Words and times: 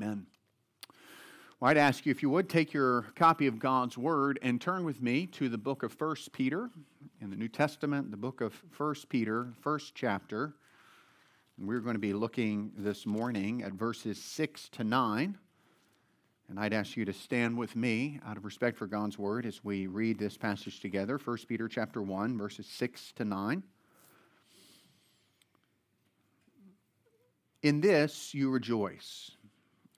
Amen. 0.00 0.26
Well, 1.58 1.72
I'd 1.72 1.76
ask 1.76 2.06
you 2.06 2.12
if 2.12 2.22
you 2.22 2.30
would 2.30 2.48
take 2.48 2.72
your 2.72 3.06
copy 3.16 3.48
of 3.48 3.58
God's 3.58 3.98
Word 3.98 4.38
and 4.42 4.60
turn 4.60 4.84
with 4.84 5.02
me 5.02 5.26
to 5.26 5.48
the 5.48 5.58
book 5.58 5.82
of 5.82 6.00
1 6.00 6.14
Peter 6.32 6.70
in 7.20 7.30
the 7.30 7.36
New 7.36 7.48
Testament, 7.48 8.12
the 8.12 8.16
book 8.16 8.40
of 8.40 8.54
1 8.76 8.94
Peter, 9.08 9.48
first 9.60 9.96
chapter. 9.96 10.54
And 11.58 11.66
we're 11.66 11.80
going 11.80 11.96
to 11.96 12.00
be 12.00 12.12
looking 12.12 12.70
this 12.76 13.06
morning 13.06 13.64
at 13.64 13.72
verses 13.72 14.22
6 14.22 14.68
to 14.68 14.84
9. 14.84 15.36
And 16.48 16.60
I'd 16.60 16.72
ask 16.72 16.96
you 16.96 17.04
to 17.04 17.12
stand 17.12 17.58
with 17.58 17.74
me 17.74 18.20
out 18.24 18.36
of 18.36 18.44
respect 18.44 18.78
for 18.78 18.86
God's 18.86 19.18
Word 19.18 19.46
as 19.46 19.64
we 19.64 19.88
read 19.88 20.16
this 20.16 20.36
passage 20.36 20.78
together 20.78 21.18
1 21.18 21.38
Peter 21.48 21.66
chapter 21.66 22.00
1, 22.00 22.38
verses 22.38 22.66
6 22.66 23.14
to 23.16 23.24
9. 23.24 23.64
In 27.64 27.80
this 27.80 28.32
you 28.32 28.50
rejoice, 28.50 29.32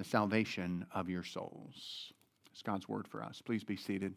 the 0.00 0.04
salvation 0.04 0.86
of 0.94 1.10
your 1.10 1.22
souls. 1.22 2.10
It's 2.50 2.62
God's 2.62 2.88
word 2.88 3.06
for 3.06 3.22
us. 3.22 3.42
Please 3.44 3.62
be 3.62 3.76
seated. 3.76 4.14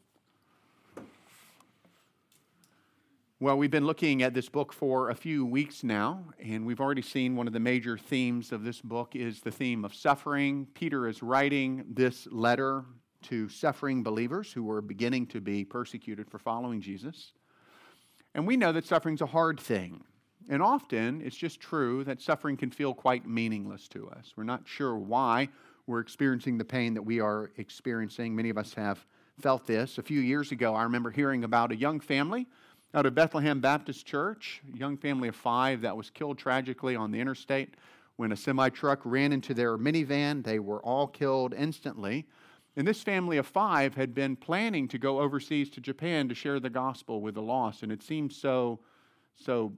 Well, 3.42 3.58
we've 3.58 3.70
been 3.70 3.86
looking 3.86 4.24
at 4.24 4.34
this 4.34 4.48
book 4.48 4.72
for 4.72 5.10
a 5.10 5.16
few 5.16 5.46
weeks 5.46 5.84
now, 5.84 6.24
and 6.40 6.66
we've 6.66 6.80
already 6.80 7.02
seen 7.02 7.36
one 7.36 7.48
of 7.48 7.54
the 7.54 7.60
major 7.60 7.98
themes 7.98 8.54
of 8.54 8.64
this 8.64 8.80
book 8.80 9.14
is 9.14 9.42
the 9.42 9.52
theme 9.52 9.84
of 9.84 9.94
suffering. 9.94 10.68
Peter 10.74 11.06
is 11.06 11.22
writing 11.22 11.84
this 11.90 12.30
letter 12.32 12.86
to 13.24 13.50
suffering 13.50 14.04
believers 14.04 14.54
who 14.54 14.64
were 14.64 14.82
beginning 14.82 15.28
to 15.28 15.42
be 15.42 15.66
persecuted 15.66 16.32
for 16.32 16.40
following 16.40 16.80
Jesus. 16.80 17.34
And 18.34 18.48
we 18.48 18.56
know 18.56 18.72
that 18.72 18.86
suffering's 18.86 19.22
a 19.22 19.26
hard 19.26 19.60
thing. 19.60 20.06
And 20.48 20.62
often 20.62 21.22
it's 21.22 21.36
just 21.36 21.60
true 21.60 22.06
that 22.06 22.22
suffering 22.22 22.56
can 22.56 22.72
feel 22.72 22.94
quite 22.94 23.28
meaningless 23.28 23.90
to 23.90 24.10
us. 24.12 24.32
We're 24.38 24.46
not 24.46 24.62
sure 24.66 24.98
why 24.98 25.50
we're 25.88 26.00
experiencing 26.00 26.58
the 26.58 26.66
pain 26.66 26.94
that 26.94 27.02
we 27.02 27.20
are 27.20 27.52
experiencing. 27.58 28.36
Many 28.36 28.50
of 28.50 28.58
us 28.58 28.74
have 28.74 29.06
felt 29.40 29.68
this. 29.68 29.98
A 29.98 30.04
few 30.04 30.20
years 30.20 30.52
ago, 30.52 30.76
I 30.76 30.84
remember 30.84 31.12
hearing 31.12 31.44
about 31.44 31.72
a 31.72 31.76
young 31.76 32.00
family 32.00 32.48
out 32.94 33.06
of 33.06 33.16
Bethlehem 33.16 33.60
Baptist 33.60 34.06
Church, 34.06 34.62
a 34.74 34.78
young 34.78 34.98
family 34.98 35.28
of 35.28 35.36
five 35.36 35.82
that 35.82 35.98
was 35.98 36.10
killed 36.10 36.38
tragically 36.38 36.96
on 36.96 37.12
the 37.12 37.20
interstate 37.20 37.76
when 38.16 38.32
a 38.32 38.36
semi 38.36 38.70
truck 38.70 39.02
ran 39.04 39.34
into 39.34 39.54
their 39.54 39.78
minivan. 39.78 40.44
They 40.44 40.60
were 40.60 40.82
all 40.84 41.08
killed 41.08 41.54
instantly. 41.54 42.28
And 42.76 42.88
this 42.88 43.04
family 43.04 43.38
of 43.38 43.46
five 43.46 43.96
had 43.96 44.16
been 44.16 44.36
planning 44.36 44.88
to 44.90 44.98
go 44.98 45.20
overseas 45.20 45.70
to 45.72 45.82
Japan 45.82 46.28
to 46.30 46.36
share 46.36 46.60
the 46.60 46.70
gospel 46.70 47.22
with 47.22 47.36
the 47.36 47.42
lost, 47.42 47.84
and 47.84 47.92
it 47.92 48.02
seemed 48.02 48.34
so, 48.34 48.80
so 49.36 49.74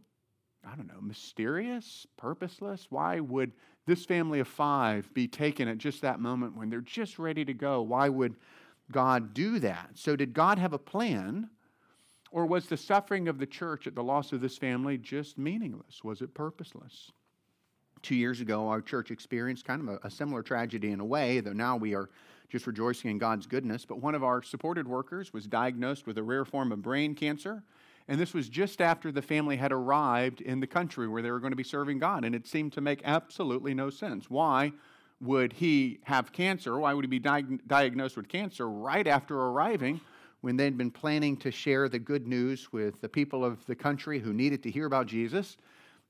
I 0.66 0.76
don't 0.76 0.88
know, 0.88 1.02
mysterious, 1.02 2.08
purposeless? 2.18 2.88
Why 2.90 3.20
would 3.20 3.52
this 3.86 4.06
family 4.06 4.40
of 4.40 4.48
five 4.48 5.14
be 5.14 5.28
taken 5.28 5.68
at 5.68 5.78
just 5.78 6.02
that 6.02 6.20
moment 6.20 6.58
when 6.58 6.70
they're 6.70 6.82
just 6.82 7.20
ready 7.20 7.46
to 7.46 7.54
go? 7.54 7.82
Why 7.82 8.10
would 8.10 8.36
God 8.92 9.34
do 9.34 9.60
that? 9.60 9.92
So, 9.94 10.16
did 10.16 10.34
God 10.34 10.60
have 10.60 10.74
a 10.74 10.80
plan? 10.80 11.50
Or 12.32 12.46
was 12.46 12.66
the 12.66 12.76
suffering 12.76 13.28
of 13.28 13.38
the 13.38 13.46
church 13.46 13.88
at 13.88 13.96
the 13.96 14.04
loss 14.04 14.34
of 14.34 14.42
this 14.42 14.58
family 14.58 14.98
just 14.98 15.38
meaningless? 15.38 16.04
Was 16.04 16.22
it 16.22 16.34
purposeless? 16.34 17.12
Two 18.02 18.16
years 18.16 18.42
ago, 18.42 18.68
our 18.68 18.82
church 18.82 19.10
experienced 19.10 19.66
kind 19.66 19.82
of 19.82 19.88
a, 19.88 20.08
a 20.08 20.12
similar 20.12 20.44
tragedy 20.44 20.92
in 20.92 21.00
a 21.00 21.06
way, 21.06 21.40
though 21.40 21.54
now 21.54 21.78
we 21.78 21.96
are 21.96 22.10
just 22.50 22.68
rejoicing 22.68 23.10
in 23.10 23.18
God's 23.18 23.48
goodness. 23.48 23.86
But 23.86 24.02
one 24.02 24.16
of 24.16 24.24
our 24.24 24.44
supported 24.44 24.88
workers 24.88 25.32
was 25.32 25.48
diagnosed 25.48 26.06
with 26.06 26.18
a 26.18 26.24
rare 26.24 26.46
form 26.46 26.72
of 26.72 26.82
brain 26.82 27.16
cancer 27.16 27.64
and 28.08 28.20
this 28.20 28.34
was 28.34 28.50
just 28.50 28.82
after 28.82 29.12
the 29.12 29.22
family 29.22 29.56
had 29.58 29.72
arrived 29.72 30.42
in 30.42 30.60
the 30.60 30.68
country 30.68 31.08
where 31.08 31.24
they 31.24 31.32
were 31.32 31.40
going 31.40 31.52
to 31.52 31.58
be 31.58 31.64
serving 31.64 31.98
God. 31.98 32.24
And 32.24 32.36
it 32.36 32.46
seemed 32.46 32.74
to 32.74 32.82
make 32.82 33.02
absolutely 33.04 33.74
no 33.74 33.90
sense. 33.90 34.30
Why 34.30 34.74
would 35.22 35.54
he 35.54 36.00
have 36.04 36.32
cancer? 36.32 36.78
Why 36.78 36.94
would 36.94 37.04
he 37.04 37.10
be 37.10 37.20
di- 37.20 37.42
diagnosed 37.66 38.16
with 38.16 38.28
cancer 38.28 38.70
right 38.70 39.08
after 39.08 39.36
arriving 39.36 40.02
when 40.42 40.56
they'd 40.56 40.78
been 40.78 40.92
planning 40.92 41.36
to 41.38 41.50
share 41.50 41.90
the 41.90 41.98
good 41.98 42.28
news 42.28 42.72
with 42.72 43.02
the 43.02 43.10
people 43.10 43.44
of 43.44 43.66
the 43.66 43.76
country 43.76 44.20
who 44.20 44.34
needed 44.34 44.62
to 44.64 44.72
hear 44.72 44.86
about 44.86 45.08
Jesus? 45.08 45.58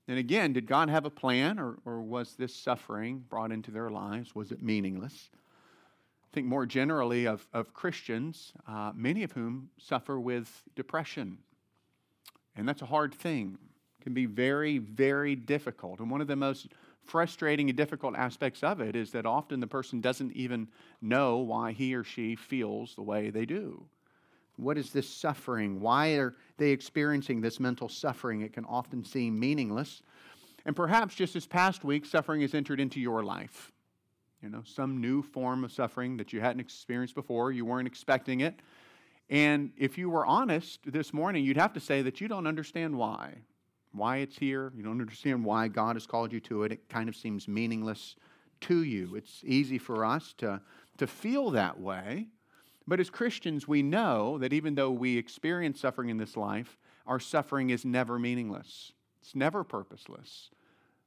And 0.06 0.18
again, 0.18 0.52
did 0.52 0.66
God 0.66 0.90
have 0.90 1.06
a 1.06 1.10
plan 1.10 1.58
or, 1.58 1.78
or 1.86 2.02
was 2.02 2.34
this 2.34 2.54
suffering 2.54 3.24
brought 3.30 3.52
into 3.52 3.70
their 3.70 3.88
lives? 3.88 4.34
Was 4.34 4.52
it 4.52 4.62
meaningless? 4.62 5.30
I 5.32 6.34
think 6.34 6.46
more 6.46 6.66
generally 6.66 7.26
of, 7.26 7.46
of 7.54 7.72
Christians, 7.72 8.52
uh, 8.68 8.92
many 8.94 9.22
of 9.22 9.32
whom 9.32 9.70
suffer 9.78 10.20
with 10.20 10.62
depression 10.74 11.38
and 12.56 12.68
that's 12.68 12.82
a 12.82 12.86
hard 12.86 13.14
thing. 13.14 13.58
It 14.00 14.04
can 14.04 14.14
be 14.14 14.26
very, 14.26 14.78
very 14.78 15.34
difficult. 15.34 16.00
And 16.00 16.10
one 16.10 16.20
of 16.20 16.26
the 16.26 16.36
most 16.36 16.68
frustrating 17.04 17.68
and 17.68 17.76
difficult 17.76 18.16
aspects 18.16 18.62
of 18.62 18.80
it 18.80 18.96
is 18.96 19.12
that 19.12 19.26
often 19.26 19.60
the 19.60 19.66
person 19.66 20.00
doesn't 20.00 20.32
even 20.32 20.68
know 21.00 21.38
why 21.38 21.72
he 21.72 21.94
or 21.94 22.02
she 22.02 22.34
feels 22.34 22.94
the 22.94 23.02
way 23.02 23.30
they 23.30 23.46
do. 23.46 23.86
What 24.56 24.78
is 24.78 24.90
this 24.90 25.08
suffering? 25.08 25.80
Why 25.80 26.14
are 26.14 26.34
they 26.56 26.70
experiencing 26.70 27.40
this 27.40 27.60
mental 27.60 27.88
suffering? 27.88 28.40
It 28.40 28.52
can 28.52 28.64
often 28.64 29.04
seem 29.04 29.38
meaningless. 29.38 30.02
And 30.64 30.74
perhaps 30.74 31.14
just 31.14 31.34
this 31.34 31.46
past 31.46 31.84
week, 31.84 32.06
suffering 32.06 32.40
has 32.40 32.54
entered 32.54 32.80
into 32.80 33.00
your 33.00 33.22
life. 33.22 33.70
You 34.42 34.48
know, 34.48 34.62
some 34.64 35.00
new 35.00 35.22
form 35.22 35.62
of 35.64 35.72
suffering 35.72 36.16
that 36.16 36.32
you 36.32 36.40
hadn't 36.40 36.60
experienced 36.60 37.14
before, 37.14 37.52
you 37.52 37.64
weren't 37.64 37.86
expecting 37.86 38.40
it. 38.40 38.60
And 39.28 39.72
if 39.76 39.98
you 39.98 40.08
were 40.08 40.24
honest 40.24 40.80
this 40.84 41.12
morning, 41.12 41.44
you'd 41.44 41.56
have 41.56 41.72
to 41.72 41.80
say 41.80 42.02
that 42.02 42.20
you 42.20 42.28
don't 42.28 42.46
understand 42.46 42.96
why. 42.96 43.34
Why 43.92 44.18
it's 44.18 44.38
here. 44.38 44.72
You 44.76 44.82
don't 44.82 45.00
understand 45.00 45.44
why 45.44 45.68
God 45.68 45.96
has 45.96 46.06
called 46.06 46.32
you 46.32 46.40
to 46.40 46.62
it. 46.62 46.72
It 46.72 46.88
kind 46.88 47.08
of 47.08 47.16
seems 47.16 47.48
meaningless 47.48 48.16
to 48.62 48.82
you. 48.82 49.16
It's 49.16 49.42
easy 49.44 49.78
for 49.78 50.04
us 50.04 50.34
to, 50.38 50.60
to 50.98 51.06
feel 51.06 51.50
that 51.50 51.80
way. 51.80 52.28
But 52.86 53.00
as 53.00 53.10
Christians, 53.10 53.66
we 53.66 53.82
know 53.82 54.38
that 54.38 54.52
even 54.52 54.74
though 54.74 54.90
we 54.90 55.16
experience 55.18 55.80
suffering 55.80 56.08
in 56.08 56.18
this 56.18 56.36
life, 56.36 56.78
our 57.06 57.18
suffering 57.18 57.70
is 57.70 57.84
never 57.84 58.18
meaningless, 58.18 58.92
it's 59.20 59.34
never 59.34 59.64
purposeless. 59.64 60.50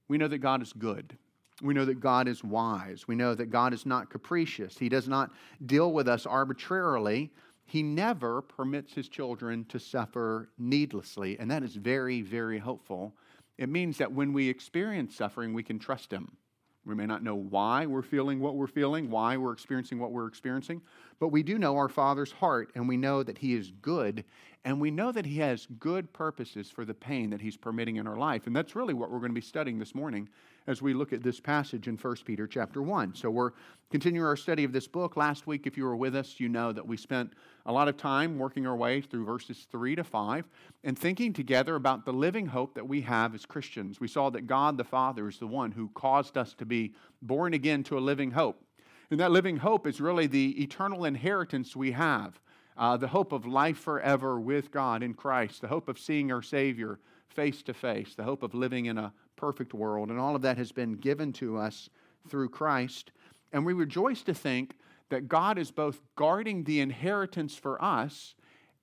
We 0.07 0.17
know 0.17 0.27
that 0.27 0.39
God 0.39 0.61
is 0.61 0.73
good. 0.73 1.17
We 1.61 1.73
know 1.73 1.85
that 1.85 1.99
God 1.99 2.27
is 2.27 2.43
wise. 2.43 3.07
We 3.07 3.15
know 3.15 3.35
that 3.35 3.47
God 3.47 3.73
is 3.73 3.85
not 3.85 4.09
capricious. 4.09 4.77
He 4.77 4.89
does 4.89 5.07
not 5.07 5.31
deal 5.65 5.91
with 5.91 6.07
us 6.07 6.25
arbitrarily, 6.25 7.31
he 7.69 7.83
never 7.83 8.41
permits 8.41 8.93
his 8.93 9.07
children 9.07 9.63
to 9.65 9.79
suffer 9.79 10.49
needlessly, 10.57 11.37
and 11.39 11.51
that 11.51 11.61
is 11.61 11.75
very, 11.75 12.21
very 12.21 12.57
hopeful. 12.57 13.15
It 13.59 13.69
means 13.69 13.99
that 13.99 14.11
when 14.11 14.33
we 14.33 14.49
experience 14.49 15.15
suffering, 15.15 15.53
we 15.53 15.61
can 15.61 15.77
trust 15.77 16.11
him. 16.11 16.35
We 16.83 16.95
may 16.95 17.05
not 17.05 17.23
know 17.23 17.35
why 17.35 17.85
we're 17.85 18.01
feeling 18.01 18.39
what 18.39 18.55
we're 18.55 18.65
feeling, 18.65 19.11
why 19.11 19.37
we're 19.37 19.53
experiencing 19.53 19.99
what 19.99 20.11
we're 20.11 20.25
experiencing, 20.25 20.81
but 21.19 21.29
we 21.29 21.43
do 21.43 21.57
know 21.57 21.77
our 21.77 21.89
Father's 21.89 22.31
heart, 22.31 22.71
and 22.75 22.87
we 22.87 22.97
know 22.97 23.23
that 23.23 23.37
He 23.37 23.53
is 23.53 23.71
good, 23.81 24.23
and 24.63 24.79
we 24.79 24.91
know 24.91 25.11
that 25.11 25.25
He 25.25 25.39
has 25.39 25.67
good 25.79 26.11
purposes 26.13 26.69
for 26.69 26.85
the 26.85 26.93
pain 26.93 27.29
that 27.29 27.41
He's 27.41 27.57
permitting 27.57 27.97
in 27.97 28.07
our 28.07 28.17
life. 28.17 28.47
And 28.47 28.55
that's 28.55 28.75
really 28.75 28.93
what 28.93 29.11
we're 29.11 29.19
going 29.19 29.31
to 29.31 29.35
be 29.35 29.41
studying 29.41 29.79
this 29.79 29.93
morning 29.93 30.29
as 30.67 30.81
we 30.81 30.93
look 30.93 31.13
at 31.13 31.23
this 31.23 31.39
passage 31.39 31.87
in 31.87 31.97
1 31.97 32.15
Peter 32.25 32.45
chapter 32.45 32.81
1. 32.81 33.15
So 33.15 33.29
we're 33.29 33.51
continuing 33.89 34.27
our 34.27 34.35
study 34.35 34.63
of 34.63 34.71
this 34.71 34.87
book. 34.87 35.17
Last 35.17 35.47
week, 35.47 35.65
if 35.65 35.75
you 35.75 35.83
were 35.83 35.95
with 35.95 36.15
us, 36.15 36.39
you 36.39 36.47
know 36.47 36.71
that 36.71 36.85
we 36.85 36.95
spent 36.95 37.33
a 37.65 37.71
lot 37.71 37.87
of 37.87 37.97
time 37.97 38.37
working 38.37 38.67
our 38.67 38.75
way 38.75 39.01
through 39.01 39.25
verses 39.25 39.65
3 39.71 39.95
to 39.95 40.03
5 40.03 40.45
and 40.83 40.97
thinking 40.97 41.33
together 41.33 41.75
about 41.75 42.05
the 42.05 42.13
living 42.13 42.45
hope 42.45 42.75
that 42.75 42.87
we 42.87 43.01
have 43.01 43.33
as 43.33 43.45
Christians. 43.45 43.99
We 43.99 44.07
saw 44.07 44.29
that 44.29 44.47
God 44.47 44.77
the 44.77 44.83
Father 44.83 45.27
is 45.27 45.39
the 45.39 45.47
one 45.47 45.71
who 45.71 45.89
caused 45.95 46.37
us 46.37 46.53
to 46.55 46.65
be 46.65 46.93
born 47.21 47.53
again 47.53 47.83
to 47.85 47.97
a 47.97 47.99
living 47.99 48.31
hope. 48.31 48.63
And 49.11 49.19
that 49.19 49.31
living 49.31 49.57
hope 49.57 49.87
is 49.87 49.99
really 49.99 50.27
the 50.27 50.61
eternal 50.61 51.05
inheritance 51.05 51.75
we 51.75 51.91
have. 51.91 52.39
Uh, 52.77 52.95
the 52.95 53.07
hope 53.07 53.31
of 53.31 53.45
life 53.45 53.77
forever 53.77 54.39
with 54.39 54.71
God 54.71 55.03
in 55.03 55.13
Christ, 55.13 55.61
the 55.61 55.67
hope 55.67 55.89
of 55.89 55.99
seeing 55.99 56.31
our 56.31 56.41
Savior 56.41 56.99
face 57.27 57.61
to 57.63 57.73
face, 57.73 58.15
the 58.15 58.23
hope 58.23 58.41
of 58.41 58.53
living 58.53 58.85
in 58.85 58.97
a 58.97 59.11
perfect 59.35 59.73
world. 59.73 60.09
And 60.09 60.19
all 60.19 60.35
of 60.35 60.41
that 60.43 60.57
has 60.57 60.71
been 60.71 60.93
given 60.93 61.33
to 61.33 61.57
us 61.57 61.89
through 62.29 62.49
Christ. 62.49 63.11
And 63.51 63.65
we 63.65 63.73
rejoice 63.73 64.21
to 64.23 64.33
think 64.33 64.75
that 65.09 65.27
God 65.27 65.57
is 65.57 65.71
both 65.71 65.99
guarding 66.15 66.63
the 66.63 66.79
inheritance 66.79 67.55
for 67.55 67.83
us 67.83 68.35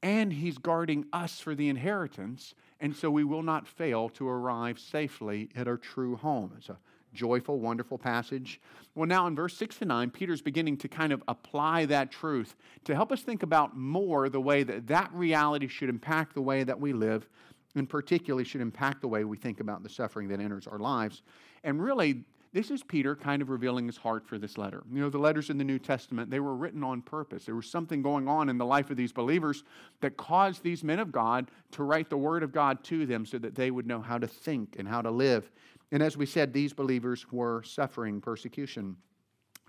and 0.03 0.33
He's 0.33 0.59
guarding 0.59 1.07
us 1.13 1.41
for 1.41 1.55
the 1.55 1.69
inheritance. 1.69 2.55
And 2.81 2.95
so 2.95 3.11
we 3.11 3.25
will 3.25 3.43
not 3.43 3.67
fail 3.67 4.09
to 4.11 4.29
arrive 4.29 4.79
safely 4.79 5.49
at 5.57 5.69
our 5.69 5.79
true 5.79 6.17
home. 6.17 6.53
It's 6.59 6.69
a 6.69 6.79
joyful, 7.17 7.59
wonderful 7.59 7.99
passage. 7.99 8.61
Well, 8.95 9.09
now 9.09 9.27
in 9.27 9.35
verse 9.35 9.57
6 9.57 9.79
to 9.79 9.85
9, 9.85 10.11
Peter's 10.11 10.41
beginning 10.43 10.77
to 10.79 10.89
kind 10.89 11.13
of 11.13 11.23
apply 11.27 11.87
that 11.87 12.11
truth 12.11 12.55
to 12.85 12.95
help 12.95 13.11
us 13.11 13.23
think 13.23 13.43
about 13.43 13.77
more 13.77 14.29
the 14.29 14.41
way 14.41 14.63
that 14.63 14.87
that 14.87 15.13
reality 15.13 15.67
should 15.67 15.89
impact 15.89 16.35
the 16.35 16.43
way 16.43 16.63
that 16.63 16.79
we 16.79 16.93
live, 16.93 17.27
and 17.75 17.89
particularly 17.89 18.45
should 18.45 18.61
impact 18.61 19.01
the 19.01 19.09
way 19.09 19.25
we 19.25 19.37
think 19.37 19.61
about 19.61 19.83
the 19.83 19.89
suffering 19.89 20.29
that 20.29 20.41
enters 20.41 20.67
our 20.67 20.79
lives. 20.79 21.23
And 21.65 21.83
really, 21.83 22.25
this 22.57 22.71
is 22.71 22.83
Peter 22.83 23.15
kind 23.15 23.43
of 23.43 23.51
revealing 23.51 23.87
his 23.87 23.99
heart 23.99 24.27
for 24.27 24.39
this 24.39 24.57
letter. 24.57 24.83
You 24.91 25.01
know, 25.01 25.11
the 25.11 25.19
letters 25.19 25.51
in 25.51 25.59
the 25.59 25.65
New 25.65 25.79
Testament, 25.79 26.31
they 26.31 26.41
were 26.41 26.57
written 26.57 26.83
on 26.83 27.03
purpose. 27.03 27.45
There 27.45 27.55
was 27.55 27.69
something 27.69 28.01
going 28.01 28.29
on 28.29 28.49
in 28.49 28.57
the 28.57 28.65
life 28.65 28.91
of 28.91 28.97
these 28.97 29.13
believers 29.13 29.63
that 30.01 30.17
caused 30.17 30.63
these 30.63 30.83
men 30.83 30.99
of 30.99 31.13
God 31.13 31.51
to 31.73 31.83
write 31.83 32.09
the 32.09 32.17
Word 32.17 32.43
of 32.43 32.53
God 32.53 32.83
to 32.85 33.05
them 33.05 33.27
so 33.27 33.37
that 33.39 33.55
they 33.55 33.71
would 33.71 33.87
know 33.87 34.01
how 34.01 34.17
to 34.17 34.27
think 34.27 34.77
and 34.79 34.89
how 34.89 35.03
to 35.03 35.11
live. 35.11 35.51
And 35.93 36.03
as 36.03 36.17
we 36.17 36.27
said, 36.27 36.53
these 36.53 36.73
believers 36.73 37.27
were 37.31 37.63
suffering 37.63 38.21
persecution. 38.21 38.97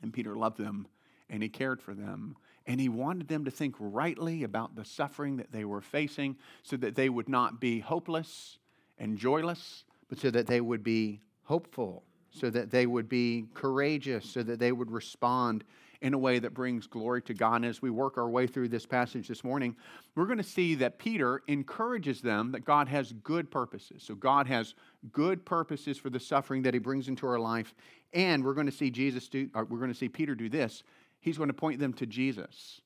And 0.01 0.13
Peter 0.13 0.35
loved 0.35 0.57
them 0.57 0.87
and 1.29 1.43
he 1.43 1.49
cared 1.49 1.81
for 1.81 1.93
them. 1.93 2.35
And 2.65 2.81
he 2.81 2.89
wanted 2.89 3.27
them 3.27 3.45
to 3.45 3.51
think 3.51 3.75
rightly 3.79 4.43
about 4.43 4.75
the 4.75 4.83
suffering 4.83 5.37
that 5.37 5.51
they 5.51 5.65
were 5.65 5.81
facing 5.81 6.37
so 6.63 6.75
that 6.77 6.95
they 6.95 7.09
would 7.09 7.29
not 7.29 7.61
be 7.61 7.79
hopeless 7.79 8.57
and 8.97 9.17
joyless, 9.17 9.85
but 10.09 10.19
so 10.19 10.31
that 10.31 10.47
they 10.47 10.59
would 10.59 10.83
be 10.83 11.21
hopeful 11.43 12.03
so 12.37 12.49
that 12.49 12.71
they 12.71 12.85
would 12.85 13.09
be 13.09 13.45
courageous, 13.53 14.29
so 14.29 14.43
that 14.43 14.59
they 14.59 14.71
would 14.71 14.91
respond 14.91 15.63
in 16.01 16.13
a 16.13 16.17
way 16.17 16.39
that 16.39 16.53
brings 16.53 16.87
glory 16.87 17.21
to 17.23 17.33
God. 17.33 17.55
And 17.55 17.65
as 17.65 17.81
we 17.81 17.89
work 17.89 18.17
our 18.17 18.29
way 18.29 18.47
through 18.47 18.69
this 18.69 18.85
passage 18.85 19.27
this 19.27 19.43
morning, 19.43 19.75
we're 20.15 20.25
going 20.25 20.37
to 20.37 20.43
see 20.43 20.75
that 20.75 20.99
Peter 20.99 21.41
encourages 21.47 22.21
them 22.21 22.51
that 22.51 22.65
God 22.65 22.87
has 22.87 23.13
good 23.23 23.49
purposes. 23.49 24.03
So 24.03 24.15
God 24.15 24.47
has 24.47 24.75
good 25.11 25.45
purposes 25.45 25.97
for 25.97 26.09
the 26.09 26.19
suffering 26.19 26.61
that 26.63 26.73
he 26.73 26.79
brings 26.79 27.07
into 27.07 27.27
our 27.27 27.39
life. 27.39 27.73
And 28.13 28.43
we're 28.43 28.53
going 28.53 28.67
to 28.67 28.71
see 28.71 28.89
Jesus 28.89 29.27
do, 29.27 29.49
uh, 29.53 29.63
we're 29.67 29.79
going 29.79 29.91
to 29.91 29.97
see 29.97 30.09
Peter 30.09 30.35
do 30.35 30.49
this. 30.49 30.83
He's 31.19 31.37
going 31.37 31.49
to 31.49 31.53
point 31.53 31.79
them 31.79 31.93
to 31.93 32.05
Jesus 32.05 32.81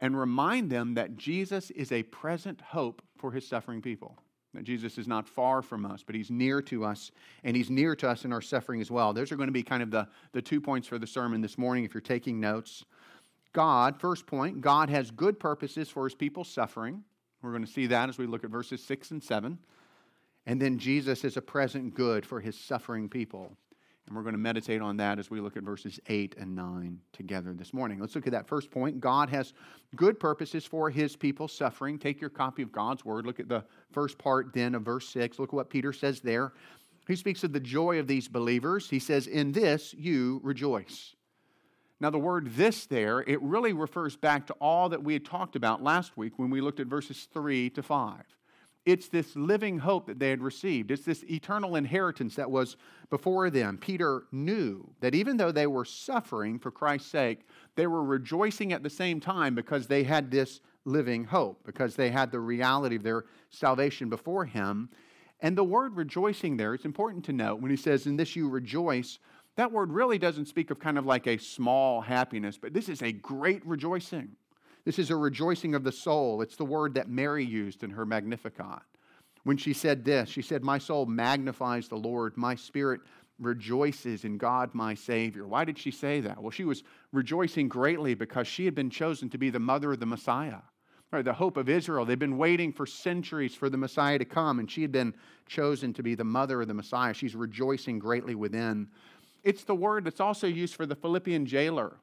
and 0.00 0.18
remind 0.18 0.70
them 0.70 0.94
that 0.94 1.16
Jesus 1.16 1.70
is 1.70 1.92
a 1.92 2.02
present 2.04 2.60
hope 2.60 3.02
for 3.16 3.32
his 3.32 3.46
suffering 3.46 3.82
people. 3.82 4.18
Jesus 4.62 4.98
is 4.98 5.06
not 5.06 5.28
far 5.28 5.62
from 5.62 5.86
us, 5.86 6.02
but 6.04 6.14
he's 6.14 6.30
near 6.30 6.60
to 6.62 6.84
us, 6.84 7.12
and 7.44 7.56
he's 7.56 7.70
near 7.70 7.94
to 7.96 8.08
us 8.08 8.24
in 8.24 8.32
our 8.32 8.40
suffering 8.40 8.80
as 8.80 8.90
well. 8.90 9.12
Those 9.12 9.30
are 9.30 9.36
going 9.36 9.48
to 9.48 9.52
be 9.52 9.62
kind 9.62 9.82
of 9.82 9.90
the, 9.90 10.08
the 10.32 10.42
two 10.42 10.60
points 10.60 10.88
for 10.88 10.98
the 10.98 11.06
sermon 11.06 11.40
this 11.40 11.56
morning 11.56 11.84
if 11.84 11.94
you're 11.94 12.00
taking 12.00 12.40
notes. 12.40 12.84
God, 13.52 14.00
first 14.00 14.26
point, 14.26 14.60
God 14.60 14.90
has 14.90 15.10
good 15.10 15.38
purposes 15.38 15.88
for 15.88 16.04
his 16.04 16.14
people's 16.14 16.48
suffering. 16.48 17.04
We're 17.42 17.52
going 17.52 17.64
to 17.64 17.70
see 17.70 17.86
that 17.86 18.08
as 18.08 18.18
we 18.18 18.26
look 18.26 18.44
at 18.44 18.50
verses 18.50 18.82
6 18.84 19.12
and 19.12 19.22
7. 19.22 19.58
And 20.46 20.60
then 20.60 20.78
Jesus 20.78 21.24
is 21.24 21.36
a 21.36 21.42
present 21.42 21.94
good 21.94 22.26
for 22.26 22.40
his 22.40 22.58
suffering 22.58 23.08
people. 23.08 23.56
And 24.10 24.16
we're 24.16 24.24
going 24.24 24.34
to 24.34 24.40
meditate 24.40 24.82
on 24.82 24.96
that 24.96 25.20
as 25.20 25.30
we 25.30 25.40
look 25.40 25.56
at 25.56 25.62
verses 25.62 26.00
8 26.08 26.34
and 26.36 26.56
9 26.56 26.98
together 27.12 27.52
this 27.52 27.72
morning. 27.72 28.00
Let's 28.00 28.16
look 28.16 28.26
at 28.26 28.32
that 28.32 28.48
first 28.48 28.68
point. 28.68 28.98
God 28.98 29.28
has 29.30 29.52
good 29.94 30.18
purposes 30.18 30.64
for 30.64 30.90
his 30.90 31.14
people 31.14 31.46
suffering. 31.46 31.96
Take 31.96 32.20
your 32.20 32.28
copy 32.28 32.62
of 32.62 32.72
God's 32.72 33.04
word. 33.04 33.24
Look 33.24 33.38
at 33.38 33.48
the 33.48 33.62
first 33.92 34.18
part 34.18 34.52
then 34.52 34.74
of 34.74 34.82
verse 34.82 35.08
6. 35.10 35.38
Look 35.38 35.50
at 35.50 35.54
what 35.54 35.70
Peter 35.70 35.92
says 35.92 36.18
there. 36.18 36.54
He 37.06 37.14
speaks 37.14 37.44
of 37.44 37.52
the 37.52 37.60
joy 37.60 38.00
of 38.00 38.08
these 38.08 38.26
believers. 38.26 38.90
He 38.90 38.98
says, 38.98 39.28
In 39.28 39.52
this 39.52 39.94
you 39.96 40.40
rejoice. 40.42 41.14
Now, 42.00 42.10
the 42.10 42.18
word 42.18 42.54
this 42.56 42.86
there, 42.86 43.20
it 43.20 43.40
really 43.40 43.72
refers 43.72 44.16
back 44.16 44.44
to 44.48 44.54
all 44.54 44.88
that 44.88 45.04
we 45.04 45.12
had 45.12 45.24
talked 45.24 45.54
about 45.54 45.84
last 45.84 46.16
week 46.16 46.36
when 46.36 46.50
we 46.50 46.60
looked 46.60 46.80
at 46.80 46.88
verses 46.88 47.28
3 47.32 47.70
to 47.70 47.82
5. 47.84 48.24
It's 48.86 49.08
this 49.08 49.36
living 49.36 49.78
hope 49.78 50.06
that 50.06 50.18
they 50.18 50.30
had 50.30 50.42
received. 50.42 50.90
It's 50.90 51.04
this 51.04 51.22
eternal 51.24 51.76
inheritance 51.76 52.36
that 52.36 52.50
was 52.50 52.76
before 53.10 53.50
them. 53.50 53.76
Peter 53.76 54.24
knew 54.32 54.90
that 55.00 55.14
even 55.14 55.36
though 55.36 55.52
they 55.52 55.66
were 55.66 55.84
suffering 55.84 56.58
for 56.58 56.70
Christ's 56.70 57.10
sake, 57.10 57.46
they 57.76 57.86
were 57.86 58.02
rejoicing 58.02 58.72
at 58.72 58.82
the 58.82 58.90
same 58.90 59.20
time 59.20 59.54
because 59.54 59.86
they 59.86 60.02
had 60.02 60.30
this 60.30 60.60
living 60.86 61.24
hope, 61.24 61.62
because 61.64 61.94
they 61.94 62.10
had 62.10 62.32
the 62.32 62.40
reality 62.40 62.96
of 62.96 63.02
their 63.02 63.26
salvation 63.50 64.08
before 64.08 64.46
him. 64.46 64.88
And 65.40 65.56
the 65.56 65.64
word 65.64 65.96
rejoicing 65.96 66.56
there, 66.56 66.72
it's 66.72 66.84
important 66.86 67.24
to 67.26 67.32
note 67.34 67.60
when 67.60 67.70
he 67.70 67.76
says, 67.76 68.06
In 68.06 68.16
this 68.16 68.34
you 68.34 68.48
rejoice, 68.48 69.18
that 69.56 69.72
word 69.72 69.92
really 69.92 70.18
doesn't 70.18 70.46
speak 70.46 70.70
of 70.70 70.78
kind 70.78 70.96
of 70.96 71.04
like 71.04 71.26
a 71.26 71.36
small 71.36 72.00
happiness, 72.00 72.56
but 72.56 72.72
this 72.72 72.88
is 72.88 73.02
a 73.02 73.12
great 73.12 73.64
rejoicing. 73.66 74.36
This 74.84 74.98
is 74.98 75.10
a 75.10 75.16
rejoicing 75.16 75.74
of 75.74 75.84
the 75.84 75.92
soul. 75.92 76.42
It's 76.42 76.56
the 76.56 76.64
word 76.64 76.94
that 76.94 77.08
Mary 77.08 77.44
used 77.44 77.82
in 77.82 77.90
her 77.90 78.06
Magnificat. 78.06 78.82
When 79.44 79.56
she 79.56 79.72
said 79.72 80.04
this, 80.04 80.28
she 80.28 80.42
said, 80.42 80.62
My 80.62 80.78
soul 80.78 81.06
magnifies 81.06 81.88
the 81.88 81.96
Lord, 81.96 82.36
my 82.36 82.54
spirit 82.54 83.00
rejoices 83.38 84.24
in 84.24 84.36
God 84.36 84.74
my 84.74 84.94
Savior. 84.94 85.46
Why 85.46 85.64
did 85.64 85.78
she 85.78 85.90
say 85.90 86.20
that? 86.20 86.40
Well, 86.40 86.50
she 86.50 86.64
was 86.64 86.82
rejoicing 87.12 87.68
greatly 87.68 88.14
because 88.14 88.46
she 88.46 88.66
had 88.66 88.74
been 88.74 88.90
chosen 88.90 89.30
to 89.30 89.38
be 89.38 89.50
the 89.50 89.58
mother 89.58 89.92
of 89.92 90.00
the 90.00 90.06
Messiah, 90.06 90.60
right, 91.10 91.24
the 91.24 91.32
hope 91.32 91.56
of 91.56 91.68
Israel. 91.68 92.04
They've 92.04 92.18
been 92.18 92.36
waiting 92.36 92.72
for 92.72 92.84
centuries 92.84 93.54
for 93.54 93.70
the 93.70 93.78
Messiah 93.78 94.18
to 94.18 94.26
come, 94.26 94.58
and 94.58 94.70
she 94.70 94.82
had 94.82 94.92
been 94.92 95.14
chosen 95.46 95.94
to 95.94 96.02
be 96.02 96.14
the 96.14 96.24
mother 96.24 96.60
of 96.60 96.68
the 96.68 96.74
Messiah. 96.74 97.14
She's 97.14 97.34
rejoicing 97.34 97.98
greatly 97.98 98.34
within. 98.34 98.88
It's 99.42 99.64
the 99.64 99.74
word 99.74 100.04
that's 100.04 100.20
also 100.20 100.46
used 100.46 100.74
for 100.74 100.84
the 100.84 100.94
Philippian 100.94 101.46
jailer 101.46 101.96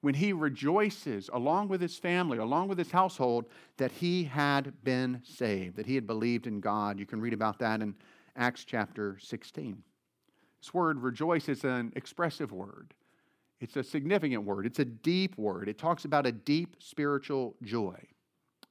when 0.00 0.14
he 0.14 0.32
rejoices 0.32 1.28
along 1.32 1.68
with 1.68 1.80
his 1.80 1.98
family, 1.98 2.38
along 2.38 2.68
with 2.68 2.78
his 2.78 2.90
household, 2.90 3.46
that 3.76 3.90
he 3.90 4.24
had 4.24 4.72
been 4.84 5.20
saved, 5.24 5.76
that 5.76 5.86
he 5.86 5.94
had 5.94 6.06
believed 6.06 6.46
in 6.46 6.60
God. 6.60 6.98
You 6.98 7.06
can 7.06 7.20
read 7.20 7.32
about 7.32 7.58
that 7.58 7.82
in 7.82 7.94
Acts 8.36 8.64
chapter 8.64 9.18
16. 9.20 9.82
This 10.60 10.74
word 10.74 11.00
rejoice 11.00 11.48
is 11.48 11.64
an 11.64 11.92
expressive 11.96 12.52
word. 12.52 12.94
It's 13.60 13.76
a 13.76 13.82
significant 13.82 14.44
word. 14.44 14.66
It's 14.66 14.78
a 14.78 14.84
deep 14.84 15.36
word. 15.36 15.68
It 15.68 15.78
talks 15.78 16.04
about 16.04 16.26
a 16.26 16.32
deep 16.32 16.76
spiritual 16.78 17.56
joy. 17.62 17.98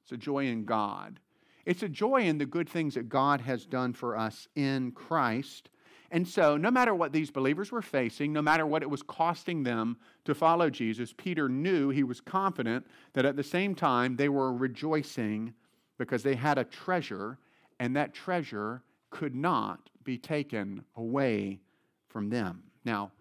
It's 0.03 0.13
a 0.13 0.17
joy 0.17 0.45
in 0.45 0.63
God. 0.63 1.19
It's 1.65 1.83
a 1.83 1.89
joy 1.89 2.21
in 2.21 2.37
the 2.37 2.45
good 2.45 2.69
things 2.69 2.93
that 2.93 3.09
God 3.09 3.41
has 3.41 3.65
done 3.65 3.91
for 3.91 4.15
us 4.15 4.47
in 4.55 4.93
Christ 4.93 5.69
and 6.09 6.27
so, 6.27 6.55
no 6.55 6.71
matter 6.71 6.95
what 6.95 7.11
these 7.11 7.31
believers 7.31 7.71
were 7.71 7.81
facing, 7.81 8.31
no 8.31 8.41
matter 8.41 8.65
what 8.65 8.81
it 8.81 8.89
was 8.89 9.01
costing 9.01 9.63
them 9.63 9.97
to 10.23 10.33
follow 10.33 10.69
Jesus, 10.69 11.13
Peter 11.15 11.49
knew 11.49 11.89
he 11.89 12.03
was 12.03 12.21
confident 12.21 12.87
that 13.13 13.25
at 13.25 13.35
the 13.35 13.43
same 13.43 13.75
time 13.75 14.15
they 14.15 14.29
were 14.29 14.53
rejoicing 14.53 15.53
because 15.97 16.23
they 16.23 16.35
had 16.35 16.57
a 16.57 16.63
treasure, 16.63 17.39
and 17.79 17.95
that 17.95 18.13
treasure 18.13 18.83
could 19.09 19.35
not 19.35 19.89
be 20.03 20.17
taken 20.17 20.83
away 20.95 21.59
from 22.07 22.29
them. 22.29 22.63
Now, 22.85 23.11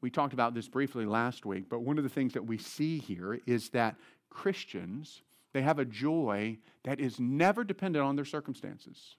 we 0.00 0.10
talked 0.10 0.32
about 0.32 0.52
this 0.52 0.68
briefly 0.68 1.06
last 1.06 1.46
week, 1.46 1.68
but 1.68 1.82
one 1.82 1.96
of 1.96 2.02
the 2.04 2.10
things 2.10 2.32
that 2.32 2.44
we 2.44 2.58
see 2.58 2.98
here 2.98 3.38
is 3.46 3.68
that 3.68 3.94
Christians, 4.30 5.22
they 5.52 5.62
have 5.62 5.78
a 5.78 5.84
joy 5.84 6.58
that 6.82 6.98
is 6.98 7.20
never 7.20 7.62
dependent 7.62 8.04
on 8.04 8.16
their 8.16 8.24
circumstances 8.24 9.16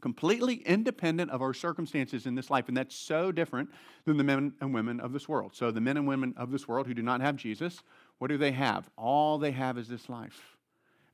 completely 0.00 0.56
independent 0.56 1.30
of 1.30 1.42
our 1.42 1.54
circumstances 1.54 2.26
in 2.26 2.34
this 2.34 2.50
life. 2.50 2.68
And 2.68 2.76
that's 2.76 2.94
so 2.94 3.32
different 3.32 3.70
than 4.04 4.16
the 4.16 4.24
men 4.24 4.52
and 4.60 4.72
women 4.72 5.00
of 5.00 5.12
this 5.12 5.28
world. 5.28 5.54
So, 5.54 5.70
the 5.70 5.80
men 5.80 5.96
and 5.96 6.06
women 6.06 6.34
of 6.36 6.50
this 6.50 6.68
world 6.68 6.86
who 6.86 6.94
do 6.94 7.02
not 7.02 7.20
have 7.20 7.36
Jesus, 7.36 7.82
what 8.18 8.28
do 8.28 8.38
they 8.38 8.52
have? 8.52 8.88
All 8.96 9.38
they 9.38 9.52
have 9.52 9.78
is 9.78 9.88
this 9.88 10.08
life. 10.08 10.56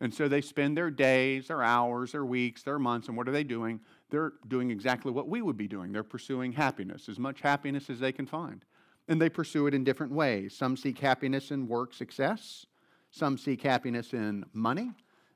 And 0.01 0.13
so 0.13 0.29
they 0.29 0.41
spend 0.41 0.77
their 0.77 0.91
days, 0.91 1.49
their 1.49 1.63
hours, 1.63 2.13
their 2.13 2.25
weeks, 2.25 2.63
their 2.63 2.79
months, 2.79 3.09
and 3.09 3.17
what 3.17 3.29
are 3.29 3.33
they 3.33 3.45
doing? 3.45 3.81
They're 4.11 4.33
doing 4.49 4.71
exactly 4.71 5.13
what 5.13 5.29
we 5.29 5.41
would 5.41 5.57
be 5.57 5.69
doing. 5.69 5.93
They're 5.93 6.03
pursuing 6.03 6.53
happiness, 6.53 7.09
as 7.09 7.19
much 7.19 7.41
happiness 7.41 7.89
as 7.89 8.01
they 8.01 8.13
can 8.13 8.27
find. 8.27 8.65
And 9.09 9.21
they 9.21 9.29
pursue 9.29 9.67
it 9.67 9.75
in 9.75 9.85
different 9.85 10.13
ways. 10.13 10.55
Some 10.55 10.77
seek 10.77 10.99
happiness 10.99 11.51
in 11.51 11.69
work 11.69 11.95
success, 11.95 12.67
some 13.11 13.39
seek 13.39 13.63
happiness 13.63 14.13
in 14.13 14.45
money, 14.53 14.91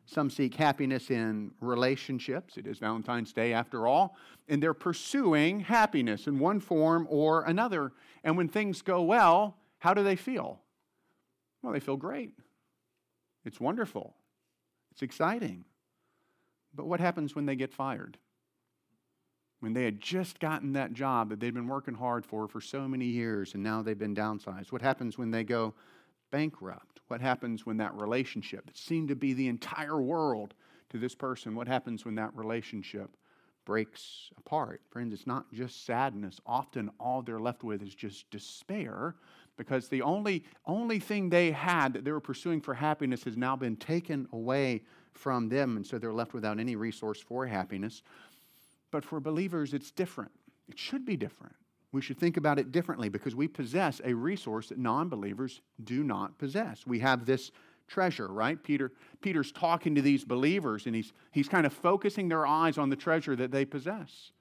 some 0.08 0.30
seek 0.30 0.54
happiness 0.54 1.10
in 1.10 1.50
relationships. 1.60 2.56
It 2.56 2.66
is 2.66 2.78
Valentine's 2.78 3.34
Day 3.34 3.52
after 3.52 3.86
all. 3.86 4.16
And 4.48 4.62
they're 4.62 4.72
pursuing 4.72 5.60
happiness 5.60 6.26
in 6.26 6.38
one 6.38 6.60
form 6.60 7.06
or 7.10 7.42
another. 7.42 7.92
And 8.24 8.34
when 8.34 8.48
things 8.48 8.80
go 8.80 9.02
well, 9.02 9.58
how 9.80 9.92
do 9.92 10.02
they 10.02 10.16
feel? 10.16 10.60
Well, 11.62 11.74
they 11.74 11.80
feel 11.80 11.98
great. 11.98 12.32
It's 13.44 13.60
wonderful. 13.60 14.14
It's 14.92 15.02
exciting. 15.02 15.66
But 16.74 16.86
what 16.86 17.00
happens 17.00 17.34
when 17.34 17.44
they 17.44 17.56
get 17.56 17.74
fired? 17.74 18.16
When 19.60 19.74
they 19.74 19.84
had 19.84 20.00
just 20.00 20.40
gotten 20.40 20.72
that 20.72 20.94
job 20.94 21.28
that 21.28 21.38
they'd 21.38 21.52
been 21.52 21.68
working 21.68 21.94
hard 21.94 22.24
for 22.24 22.48
for 22.48 22.62
so 22.62 22.88
many 22.88 23.06
years 23.06 23.52
and 23.52 23.62
now 23.62 23.82
they've 23.82 23.98
been 23.98 24.14
downsized? 24.14 24.72
What 24.72 24.80
happens 24.80 25.18
when 25.18 25.30
they 25.30 25.44
go 25.44 25.74
bankrupt? 26.30 26.87
What 27.08 27.20
happens 27.20 27.66
when 27.66 27.78
that 27.78 27.94
relationship 27.94 28.66
that 28.66 28.76
seemed 28.76 29.08
to 29.08 29.16
be 29.16 29.32
the 29.32 29.48
entire 29.48 30.00
world 30.00 30.54
to 30.90 30.98
this 30.98 31.14
person, 31.14 31.54
what 31.54 31.66
happens 31.66 32.04
when 32.04 32.14
that 32.16 32.34
relationship 32.34 33.16
breaks 33.64 34.30
apart? 34.36 34.82
Friends, 34.90 35.12
it's 35.12 35.26
not 35.26 35.52
just 35.52 35.84
sadness. 35.84 36.40
Often 36.46 36.90
all 37.00 37.22
they're 37.22 37.40
left 37.40 37.64
with 37.64 37.82
is 37.82 37.94
just 37.94 38.30
despair 38.30 39.14
because 39.56 39.88
the 39.88 40.02
only, 40.02 40.44
only 40.66 40.98
thing 40.98 41.28
they 41.28 41.50
had 41.50 41.94
that 41.94 42.04
they 42.04 42.12
were 42.12 42.20
pursuing 42.20 42.60
for 42.60 42.74
happiness 42.74 43.24
has 43.24 43.36
now 43.36 43.56
been 43.56 43.76
taken 43.76 44.28
away 44.32 44.82
from 45.12 45.48
them, 45.48 45.76
and 45.76 45.86
so 45.86 45.98
they're 45.98 46.12
left 46.12 46.32
without 46.32 46.60
any 46.60 46.76
resource 46.76 47.20
for 47.20 47.46
happiness. 47.46 48.02
But 48.90 49.04
for 49.04 49.18
believers, 49.18 49.74
it's 49.74 49.90
different. 49.90 50.30
It 50.68 50.78
should 50.78 51.04
be 51.04 51.16
different 51.16 51.56
We 51.92 52.02
should 52.02 52.18
think 52.18 52.36
about 52.36 52.58
it 52.58 52.70
differently 52.70 53.08
because 53.08 53.34
we 53.34 53.48
possess 53.48 54.00
a 54.04 54.12
resource 54.12 54.68
that 54.68 54.78
non 54.78 55.08
believers 55.08 55.62
do 55.84 56.04
not 56.04 56.38
possess. 56.38 56.86
We 56.86 56.98
have 56.98 57.24
this 57.24 57.50
treasure, 57.86 58.28
right? 58.28 58.62
Peter, 58.62 58.92
Peter's 59.22 59.50
talking 59.50 59.94
to 59.94 60.02
these 60.02 60.24
believers 60.24 60.86
and 60.86 60.94
he's, 60.94 61.12
he's 61.32 61.48
kind 61.48 61.64
of 61.64 61.72
focusing 61.72 62.28
their 62.28 62.46
eyes 62.46 62.76
on 62.76 62.90
the 62.90 62.96
treasure 62.96 63.34
that 63.36 63.50
they 63.50 63.64
possess. 63.64 64.32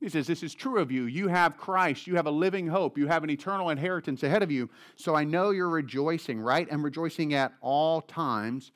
He 0.00 0.08
says, 0.08 0.26
This 0.26 0.42
is 0.42 0.54
true 0.54 0.78
of 0.78 0.90
you. 0.90 1.04
You 1.04 1.28
have 1.28 1.56
Christ. 1.56 2.06
You 2.06 2.16
have 2.16 2.26
a 2.26 2.30
living 2.30 2.66
hope. 2.66 2.98
You 2.98 3.06
have 3.06 3.24
an 3.24 3.30
eternal 3.30 3.70
inheritance 3.70 4.22
ahead 4.22 4.42
of 4.42 4.50
you. 4.50 4.68
So 4.96 5.14
I 5.14 5.24
know 5.24 5.50
you're 5.50 5.70
rejoicing, 5.70 6.40
right? 6.40 6.68
And 6.70 6.82
rejoicing 6.82 7.34
at 7.34 7.52
all 7.60 8.02
times 8.02 8.72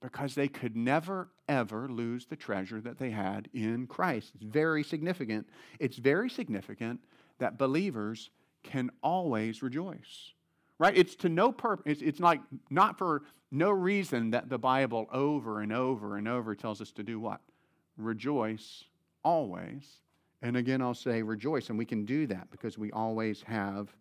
because 0.00 0.34
they 0.34 0.48
could 0.48 0.76
never, 0.76 1.28
ever 1.48 1.88
lose 1.88 2.26
the 2.26 2.36
treasure 2.36 2.80
that 2.80 2.98
they 2.98 3.10
had 3.10 3.48
in 3.52 3.86
Christ. 3.86 4.32
It's 4.34 4.44
very 4.44 4.82
significant. 4.82 5.46
It's 5.78 5.96
very 5.96 6.30
significant 6.30 7.00
that 7.40 7.58
believers 7.58 8.30
can 8.62 8.90
always 9.02 9.62
rejoice. 9.62 10.32
Right? 10.78 10.96
It's 10.96 11.14
to 11.16 11.28
no 11.28 11.52
purpose. 11.52 11.84
It's, 11.86 12.02
it's 12.02 12.20
like 12.20 12.40
not 12.70 12.96
for 12.96 13.22
no 13.50 13.70
reason 13.70 14.30
that 14.30 14.48
the 14.48 14.58
Bible 14.58 15.06
over 15.12 15.60
and 15.60 15.72
over 15.72 16.16
and 16.16 16.26
over 16.26 16.54
tells 16.54 16.80
us 16.80 16.92
to 16.92 17.02
do 17.02 17.20
what? 17.20 17.40
Rejoice 17.98 18.84
always. 19.22 20.00
And 20.42 20.56
again, 20.56 20.80
I'll 20.80 20.94
say 20.94 21.22
rejoice. 21.22 21.68
And 21.68 21.78
we 21.78 21.84
can 21.84 22.04
do 22.04 22.26
that 22.28 22.50
because 22.50 22.78
we 22.78 22.90
always 22.92 23.42
have 23.42 23.94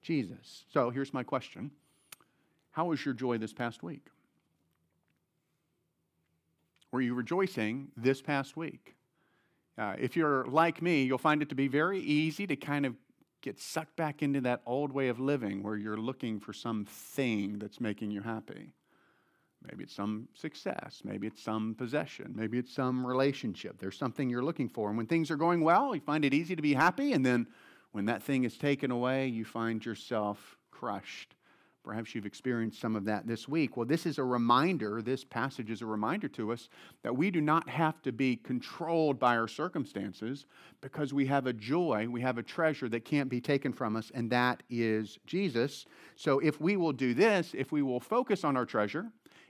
Jesus. 0.00 0.64
So 0.72 0.90
here's 0.90 1.12
my 1.12 1.22
question 1.22 1.70
How 2.70 2.86
was 2.86 3.04
your 3.04 3.14
joy 3.14 3.38
this 3.38 3.52
past 3.52 3.82
week? 3.82 4.06
Were 6.92 7.00
you 7.00 7.14
rejoicing 7.14 7.88
this 7.96 8.20
past 8.22 8.56
week? 8.56 8.94
Uh, 9.78 9.94
if 9.98 10.16
you're 10.16 10.44
like 10.46 10.82
me, 10.82 11.02
you'll 11.02 11.18
find 11.18 11.42
it 11.42 11.48
to 11.48 11.54
be 11.54 11.68
very 11.68 12.00
easy 12.00 12.46
to 12.46 12.56
kind 12.56 12.84
of 12.84 12.94
get 13.40 13.58
sucked 13.58 13.96
back 13.96 14.22
into 14.22 14.40
that 14.42 14.62
old 14.66 14.92
way 14.92 15.08
of 15.08 15.18
living 15.18 15.62
where 15.62 15.76
you're 15.76 15.96
looking 15.96 16.38
for 16.38 16.52
something 16.52 17.58
that's 17.58 17.80
making 17.80 18.10
you 18.10 18.20
happy. 18.20 18.74
Maybe 19.68 19.84
it's 19.84 19.94
some 19.94 20.28
success. 20.34 21.02
Maybe 21.04 21.26
it's 21.26 21.42
some 21.42 21.74
possession. 21.74 22.32
Maybe 22.34 22.58
it's 22.58 22.74
some 22.74 23.06
relationship. 23.06 23.78
There's 23.78 23.96
something 23.96 24.28
you're 24.28 24.42
looking 24.42 24.68
for. 24.68 24.88
And 24.88 24.96
when 24.96 25.06
things 25.06 25.30
are 25.30 25.36
going 25.36 25.62
well, 25.62 25.94
you 25.94 26.00
find 26.00 26.24
it 26.24 26.34
easy 26.34 26.56
to 26.56 26.62
be 26.62 26.74
happy. 26.74 27.12
And 27.12 27.24
then 27.24 27.46
when 27.92 28.06
that 28.06 28.22
thing 28.22 28.44
is 28.44 28.56
taken 28.56 28.90
away, 28.90 29.28
you 29.28 29.44
find 29.44 29.84
yourself 29.84 30.56
crushed 30.70 31.34
Perhaps 31.84 32.14
you've 32.14 32.26
experienced 32.26 32.80
some 32.80 32.94
of 32.94 33.04
that 33.06 33.26
this 33.26 33.48
week. 33.48 33.76
Well, 33.76 33.86
this 33.86 34.06
is 34.06 34.18
a 34.18 34.24
reminder, 34.24 35.02
this 35.02 35.24
passage 35.24 35.68
is 35.68 35.82
a 35.82 35.86
reminder 35.86 36.28
to 36.28 36.52
us 36.52 36.68
that 37.02 37.16
we 37.16 37.30
do 37.30 37.40
not 37.40 37.68
have 37.68 38.00
to 38.02 38.12
be 38.12 38.36
controlled 38.36 39.18
by 39.18 39.36
our 39.36 39.48
circumstances 39.48 40.46
because 40.80 41.12
we 41.12 41.26
have 41.26 41.46
a 41.46 41.52
joy, 41.52 42.06
we 42.08 42.20
have 42.20 42.38
a 42.38 42.42
treasure 42.42 42.88
that 42.90 43.04
can't 43.04 43.28
be 43.28 43.40
taken 43.40 43.72
from 43.72 43.96
us, 43.96 44.12
and 44.14 44.30
that 44.30 44.62
is 44.70 45.18
Jesus. 45.26 45.84
So 46.14 46.38
if 46.38 46.60
we 46.60 46.76
will 46.76 46.92
do 46.92 47.14
this, 47.14 47.52
if 47.52 47.72
we 47.72 47.82
will 47.82 48.00
focus 48.00 48.44
on 48.44 48.56
our 48.56 48.66
treasure, 48.66 49.06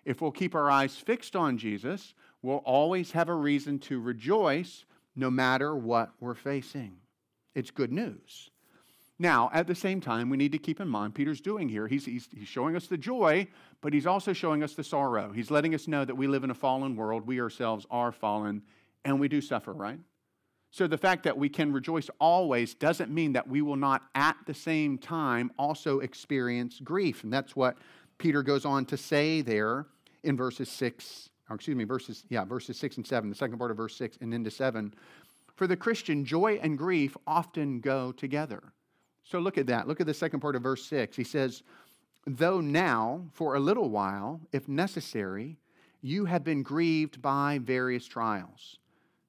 if 0.07 0.23
we'll 0.23 0.31
keep 0.31 0.55
our 0.55 0.71
eyes 0.71 0.97
fixed 0.97 1.37
on 1.37 1.59
Jesus, 1.59 2.15
we'll 2.41 2.57
always 2.59 3.13
have 3.13 3.29
a 3.29 3.35
reason 3.35 3.79
to 3.81 4.01
rejoice 4.01 4.85
no 5.15 5.31
matter 5.31 5.77
what 5.77 6.13
we're 6.19 6.35
facing. 6.35 6.97
It's 7.55 7.71
good 7.71 7.93
news. 7.93 8.52
Now, 9.23 9.51
at 9.55 9.69
the 9.69 9.75
same 9.77 10.01
time, 10.01 10.31
we 10.31 10.37
need 10.37 10.51
to 10.51 10.59
keep 10.59 10.81
in 10.81 10.89
mind 10.89 11.15
Peter's 11.15 11.41
doing 11.41 11.69
here. 11.69 11.87
He's, 11.87 12.07
he's, 12.07 12.29
he's, 12.37 12.49
showing 12.49 12.75
us 12.75 12.89
the 12.89 12.99
joy, 12.99 13.47
but 13.81 13.93
he's 13.93 14.05
also 14.05 14.33
showing 14.33 14.65
us 14.65 14.75
the 14.75 14.83
sorrow. 14.83 15.31
He's 15.31 15.49
letting 15.49 15.77
us 15.77 15.87
know 15.87 16.05
that 16.05 16.17
we 16.17 16.27
live 16.27 16.43
in 16.43 16.51
a 16.51 16.55
fallen 16.55 16.97
world. 16.97 17.25
We 17.25 17.41
ourselves 17.41 17.87
are 17.89 18.11
fallen, 18.11 18.63
and 19.05 19.21
we 19.21 19.29
do 19.29 19.41
suffer, 19.41 19.73
right? 19.73 20.01
So 20.73 20.89
the 20.89 20.99
fact 20.99 21.23
that 21.23 21.39
we 21.39 21.49
can 21.49 21.73
rejoice 21.73 22.11
always 22.19 22.75
doesn't 22.75 23.13
mean 23.13 23.35
that 23.35 23.47
we 23.47 23.63
will 23.63 23.77
not 23.77 24.03
at 24.17 24.35
the 24.45 24.55
same 24.55 24.99
time 24.99 25.53
also 25.57 26.01
experience 26.01 26.81
grief. 26.81 27.23
And 27.23 27.33
that's 27.33 27.55
what 27.55 27.77
Peter 28.19 28.43
goes 28.43 28.65
on 28.65 28.87
to 28.87 28.97
say 28.97 29.41
there 29.41 29.87
in 30.25 30.37
verses 30.37 30.69
6, 30.69 31.31
or 31.49 31.55
excuse 31.55 31.77
me, 31.77 31.85
verses, 31.85 32.25
yeah, 32.29 32.45
verses 32.45 32.77
6 32.77 32.97
and 32.97 33.07
7, 33.07 33.31
the 33.31 33.37
second 33.37 33.59
part 33.59 33.71
of 33.71 33.77
verse 33.77 33.95
6 33.95 34.19
and 34.21 34.35
into 34.35 34.51
7. 34.51 34.93
For 35.55 35.69
the 35.69 35.77
Christian, 35.77 36.25
joy 36.25 36.59
and 36.61 36.77
grief 36.77 37.17
often 37.25 37.79
go 37.79 38.11
together. 38.11 38.73
So 39.25 39.39
look 39.39 39.59
at 39.59 39.67
that. 39.67 39.89
Look 39.89 40.01
at 40.01 40.07
the 40.07 40.15
second 40.15 40.41
part 40.41 40.57
of 40.57 40.63
verse 40.63 40.85
6. 40.87 41.17
He 41.17 41.25
says, 41.25 41.63
Though 42.27 42.61
now, 42.61 43.27
for 43.33 43.55
a 43.55 43.61
little 43.61 43.91
while, 43.91 44.41
if 44.53 44.69
necessary, 44.69 45.59
you 46.03 46.25
have 46.25 46.45
been 46.45 46.63
grieved 46.63 47.23
by 47.23 47.59
various 47.63 48.07
trials, 48.07 48.79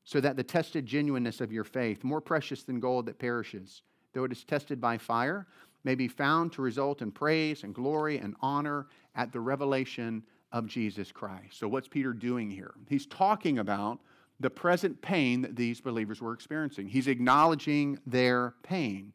so 0.04 0.20
that 0.20 0.36
the 0.36 0.44
tested 0.44 0.86
genuineness 0.86 1.40
of 1.40 1.52
your 1.52 1.64
faith, 1.64 2.04
more 2.04 2.22
precious 2.22 2.64
than 2.64 2.80
gold 2.80 3.06
that 3.06 3.20
perishes, 3.20 3.84
though 4.14 4.24
it 4.24 4.32
is 4.32 4.44
tested 4.44 4.82
by 4.82 4.98
fire, 4.98 5.48
may 5.84 5.96
be 5.96 6.08
found 6.08 6.52
to 6.54 6.62
result 6.62 7.02
in 7.02 7.12
praise 7.12 7.64
and 7.64 7.74
glory 7.76 8.18
and 8.18 8.36
honor 8.42 8.88
at 9.16 9.32
the 9.32 9.40
revelation 9.40 10.24
of 10.52 10.68
Jesus 10.68 11.12
Christ. 11.12 11.60
So, 11.60 11.68
what's 11.68 11.88
Peter 11.88 12.14
doing 12.14 12.50
here? 12.50 12.74
He's 12.90 13.06
talking 13.06 13.60
about 13.60 14.00
the 14.40 14.50
present 14.50 15.02
pain 15.02 15.42
that 15.42 15.56
these 15.56 15.82
believers 15.82 16.22
were 16.22 16.34
experiencing. 16.34 16.88
He's 16.88 17.08
acknowledging 17.08 18.00
their 18.06 18.56
pain. 18.64 19.14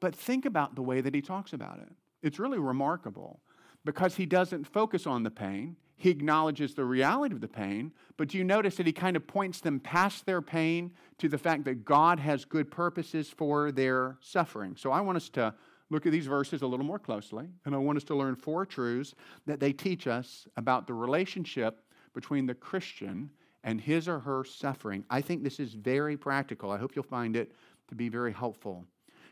But 0.00 0.14
think 0.14 0.44
about 0.44 0.74
the 0.74 0.82
way 0.82 1.00
that 1.00 1.14
he 1.14 1.22
talks 1.22 1.52
about 1.52 1.78
it. 1.78 1.92
It's 2.22 2.38
really 2.38 2.58
remarkable 2.58 3.40
because 3.84 4.16
he 4.16 4.26
doesn't 4.26 4.64
focus 4.66 5.06
on 5.06 5.22
the 5.22 5.30
pain. 5.30 5.76
He 5.96 6.10
acknowledges 6.10 6.74
the 6.74 6.84
reality 6.84 7.34
of 7.34 7.40
the 7.40 7.48
pain, 7.48 7.92
but 8.18 8.28
do 8.28 8.36
you 8.36 8.44
notice 8.44 8.76
that 8.76 8.86
he 8.86 8.92
kind 8.92 9.16
of 9.16 9.26
points 9.26 9.60
them 9.60 9.80
past 9.80 10.26
their 10.26 10.42
pain 10.42 10.92
to 11.18 11.28
the 11.28 11.38
fact 11.38 11.64
that 11.64 11.86
God 11.86 12.18
has 12.20 12.44
good 12.44 12.70
purposes 12.70 13.30
for 13.30 13.72
their 13.72 14.18
suffering? 14.20 14.76
So 14.76 14.92
I 14.92 15.00
want 15.00 15.16
us 15.16 15.30
to 15.30 15.54
look 15.88 16.04
at 16.04 16.12
these 16.12 16.26
verses 16.26 16.60
a 16.60 16.66
little 16.66 16.84
more 16.84 16.98
closely, 16.98 17.46
and 17.64 17.74
I 17.74 17.78
want 17.78 17.96
us 17.96 18.04
to 18.04 18.14
learn 18.14 18.36
four 18.36 18.66
truths 18.66 19.14
that 19.46 19.58
they 19.58 19.72
teach 19.72 20.06
us 20.06 20.46
about 20.58 20.86
the 20.86 20.92
relationship 20.92 21.80
between 22.12 22.44
the 22.44 22.54
Christian 22.54 23.30
and 23.64 23.80
his 23.80 24.06
or 24.06 24.18
her 24.20 24.44
suffering. 24.44 25.04
I 25.08 25.22
think 25.22 25.42
this 25.42 25.58
is 25.58 25.72
very 25.72 26.16
practical. 26.16 26.70
I 26.70 26.78
hope 26.78 26.94
you'll 26.94 27.04
find 27.04 27.36
it 27.36 27.52
to 27.88 27.94
be 27.94 28.08
very 28.10 28.32
helpful. 28.32 28.84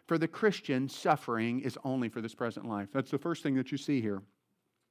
For 0.06 0.18
the 0.18 0.28
Christian, 0.28 0.88
suffering 0.88 1.61
is 1.61 1.78
only 1.84 2.08
for 2.08 2.20
this 2.20 2.34
present 2.34 2.66
life. 2.66 2.88
That's 2.92 3.11
the 3.11 3.18
first 3.18 3.42
thing 3.42 3.54
that 3.54 3.73
you 3.73 3.78
see 3.78 4.00
here. 4.00 4.23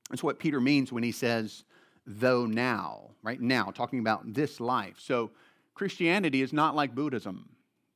That's 0.09 0.23
what 0.23 0.39
Peter 0.39 0.59
means 0.59 0.91
when 0.91 1.03
he 1.03 1.11
says, 1.11 1.63
though 2.05 2.45
now, 2.45 3.11
right 3.21 3.39
now, 3.39 3.65
talking 3.65 3.99
about 3.99 4.33
this 4.33 4.59
life. 4.59 4.97
So 4.99 5.31
Christianity 5.75 6.41
is 6.41 6.51
not 6.51 6.75
like 6.75 6.95
Buddhism. 6.95 7.49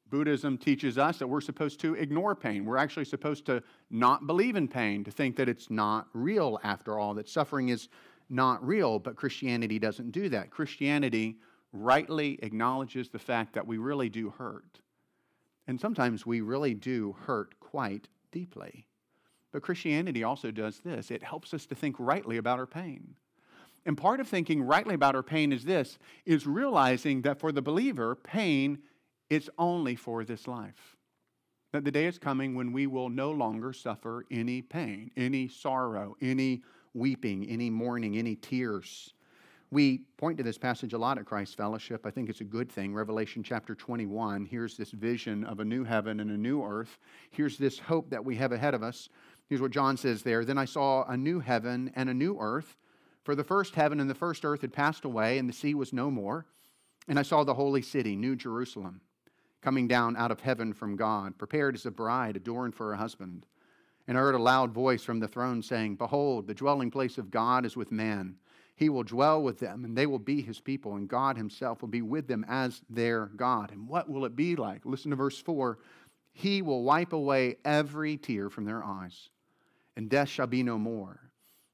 Buddhism 0.10 0.58
teaches 0.58 0.98
us 0.98 1.18
that 1.18 1.28
we're 1.28 1.42
supposed 1.42 1.82
to 1.82 1.96
ignore 1.96 2.34
pain. 2.34 2.66
We're 2.66 2.78
actually 2.78 3.06
supposed 3.06 3.46
to 3.48 3.62
not 3.90 4.26
believe 4.26 4.56
in 4.56 4.68
pain, 4.68 5.04
to 5.04 5.12
think 5.12 5.36
that 5.36 5.50
it's 5.50 5.70
not 5.70 6.08
real 6.14 6.60
after 6.64 6.98
all, 6.98 7.14
that 7.16 7.28
suffering 7.28 7.70
is 7.70 7.90
not 8.30 8.66
real. 8.66 9.00
But 9.00 9.16
Christianity 9.16 9.80
doesn't 9.80 10.12
do 10.12 10.30
that. 10.30 10.50
Christianity 10.50 11.38
rightly 11.74 12.40
acknowledges 12.42 13.10
the 13.10 13.20
fact 13.20 13.54
that 13.54 13.68
we 13.68 13.78
really 13.78 14.08
do 14.08 14.30
hurt. 14.30 14.80
And 15.68 15.80
sometimes 15.80 16.26
we 16.26 16.42
really 16.42 16.74
do 16.74 17.16
hurt 17.26 17.60
quite 17.60 18.08
deeply. 18.32 18.88
But 19.52 19.62
Christianity 19.64 20.24
also 20.24 20.52
does 20.52 20.80
this 20.80 21.12
it 21.12 21.24
helps 21.24 21.54
us 21.54 21.66
to 21.68 21.76
think 21.76 21.96
rightly 22.00 22.38
about 22.38 22.60
our 22.60 22.66
pain. 22.66 23.16
And 23.86 23.98
part 23.98 24.20
of 24.20 24.28
thinking 24.28 24.62
rightly 24.62 24.96
about 24.96 25.16
our 25.16 25.24
pain 25.24 25.54
is 25.54 25.64
this 25.64 25.98
is 26.26 26.46
realizing 26.46 27.22
that 27.22 27.40
for 27.40 27.52
the 27.52 27.62
believer, 27.62 28.16
pain 28.16 28.80
is 29.30 29.50
only 29.58 29.96
for 29.96 30.24
this 30.24 30.48
life. 30.48 30.96
That 31.74 31.84
the 31.84 31.92
day 31.92 32.06
is 32.06 32.18
coming 32.18 32.56
when 32.56 32.72
we 32.72 32.88
will 32.88 33.10
no 33.10 33.32
longer 33.32 33.74
suffer 33.74 34.26
any 34.32 34.62
pain, 34.62 35.12
any 35.18 35.48
sorrow, 35.48 36.16
any 36.22 36.64
weeping, 36.94 37.46
any 37.46 37.70
mourning, 37.70 38.18
any 38.18 38.36
tears. 38.36 39.14
We 39.70 40.00
point 40.16 40.38
to 40.38 40.44
this 40.44 40.58
passage 40.58 40.94
a 40.94 40.98
lot 40.98 41.18
at 41.18 41.26
Christ 41.26 41.58
Fellowship. 41.58 42.06
I 42.06 42.10
think 42.10 42.30
it's 42.30 42.40
a 42.40 42.46
good 42.46 42.72
thing. 42.72 42.94
Revelation 42.94 43.44
chapter 43.44 43.76
21, 43.76 44.46
here's 44.46 44.78
this 44.78 44.92
vision 44.92 45.44
of 45.44 45.60
a 45.60 45.66
new 45.66 45.84
heaven 45.84 46.22
and 46.22 46.32
a 46.32 46.38
new 46.38 46.64
earth. 46.64 46.98
Here's 47.32 47.58
this 47.58 47.78
hope 47.78 48.10
that 48.12 48.24
we 48.24 48.38
have 48.38 48.54
ahead 48.54 48.74
of 48.74 48.82
us. 48.82 49.10
Here's 49.50 49.60
what 49.60 49.72
John 49.72 49.98
says 49.98 50.24
there 50.24 50.46
Then 50.46 50.58
I 50.58 50.64
saw 50.64 51.04
a 51.04 51.18
new 51.18 51.42
heaven 51.42 51.92
and 51.98 52.10
a 52.10 52.14
new 52.14 52.38
earth, 52.40 52.78
for 53.24 53.36
the 53.36 53.44
first 53.44 53.76
heaven 53.76 54.00
and 54.00 54.10
the 54.10 54.16
first 54.16 54.46
earth 54.46 54.62
had 54.62 54.72
passed 54.72 55.04
away, 55.04 55.38
and 55.38 55.50
the 55.50 55.54
sea 55.54 55.76
was 55.76 55.92
no 55.92 56.10
more. 56.10 56.46
And 57.10 57.20
I 57.20 57.24
saw 57.24 57.44
the 57.44 57.54
holy 57.54 57.82
city, 57.82 58.16
New 58.16 58.38
Jerusalem, 58.38 59.02
coming 59.62 59.86
down 59.86 60.16
out 60.16 60.32
of 60.32 60.40
heaven 60.40 60.72
from 60.72 60.96
God, 60.96 61.38
prepared 61.38 61.76
as 61.76 61.86
a 61.86 61.92
bride 61.92 62.38
adorned 62.38 62.74
for 62.74 62.88
her 62.88 62.96
husband. 62.96 63.46
And 64.08 64.18
I 64.18 64.22
heard 64.22 64.36
a 64.36 64.42
loud 64.42 64.72
voice 64.72 65.04
from 65.04 65.20
the 65.20 65.28
throne 65.28 65.62
saying, 65.62 65.98
Behold, 65.98 66.48
the 66.48 66.54
dwelling 66.54 66.90
place 66.90 67.18
of 67.18 67.32
God 67.32 67.66
is 67.66 67.76
with 67.76 67.92
man 67.92 68.38
he 68.78 68.90
will 68.90 69.04
dwell 69.04 69.42
with 69.42 69.58
them, 69.58 69.84
and 69.84 69.98
they 69.98 70.06
will 70.06 70.20
be 70.20 70.40
his 70.40 70.60
people, 70.60 70.96
and 70.96 71.10
God 71.10 71.36
himself 71.36 71.82
will 71.82 71.90
be 71.90 72.04
with 72.04 72.28
them 72.28 72.46
as 72.48 72.80
their 72.92 73.26
God. 73.26 73.72
And 73.72 73.88
what 73.88 74.08
will 74.08 74.24
it 74.24 74.36
be 74.36 74.56
like? 74.56 74.86
Listen 74.86 75.10
to 75.10 75.18
verse 75.18 75.40
4 75.40 75.80
He 76.32 76.62
will 76.62 76.84
wipe 76.84 77.12
away 77.12 77.58
every 77.66 78.18
tear 78.18 78.52
from 78.52 78.66
their 78.66 78.84
eyes, 78.84 79.30
and 79.96 80.12
death 80.12 80.30
shall 80.30 80.46
be 80.46 80.62
no 80.62 80.78
more. 80.78 81.20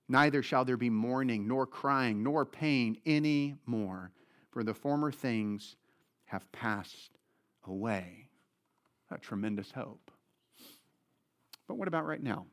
Neither 0.08 0.42
shall 0.42 0.64
there 0.64 0.78
be 0.78 0.90
mourning, 0.90 1.46
nor 1.46 1.68
crying, 1.68 2.24
nor 2.24 2.46
pain 2.46 2.98
any 3.06 3.56
more, 3.66 4.12
for 4.52 4.64
the 4.64 4.74
former 4.74 5.12
things 5.12 5.76
have 6.24 6.50
passed 6.54 7.18
away. 7.68 8.30
A 9.12 9.18
tremendous 9.18 9.72
hope. 9.72 10.10
But 11.68 11.76
what 11.76 11.90
about 11.90 12.06
right 12.06 12.24
now? 12.24 12.46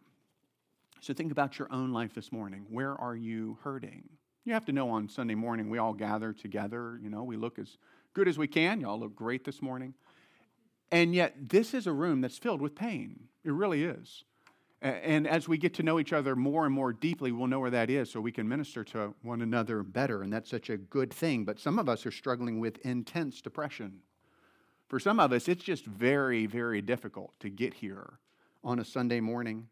So 1.01 1.15
think 1.15 1.31
about 1.31 1.59
your 1.59 1.73
own 1.73 1.93
life 1.93 2.15
this 2.15 2.33
morning. 2.33 2.67
Where 2.69 3.01
are 3.01 3.15
you 3.15 3.59
hurting? 3.63 4.09
You 4.51 4.55
have 4.55 4.65
to 4.65 4.73
know 4.73 4.91
on 4.91 5.09
Sunday 5.09 5.37
morning 5.37 5.71
we 5.71 5.79
all 5.79 5.93
gather 5.93 6.33
together. 6.33 6.99
You 7.01 7.09
know, 7.09 7.23
we 7.23 7.37
look 7.37 7.57
as 7.61 7.79
good 8.15 8.27
as 8.27 8.37
we 8.37 8.49
can. 8.49 8.81
Y'all 8.81 8.99
look 8.99 9.15
great 9.15 9.45
this 9.45 9.63
morning. 9.63 9.95
And 10.91 11.15
yet, 11.15 11.49
this 11.49 11.73
is 11.73 11.87
a 11.87 11.93
room 11.93 12.21
that's 12.21 12.37
filled 12.37 12.61
with 12.61 12.75
pain. 12.75 13.29
It 13.45 13.53
really 13.53 13.85
is. 13.85 14.25
And 14.83 15.29
as 15.29 15.47
we 15.47 15.57
get 15.57 15.75
to 15.75 15.85
know 15.85 16.01
each 16.01 16.13
other 16.13 16.35
more 16.35 16.67
and 16.67 16.75
more 16.75 16.93
deeply, 16.93 17.31
we'll 17.31 17.47
know 17.47 17.61
where 17.61 17.71
that 17.71 17.91
is 17.91 18.11
so 18.11 18.21
we 18.21 18.33
can 18.33 18.49
minister 18.49 18.83
to 18.87 19.15
one 19.23 19.41
another 19.41 19.85
better. 19.85 20.21
And 20.21 20.33
that's 20.33 20.51
such 20.51 20.69
a 20.69 20.77
good 20.77 21.13
thing. 21.13 21.45
But 21.45 21.61
some 21.61 21.79
of 21.79 21.89
us 21.89 22.05
are 22.05 22.11
struggling 22.11 22.59
with 22.59 22.85
intense 22.85 23.41
depression. 23.41 24.01
For 24.89 24.99
some 24.99 25.21
of 25.21 25.33
us, 25.33 25.47
it's 25.47 25.63
just 25.63 25.85
very, 25.85 26.47
very 26.47 26.83
difficult 26.83 27.39
to 27.39 27.51
get 27.51 27.75
here 27.75 28.15
on 28.65 28.81
a 28.81 28.85
Sunday 28.85 29.21
morning. 29.21 29.69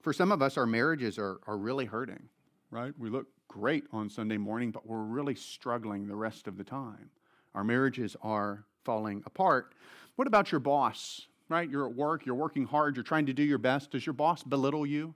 For 0.00 0.14
some 0.14 0.32
of 0.32 0.40
us, 0.40 0.56
our 0.56 0.64
marriages 0.64 1.18
are, 1.18 1.40
are 1.46 1.58
really 1.58 1.84
hurting, 1.84 2.30
right? 2.70 2.94
We 2.98 3.10
look 3.10 3.26
great 3.48 3.84
on 3.92 4.08
Sunday 4.08 4.36
morning, 4.36 4.70
but 4.70 4.86
we're 4.86 5.02
really 5.02 5.34
struggling 5.34 6.06
the 6.06 6.14
rest 6.14 6.46
of 6.46 6.56
the 6.56 6.64
time. 6.64 7.10
Our 7.54 7.64
marriages 7.64 8.16
are 8.22 8.64
falling 8.84 9.22
apart. 9.26 9.74
What 10.16 10.28
about 10.28 10.52
your 10.52 10.60
boss? 10.60 11.26
right? 11.48 11.68
You're 11.68 11.86
at 11.86 11.94
work, 11.94 12.26
you're 12.26 12.34
working 12.34 12.64
hard, 12.64 12.96
you're 12.96 13.02
trying 13.02 13.26
to 13.26 13.32
do 13.32 13.42
your 13.42 13.58
best. 13.58 13.90
Does 13.90 14.04
your 14.04 14.12
boss 14.12 14.42
belittle 14.42 14.86
you? 14.86 15.14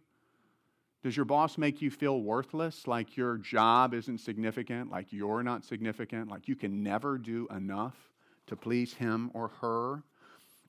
Does 1.03 1.17
your 1.17 1.25
boss 1.25 1.59
make 1.59 1.83
you 1.83 1.91
feel 1.91 2.21
worthless, 2.21 2.87
like 2.87 3.17
your 3.17 3.37
job 3.37 3.93
isn't 3.93 4.19
significant, 4.19 4.91
like 4.91 5.12
you're 5.12 5.43
not 5.43 5.65
significant, 5.65 6.31
like 6.31 6.47
you 6.47 6.55
can 6.55 6.83
never 6.83 7.19
do 7.19 7.49
enough 7.55 7.97
to 8.47 8.57
please 8.57 8.95
him 8.95 9.31
or 9.35 9.49
her? 9.61 10.03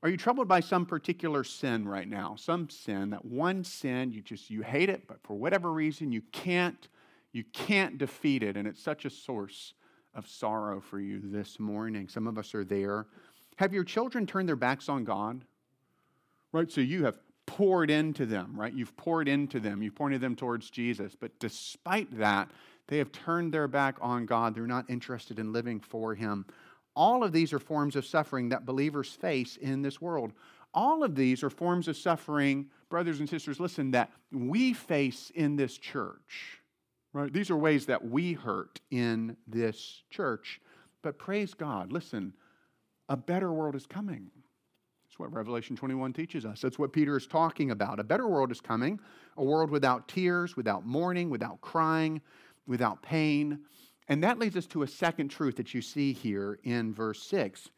Are 0.01 0.09
you 0.09 0.17
troubled 0.17 0.47
by 0.47 0.59
some 0.59 0.85
particular 0.85 1.43
sin 1.43 1.87
right 1.87 2.09
now? 2.09 2.35
Some 2.37 2.67
sin, 2.69 3.11
that 3.11 3.23
one 3.23 3.63
sin, 3.63 4.11
you 4.11 4.21
just 4.21 4.49
you 4.49 4.63
hate 4.63 4.89
it, 4.89 5.07
but 5.07 5.21
for 5.23 5.35
whatever 5.35 5.71
reason 5.71 6.11
you 6.11 6.23
can't 6.31 6.87
you 7.33 7.43
can't 7.51 7.97
defeat 7.97 8.43
it 8.43 8.55
and 8.55 8.67
it's 8.67 8.81
such 8.81 9.03
a 9.05 9.09
source 9.09 9.73
of 10.15 10.27
sorrow 10.27 10.79
for 10.79 10.99
you 10.99 11.19
this 11.21 11.59
morning. 11.59 12.07
Some 12.07 12.27
of 12.27 12.37
us 12.37 12.55
are 12.55 12.63
there. 12.63 13.07
Have 13.57 13.73
your 13.73 13.83
children 13.83 14.25
turned 14.25 14.47
their 14.47 14.55
backs 14.55 14.87
on 14.87 15.03
God? 15.03 15.43
right? 16.53 16.71
So 16.71 16.79
you 16.79 17.03
have 17.03 17.17
poured 17.45 17.91
into 17.91 18.25
them, 18.25 18.53
right? 18.55 18.71
You've 18.71 18.95
poured 18.95 19.27
into 19.27 19.59
them, 19.59 19.83
you've 19.83 19.95
pointed 19.95 20.21
them 20.21 20.37
towards 20.37 20.69
Jesus. 20.69 21.13
But 21.19 21.37
despite 21.39 22.17
that, 22.17 22.49
they 22.87 22.99
have 22.99 23.11
turned 23.11 23.53
their 23.53 23.67
back 23.67 23.97
on 23.99 24.25
God. 24.25 24.55
They're 24.55 24.67
not 24.67 24.89
interested 24.89 25.39
in 25.39 25.51
living 25.51 25.81
for 25.81 26.15
Him. 26.15 26.45
All 26.95 27.23
of 27.23 27.33
these 27.33 27.51
are 27.51 27.59
forms 27.59 27.95
of 27.95 28.05
suffering 28.05 28.49
that 28.49 28.65
believers 28.65 29.09
face 29.09 29.57
in 29.57 29.81
this 29.81 29.99
world. 29.99 30.31
All 30.73 31.03
of 31.03 31.15
these 31.15 31.43
are 31.43 31.49
forms 31.49 31.87
of 31.87 31.97
suffering, 31.97 32.67
brothers 32.89 33.19
and 33.19 33.29
sisters, 33.29 33.59
listen, 33.59 33.91
that 33.91 34.11
we 34.31 34.73
face 34.73 35.31
in 35.33 35.55
this 35.55 35.77
church. 35.77 36.59
Right? 37.13 37.31
These 37.31 37.51
are 37.51 37.57
ways 37.57 37.85
that 37.85 38.03
we 38.03 38.33
hurt 38.33 38.81
in 38.89 39.37
this 39.47 40.03
church. 40.09 40.59
But 41.03 41.19
praise 41.19 41.53
God, 41.53 41.91
listen, 41.91 42.33
a 43.07 43.15
better 43.15 43.53
world 43.53 43.75
is 43.75 43.85
coming. 43.85 44.31
That's 45.05 45.19
what 45.19 45.31
Revelation 45.31 45.75
21 45.75 46.13
teaches 46.13 46.43
us. 46.43 46.61
That's 46.61 46.79
what 46.79 46.91
Peter 46.91 47.15
is 47.15 47.27
talking 47.27 47.69
about. 47.69 47.99
A 47.99 48.03
better 48.03 48.27
world 48.27 48.51
is 48.51 48.59
coming, 48.59 48.99
a 49.37 49.43
world 49.43 49.69
without 49.69 50.07
tears, 50.07 50.57
without 50.57 50.87
mourning, 50.87 51.29
without 51.29 51.61
crying, 51.61 52.19
without 52.65 53.03
pain. 53.03 53.59
And 54.07 54.23
that 54.23 54.39
leads 54.39 54.57
us 54.57 54.65
to 54.67 54.81
a 54.81 54.87
second 54.87 55.27
truth 55.27 55.57
that 55.57 55.73
you 55.73 55.83
see 55.83 56.13
here 56.13 56.57
in 56.63 56.95
verse 56.95 57.21
6. 57.21 57.69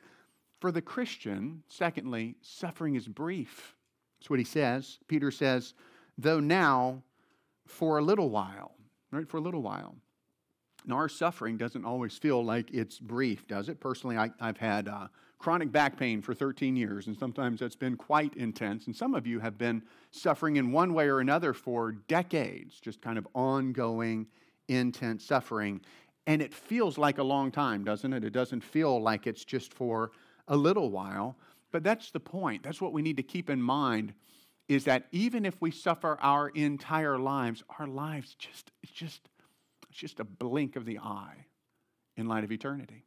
For 0.62 0.72
the 0.72 0.82
Christian, 0.82 1.62
secondly, 1.68 2.36
suffering 2.42 2.96
is 2.96 3.08
brief. 3.08 3.75
That's 4.20 4.30
what 4.30 4.39
he 4.39 4.46
says. 4.46 5.00
Peter 5.10 5.30
says, 5.30 5.74
though 6.18 6.39
now 6.39 7.04
for 7.68 7.98
a 7.98 8.01
little 8.01 8.30
while, 8.30 8.75
right? 9.15 9.27
For 9.27 9.38
a 9.38 9.41
little 9.41 9.62
while. 9.62 9.95
Now, 10.86 10.95
our 10.95 11.10
suffering 11.10 11.57
doesn't 11.57 11.86
always 11.86 12.17
feel 12.17 12.43
like 12.43 12.72
it's 12.72 13.00
brief, 13.00 13.48
does 13.48 13.70
it? 13.70 13.79
Personally, 13.79 14.18
I, 14.18 14.29
have 14.40 14.57
had 14.57 14.87
uh, 14.87 15.07
chronic 15.40 15.72
back 15.72 15.98
pain 15.98 16.22
for 16.22 16.35
13 16.35 16.75
years, 16.75 17.07
and 17.07 17.18
sometimes 17.18 17.59
that's 17.59 17.75
been 17.75 17.96
quite 17.96 18.35
intense. 18.35 18.85
And 18.85 18.96
some 18.96 19.16
of 19.16 19.25
you 19.25 19.40
have 19.40 19.57
been 19.57 19.81
suffering 20.11 20.57
in 20.57 20.72
one 20.72 20.94
way 20.94 21.07
or 21.07 21.22
another 21.22 21.53
for 21.53 21.94
decades, 21.94 22.79
just 22.79 23.01
kind 23.01 23.18
of 23.18 23.27
ongoing, 23.33 24.27
intense 24.68 25.25
suffering. 25.25 25.81
And 26.27 26.42
it 26.42 26.53
feels 26.53 26.98
like 26.98 27.18
a 27.18 27.24
long 27.24 27.51
time, 27.51 27.83
doesn't 27.83 28.13
it? 28.13 28.24
It 28.24 28.33
doesn't 28.33 28.61
feel 28.61 29.01
like 29.01 29.25
it's 29.25 29.46
just 29.46 29.74
for 29.74 30.11
a 30.48 30.55
little 30.55 30.92
while. 30.92 31.35
But 31.72 31.83
that's 31.83 32.11
the 32.11 32.20
point. 32.20 32.63
That's 32.63 32.81
what 32.81 32.94
we 32.94 33.01
need 33.01 33.18
to 33.18 33.24
keep 33.24 33.50
in 33.50 33.61
mind 33.61 34.13
is 34.68 34.86
that 34.86 35.06
even 35.12 35.46
if 35.46 35.60
we 35.62 35.72
suffer 35.72 36.18
our 36.22 36.50
entire 36.50 37.20
lives, 37.20 37.64
our 37.80 37.88
lives 37.88 38.36
just 38.36 38.72
it's 38.84 38.92
just 38.92 39.30
it's 39.90 40.00
just 40.00 40.20
a 40.20 40.24
blink 40.24 40.75
of 40.75 40.86
the 40.86 41.00
eye 41.00 41.46
in 42.18 42.28
light 42.28 42.44
of 42.44 42.51
eternity. 42.51 43.06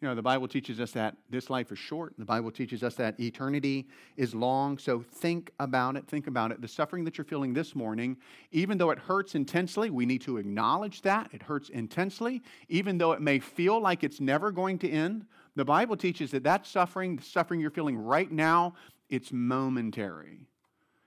You 0.00 0.08
know, 0.08 0.14
the 0.14 0.22
Bible 0.22 0.48
teaches 0.48 0.80
us 0.80 0.92
that 0.92 1.16
this 1.28 1.50
life 1.50 1.70
is 1.70 1.78
short. 1.78 2.14
The 2.16 2.24
Bible 2.24 2.50
teaches 2.50 2.82
us 2.82 2.94
that 2.94 3.20
eternity 3.20 3.86
is 4.16 4.34
long. 4.34 4.78
So 4.78 5.02
think 5.02 5.50
about 5.60 5.94
it. 5.96 6.06
Think 6.06 6.26
about 6.26 6.52
it. 6.52 6.62
The 6.62 6.68
suffering 6.68 7.04
that 7.04 7.18
you're 7.18 7.26
feeling 7.26 7.52
this 7.52 7.74
morning, 7.74 8.16
even 8.50 8.78
though 8.78 8.90
it 8.90 8.98
hurts 8.98 9.34
intensely, 9.34 9.90
we 9.90 10.06
need 10.06 10.22
to 10.22 10.38
acknowledge 10.38 11.02
that. 11.02 11.28
It 11.32 11.42
hurts 11.42 11.68
intensely. 11.68 12.42
Even 12.70 12.96
though 12.96 13.12
it 13.12 13.20
may 13.20 13.40
feel 13.40 13.78
like 13.78 14.02
it's 14.02 14.20
never 14.20 14.50
going 14.50 14.78
to 14.78 14.88
end, 14.88 15.26
the 15.54 15.66
Bible 15.66 15.98
teaches 15.98 16.30
that 16.30 16.44
that 16.44 16.66
suffering, 16.66 17.16
the 17.16 17.22
suffering 17.22 17.60
you're 17.60 17.70
feeling 17.70 17.98
right 17.98 18.30
now, 18.32 18.72
it's 19.10 19.32
momentary. 19.32 20.46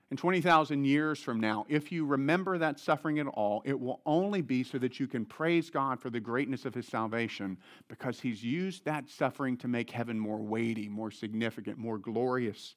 And 0.10 0.20
20,000 0.20 0.86
years 0.86 1.20
from 1.20 1.40
now, 1.40 1.66
if 1.70 1.92
you 1.92 2.06
remember 2.06 2.60
that 2.60 2.80
suffering 2.80 3.18
at 3.18 3.26
all, 3.26 3.64
it 3.66 3.80
will 3.80 4.00
only 4.06 4.42
be 4.42 4.64
so 4.64 4.78
that 4.78 5.00
you 5.00 5.08
can 5.08 5.26
praise 5.26 5.72
God 5.72 6.00
for 6.00 6.12
the 6.12 6.20
greatness 6.20 6.66
of 6.66 6.76
His 6.76 6.86
salvation 6.86 7.58
because 7.88 8.20
He's 8.20 8.44
used 8.44 8.86
that 8.86 9.10
suffering 9.10 9.58
to 9.58 9.68
make 9.68 9.90
heaven 9.90 10.20
more 10.20 10.38
weighty, 10.38 10.88
more 10.88 11.10
significant, 11.10 11.80
more 11.80 11.98
glorious 11.98 12.76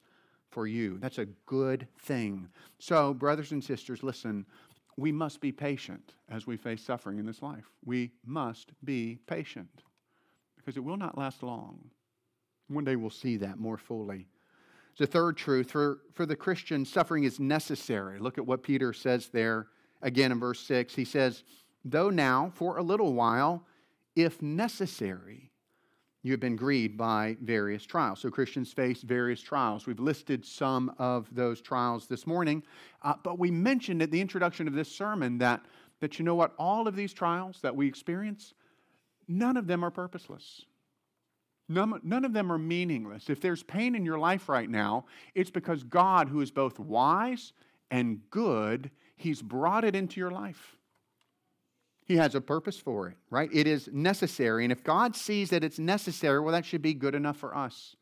for 0.49 0.65
you. 0.65 0.97
That's 0.97 1.19
a 1.19 1.27
good 1.45 1.87
thing. 1.99 2.47
So, 2.79 3.13
brothers 3.13 3.51
and 3.51 3.63
sisters, 3.63 4.01
listen, 4.01 4.45
we 4.97 5.11
must 5.11 5.39
be 5.39 5.51
patient 5.51 6.15
as 6.29 6.47
we 6.47 6.57
face 6.57 6.81
suffering 6.81 7.19
in 7.19 7.25
this 7.27 7.43
life. 7.43 7.69
We 7.85 8.13
must 8.25 8.71
be 8.83 9.19
patient 9.27 9.83
because 10.57 10.75
it 10.75 10.83
will 10.83 10.97
not 10.97 11.17
last 11.17 11.43
long. 11.43 11.91
One 12.67 12.83
day 12.83 12.95
we'll 12.95 13.11
see 13.11 13.37
that 13.37 13.59
more 13.59 13.77
fully. 13.77 14.27
The 14.97 15.07
third 15.07 15.37
truth 15.37 15.71
for, 15.71 15.99
for 16.13 16.25
the 16.25 16.35
Christian, 16.35 16.83
suffering 16.83 17.23
is 17.23 17.39
necessary. 17.39 18.19
Look 18.19 18.37
at 18.37 18.45
what 18.45 18.63
Peter 18.63 18.93
says 18.93 19.27
there 19.27 19.67
again 20.01 20.31
in 20.31 20.39
verse 20.39 20.59
6. 20.61 20.95
He 20.95 21.05
says, 21.05 21.43
Though 21.85 22.09
now, 22.09 22.51
for 22.55 22.77
a 22.77 22.83
little 22.83 23.13
while, 23.13 23.65
if 24.15 24.41
necessary, 24.41 25.51
you 26.23 26.31
have 26.31 26.39
been 26.39 26.55
grieved 26.55 26.97
by 26.97 27.37
various 27.41 27.85
trials. 27.85 28.19
So 28.19 28.29
Christians 28.29 28.73
face 28.73 29.01
various 29.01 29.41
trials. 29.41 29.85
We've 29.85 29.99
listed 29.99 30.43
some 30.43 30.93
of 30.97 31.33
those 31.33 31.61
trials 31.61 32.07
this 32.07 32.25
morning, 32.25 32.63
uh, 33.03 33.13
but 33.23 33.37
we 33.37 33.51
mentioned 33.51 34.01
at 34.01 34.11
the 34.11 34.19
introduction 34.19 34.67
of 34.67 34.73
this 34.73 34.91
sermon 34.91 35.37
that, 35.37 35.63
that 35.99 36.17
you 36.17 36.25
know 36.25 36.35
what? 36.35 36.53
All 36.57 36.87
of 36.87 36.95
these 36.95 37.13
trials 37.13 37.59
that 37.61 37.75
we 37.75 37.87
experience, 37.87 38.55
none 39.27 39.55
of 39.57 39.67
them 39.67 39.85
are 39.85 39.91
purposeless. 39.91 40.65
None, 41.69 41.99
none 42.03 42.23
of 42.23 42.33
them 42.33 42.51
are 42.51 42.57
meaningless. 42.57 43.29
If 43.29 43.41
there's 43.41 43.63
pain 43.63 43.95
in 43.95 44.05
your 44.05 44.17
life 44.17 44.47
right 44.47 44.69
now, 44.69 45.05
it's 45.35 45.51
because 45.51 45.83
God, 45.83 46.29
who 46.29 46.41
is 46.41 46.51
both 46.51 46.79
wise 46.79 47.51
and 47.91 48.21
good, 48.29 48.89
He's 49.17 49.41
brought 49.41 49.83
it 49.83 49.95
into 49.95 50.19
your 50.19 50.31
life. 50.31 50.77
He 52.05 52.15
has 52.15 52.35
a 52.35 52.41
purpose 52.41 52.79
for 52.79 53.09
it, 53.09 53.17
right? 53.29 53.49
It 53.51 53.67
is 53.67 53.89
necessary. 53.91 54.63
And 54.63 54.71
if 54.71 54.81
God 54.81 55.13
sees 55.13 55.49
that 55.49 55.63
it's 55.63 55.79
necessary, 55.79 56.39
well, 56.39 56.53
that 56.53 56.65
should 56.65 56.81
be 56.81 56.93
good 56.93 57.15
enough 57.15 57.35
for 57.35 57.55
us. 57.55 57.97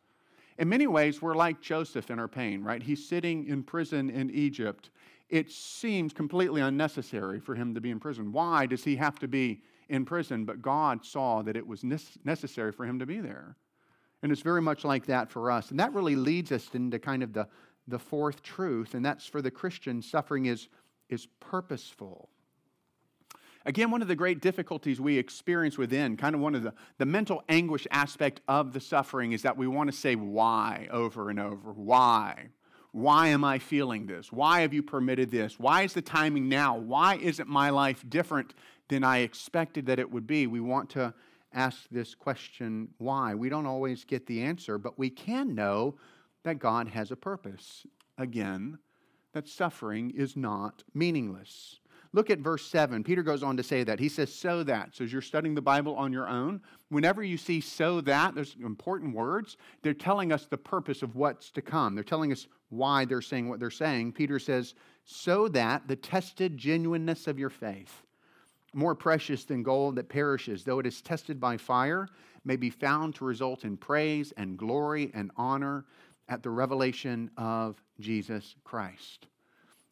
In 0.59 0.69
many 0.69 0.85
ways, 0.85 1.21
we're 1.21 1.33
like 1.33 1.59
Joseph 1.59 2.11
in 2.11 2.19
our 2.19 2.27
pain, 2.27 2.63
right? 2.63 2.83
He's 2.83 3.07
sitting 3.07 3.47
in 3.47 3.63
prison 3.63 4.11
in 4.11 4.29
Egypt. 4.29 4.91
It 5.29 5.51
seems 5.51 6.13
completely 6.13 6.61
unnecessary 6.61 7.39
for 7.39 7.55
him 7.55 7.73
to 7.73 7.81
be 7.81 7.89
in 7.89 7.99
prison. 7.99 8.31
Why 8.31 8.67
does 8.67 8.83
he 8.83 8.95
have 8.97 9.17
to 9.19 9.27
be 9.27 9.61
in 9.89 10.05
prison, 10.05 10.45
but 10.45 10.61
God 10.61 11.05
saw 11.05 11.41
that 11.41 11.55
it 11.55 11.67
was 11.67 11.83
necessary 11.83 12.71
for 12.71 12.85
him 12.85 12.99
to 12.99 13.05
be 13.05 13.19
there. 13.19 13.55
And 14.23 14.31
it's 14.31 14.41
very 14.41 14.61
much 14.61 14.83
like 14.83 15.05
that 15.05 15.29
for 15.29 15.51
us. 15.51 15.71
And 15.71 15.79
that 15.79 15.93
really 15.93 16.15
leads 16.15 16.51
us 16.51 16.69
into 16.73 16.99
kind 16.99 17.21
of 17.21 17.33
the, 17.33 17.47
the 17.87 17.99
fourth 17.99 18.41
truth, 18.41 18.93
and 18.93 19.05
that's 19.05 19.25
for 19.25 19.41
the 19.41 19.51
Christian, 19.51 20.01
suffering 20.01 20.47
is, 20.47 20.67
is 21.09 21.27
purposeful. 21.39 22.29
Again, 23.67 23.89
one 23.89 24.03
of 24.03 24.07
the 24.07 24.15
great 24.15 24.41
difficulties 24.41 25.01
we 25.01 25.17
experience 25.17 25.77
within, 25.77 26.17
kind 26.17 26.35
of 26.35 26.41
one 26.41 26.53
of 26.53 26.61
the, 26.63 26.73
the 26.99 27.05
mental 27.05 27.43
anguish 27.49 27.87
aspect 27.89 28.41
of 28.47 28.73
the 28.73 28.79
suffering, 28.79 29.31
is 29.31 29.41
that 29.41 29.57
we 29.57 29.67
want 29.67 29.91
to 29.91 29.97
say 29.97 30.15
why 30.15 30.87
over 30.91 31.29
and 31.31 31.39
over. 31.39 31.71
Why? 31.73 32.49
Why 32.91 33.27
am 33.29 33.43
I 33.43 33.59
feeling 33.59 34.05
this? 34.05 34.31
Why 34.31 34.61
have 34.61 34.73
you 34.73 34.83
permitted 34.83 35.31
this? 35.31 35.59
Why 35.59 35.81
is 35.81 35.93
the 35.93 36.01
timing 36.01 36.47
now? 36.47 36.77
Why 36.77 37.15
isn't 37.15 37.49
my 37.49 37.71
life 37.71 38.05
different 38.07 38.53
than 38.89 39.03
I 39.03 39.19
expected 39.19 39.85
that 39.87 39.99
it 39.99 40.11
would 40.11 40.27
be. 40.27 40.47
We 40.47 40.59
want 40.59 40.89
to 40.91 41.13
ask 41.53 41.87
this 41.89 42.13
question 42.13 42.89
why? 42.97 43.33
We 43.33 43.49
don't 43.49 43.65
always 43.65 44.03
get 44.03 44.27
the 44.27 44.41
answer, 44.41 44.77
but 44.77 44.99
we 44.99 45.09
can 45.09 45.55
know 45.55 45.95
that 46.43 46.59
God 46.59 46.89
has 46.89 47.11
a 47.11 47.15
purpose. 47.15 47.85
Again, 48.17 48.77
that 49.33 49.47
suffering 49.47 50.11
is 50.11 50.37
not 50.37 50.83
meaningless. 50.93 51.79
Look 52.13 52.29
at 52.29 52.39
verse 52.39 52.65
7. 52.67 53.03
Peter 53.03 53.23
goes 53.23 53.43
on 53.43 53.57
to 53.57 53.63
say 53.63 53.83
that. 53.83 53.99
He 53.99 54.07
says, 54.07 54.33
so 54.33 54.63
that. 54.63 54.95
So 54.95 55.03
as 55.03 55.11
you're 55.11 55.21
studying 55.21 55.53
the 55.53 55.61
Bible 55.61 55.95
on 55.95 56.13
your 56.13 56.29
own, 56.29 56.61
whenever 56.87 57.21
you 57.21 57.35
see 57.35 57.59
so 57.59 57.99
that, 58.01 58.35
there's 58.35 58.55
important 58.63 59.13
words. 59.13 59.57
They're 59.81 59.93
telling 59.93 60.31
us 60.31 60.45
the 60.45 60.57
purpose 60.57 61.01
of 61.01 61.17
what's 61.17 61.51
to 61.51 61.61
come. 61.61 61.93
They're 61.93 62.05
telling 62.05 62.31
us 62.31 62.47
why 62.69 63.03
they're 63.03 63.21
saying 63.21 63.49
what 63.49 63.59
they're 63.59 63.69
saying. 63.69 64.13
Peter 64.13 64.39
says, 64.39 64.75
so 65.03 65.49
that 65.49 65.89
the 65.89 65.97
tested 65.97 66.57
genuineness 66.57 67.27
of 67.27 67.37
your 67.37 67.49
faith, 67.49 68.04
more 68.75 68.93
precious 68.95 69.45
than 69.45 69.63
gold 69.63 69.95
that 69.95 70.09
perishes, 70.09 70.63
though 70.63 70.79
it 70.79 70.85
is 70.85 71.01
tested 71.01 71.39
by 71.39 71.57
fire, 71.57 72.07
may 72.43 72.55
be 72.55 72.69
found 72.69 73.15
to 73.15 73.25
result 73.25 73.63
in 73.63 73.77
praise 73.77 74.33
and 74.37 74.57
glory 74.57 75.11
and 75.13 75.31
honor 75.37 75.85
at 76.29 76.43
the 76.43 76.49
revelation 76.49 77.29
of 77.37 77.81
Jesus 77.99 78.55
Christ. 78.63 79.27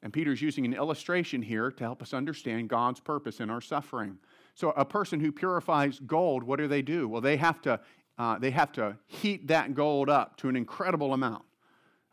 And 0.02 0.12
Peter's 0.12 0.42
using 0.42 0.66
an 0.66 0.74
illustration 0.74 1.42
here 1.42 1.72
to 1.72 1.84
help 1.84 2.02
us 2.02 2.14
understand 2.14 2.68
God's 2.68 3.00
purpose 3.00 3.40
in 3.40 3.50
our 3.50 3.62
suffering. 3.62 4.18
So, 4.54 4.72
a 4.72 4.86
person 4.86 5.20
who 5.20 5.32
purifies 5.32 6.00
gold, 6.00 6.44
what 6.44 6.60
do 6.60 6.68
they 6.68 6.82
do? 6.82 7.08
Well, 7.08 7.22
they 7.22 7.38
have 7.38 7.62
to, 7.62 7.80
uh, 8.18 8.38
they 8.38 8.52
have 8.52 8.72
to 8.74 8.98
heat 9.08 9.48
that 9.48 9.74
gold 9.74 10.10
up 10.10 10.36
to 10.38 10.50
an 10.50 10.56
incredible 10.56 11.14
amount. 11.14 11.44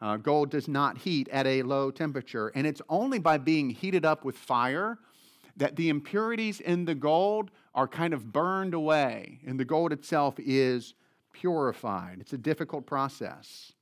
Uh, 0.00 0.16
gold 0.16 0.50
does 0.50 0.68
not 0.68 0.96
heat 0.96 1.28
at 1.28 1.46
a 1.46 1.62
low 1.62 1.90
temperature, 1.90 2.48
and 2.54 2.66
it's 2.66 2.80
only 2.88 3.18
by 3.18 3.37
being 3.37 3.68
heated 3.68 4.04
up 4.06 4.24
with 4.24 4.37
fire 4.37 4.98
that 5.61 5.77
the 5.77 5.90
impurities 5.90 6.59
in 6.59 6.87
the 6.87 6.94
gold 6.94 7.51
are 7.75 7.87
kind 7.87 8.14
of 8.14 8.33
burned 8.33 8.73
away, 8.73 9.40
and 9.46 9.61
the 9.61 9.64
gold 9.64 9.92
itself 9.92 10.35
is 10.38 10.94
purified. 11.35 12.16
It's 12.18 12.33
a 12.33 12.38
difficult 12.38 12.87
process. 12.87 13.73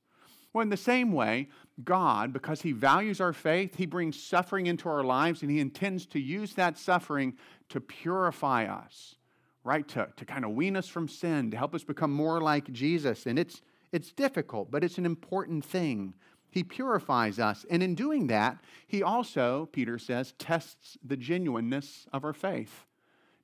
Well, 0.51 0.61
in 0.61 0.69
the 0.69 0.77
same 0.77 1.13
way, 1.13 1.47
God, 1.85 2.33
because 2.33 2.61
He 2.61 2.73
values 2.73 3.21
our 3.21 3.31
faith, 3.31 3.75
He 3.77 3.85
brings 3.85 4.21
suffering 4.21 4.67
into 4.67 4.89
our 4.89 5.05
lives 5.05 5.41
and 5.41 5.49
He 5.49 5.61
intends 5.61 6.05
to 6.07 6.19
use 6.19 6.53
that 6.55 6.77
suffering 6.77 7.37
to 7.69 7.79
purify 7.79 8.65
us, 8.65 9.15
right? 9.63 9.87
To, 9.87 10.09
to 10.17 10.25
kind 10.25 10.43
of 10.43 10.51
wean 10.51 10.75
us 10.75 10.89
from 10.89 11.07
sin, 11.07 11.49
to 11.51 11.57
help 11.57 11.73
us 11.73 11.85
become 11.85 12.11
more 12.11 12.41
like 12.41 12.69
Jesus. 12.73 13.25
And 13.25 13.39
it's, 13.39 13.61
it's 13.93 14.11
difficult, 14.11 14.69
but 14.69 14.83
it's 14.83 14.97
an 14.97 15.05
important 15.05 15.63
thing. 15.63 16.13
He 16.49 16.63
purifies 16.63 17.39
us. 17.39 17.65
And 17.69 17.83
in 17.83 17.95
doing 17.95 18.27
that, 18.27 18.57
He 18.87 19.03
also, 19.03 19.69
Peter 19.71 19.97
says, 19.97 20.33
tests 20.39 20.97
the 21.03 21.17
genuineness 21.17 22.07
of 22.11 22.23
our 22.23 22.33
faith 22.33 22.85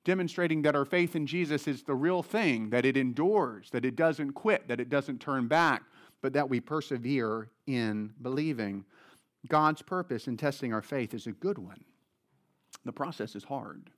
demonstrating 0.06 0.62
that 0.62 0.76
our 0.76 0.84
faith 0.84 1.16
in 1.16 1.26
Jesus 1.26 1.66
is 1.66 1.82
the 1.82 1.94
real 1.94 2.22
thing, 2.22 2.70
that 2.70 2.84
it 2.84 2.96
endures, 2.96 3.70
that 3.70 3.84
it 3.84 3.96
doesn't 3.96 4.32
quit, 4.34 4.68
that 4.68 4.78
it 4.78 4.88
doesn't 4.88 5.20
turn 5.20 5.48
back, 5.48 5.82
but 6.22 6.32
that 6.32 6.48
we 6.48 6.60
persevere 6.60 7.50
in 7.66 8.14
believing. 8.22 8.84
God's 9.48 9.82
purpose 9.82 10.28
in 10.28 10.36
testing 10.36 10.72
our 10.72 10.80
faith 10.80 11.12
is 11.12 11.26
a 11.26 11.32
good 11.32 11.58
one. 11.58 11.84
The 12.84 12.92
process 12.92 13.34
is 13.34 13.42
hard. 13.42 13.90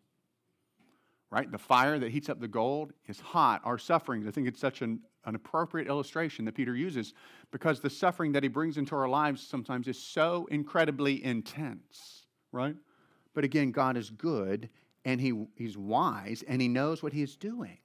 Right? 1.30 1.50
The 1.50 1.58
fire 1.58 1.98
that 1.98 2.10
heats 2.10 2.30
up 2.30 2.40
the 2.40 2.48
gold 2.48 2.92
is 3.06 3.20
hot. 3.20 3.60
Our 3.64 3.76
sufferings, 3.76 4.26
I 4.26 4.30
think 4.30 4.48
it's 4.48 4.60
such 4.60 4.80
an, 4.80 5.00
an 5.26 5.34
appropriate 5.34 5.86
illustration 5.86 6.46
that 6.46 6.54
Peter 6.54 6.74
uses 6.74 7.12
because 7.50 7.80
the 7.80 7.90
suffering 7.90 8.32
that 8.32 8.42
he 8.42 8.48
brings 8.48 8.78
into 8.78 8.96
our 8.96 9.08
lives 9.08 9.46
sometimes 9.46 9.88
is 9.88 9.98
so 9.98 10.48
incredibly 10.50 11.22
intense, 11.22 12.24
right? 12.50 12.76
But 13.34 13.44
again, 13.44 13.72
God 13.72 13.98
is 13.98 14.08
good 14.08 14.70
and 15.04 15.20
he, 15.20 15.46
he's 15.54 15.76
wise 15.76 16.42
and 16.48 16.62
he 16.62 16.68
knows 16.68 17.02
what 17.02 17.12
he 17.12 17.22
is 17.22 17.36
doing. 17.36 17.78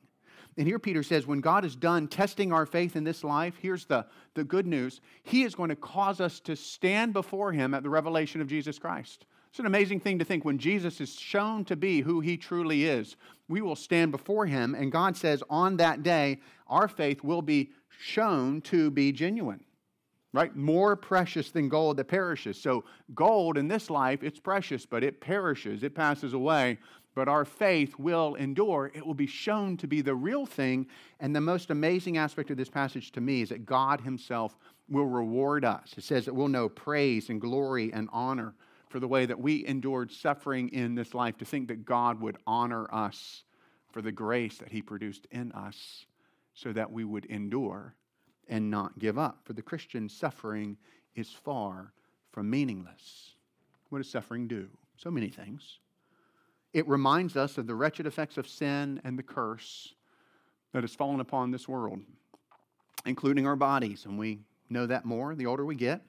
And 0.58 0.67
here 0.67 0.79
Peter 0.79 1.03
says, 1.03 1.25
when 1.25 1.41
God 1.41 1.65
is 1.65 1.75
done 1.75 2.08
testing 2.08 2.53
our 2.53 2.65
faith 2.65 2.95
in 2.95 3.03
this 3.03 3.23
life, 3.23 3.56
here's 3.60 3.86
the, 3.86 4.06
the 4.36 4.43
good 4.43 4.67
news 4.67 5.01
He 5.23 5.43
is 5.43 5.56
going 5.56 5.69
to 5.69 5.75
cause 5.75 6.21
us 6.21 6.39
to 6.41 6.56
stand 6.56 7.13
before 7.13 7.51
Him 7.51 7.73
at 7.73 7.84
the 7.84 7.89
revelation 7.89 8.39
of 8.39 8.47
Jesus 8.47 8.77
Christ. 8.77 9.25
It's 9.54 9.60
an 9.60 9.68
amazing 9.68 10.00
thing 10.00 10.18
to 10.18 10.26
think 10.26 10.44
when 10.44 10.58
Jesus 10.58 11.00
is 11.00 11.13
shown 11.13 11.63
to 11.66 11.76
be 11.76 12.02
who 12.02 12.22
He 12.22 12.38
truly 12.38 12.86
is, 12.86 13.18
we 13.48 13.62
will 13.62 13.76
stand 13.76 14.12
before 14.12 14.48
Him, 14.48 14.74
and 14.74 14.92
God 14.92 15.16
says 15.16 15.44
on 15.48 15.78
that 15.78 16.02
day, 16.02 16.39
our 16.68 16.88
faith 16.88 17.24
will 17.24 17.44
be 17.44 17.70
shown 18.00 18.62
to 18.62 18.89
be 18.89 19.12
genuine 19.12 19.63
right? 20.36 20.56
More 20.56 20.96
precious 20.96 21.52
than 21.52 21.70
gold 21.70 21.98
that 21.98 22.08
perishes. 22.08 22.60
So, 22.60 22.86
gold 23.13 23.56
in 23.56 23.68
this 23.68 23.92
life, 23.92 24.24
it's 24.24 24.39
precious, 24.39 24.84
but 24.84 25.04
it 25.04 25.22
perishes, 25.22 25.84
it 25.84 25.94
passes 25.94 26.34
away 26.34 26.80
but 27.16 27.28
our 27.28 27.46
faith 27.46 27.98
will 27.98 28.36
endure. 28.36 28.92
It 28.94 29.06
will 29.06 29.13
be 29.13 29.28
shown 29.28 29.78
to 29.78 29.88
be 29.88 30.02
the 30.02 30.16
real 30.16 30.46
thing. 30.46 30.88
And 31.20 31.36
the 31.36 31.42
most 31.42 31.70
amazing 31.70 32.18
aspect 32.18 32.50
of 32.50 32.58
this 32.58 32.70
passage 32.70 33.12
to 33.12 33.22
me 33.22 33.42
is 33.42 33.50
that 33.50 33.66
God 33.66 34.02
Himself 34.02 34.58
will 34.89 35.06
reward 35.06 35.63
us. 35.63 35.94
It 35.98 36.04
says 36.04 36.26
that 36.26 36.34
we'll 36.34 36.48
know 36.48 36.70
praise 36.70 37.30
and 37.30 37.39
glory 37.39 37.94
and 37.94 38.10
honor 38.12 38.54
for 38.93 38.99
the 38.99 39.08
way 39.08 39.25
that 39.25 39.39
we 39.39 39.65
endured 39.65 40.12
suffering 40.12 40.69
in 40.69 40.93
this 40.93 41.15
life, 41.15 41.36
to 41.36 41.45
think 41.45 41.67
that 41.67 41.84
God 41.84 42.21
would 42.21 42.38
honor 42.45 42.88
us 42.93 43.43
for 43.91 44.03
the 44.03 44.12
grace 44.12 44.60
that 44.60 44.71
He 44.71 44.84
produced 44.84 45.25
in 45.32 45.51
us 45.53 46.06
so 46.53 46.71
that 46.71 46.91
we 46.91 47.03
would 47.03 47.25
endure 47.25 47.95
and 48.47 48.69
not 48.69 48.99
give 48.99 49.17
up. 49.17 49.39
For 49.45 49.53
the 49.53 49.63
Christian, 49.63 50.08
suffering 50.08 50.77
is 51.15 51.32
far 51.32 51.91
from 52.29 52.51
meaningless. 52.51 53.32
What 53.89 53.97
does 53.97 54.12
suffering 54.12 54.47
do? 54.47 54.69
So 54.97 55.10
many 55.10 55.29
things. 55.29 55.79
It 56.71 56.88
reminds 56.88 57.36
us 57.36 57.58
of 57.58 57.65
the 57.65 57.73
wretched 57.73 58.06
effects 58.06 58.38
of 58.38 58.47
sin 58.47 59.01
and 59.03 59.17
the 59.17 59.23
curse 59.23 59.95
that 60.71 60.84
has 60.84 60.93
fallen 60.93 61.19
upon 61.19 61.49
this 61.49 61.67
world, 61.67 62.01
including 63.08 63.47
our 63.47 63.56
bodies. 63.56 64.06
And 64.06 64.19
we 64.19 64.41
know 64.69 64.86
that 64.86 65.03
more 65.03 65.34
the 65.34 65.47
older 65.47 65.65
we 65.65 65.73
get, 65.73 66.01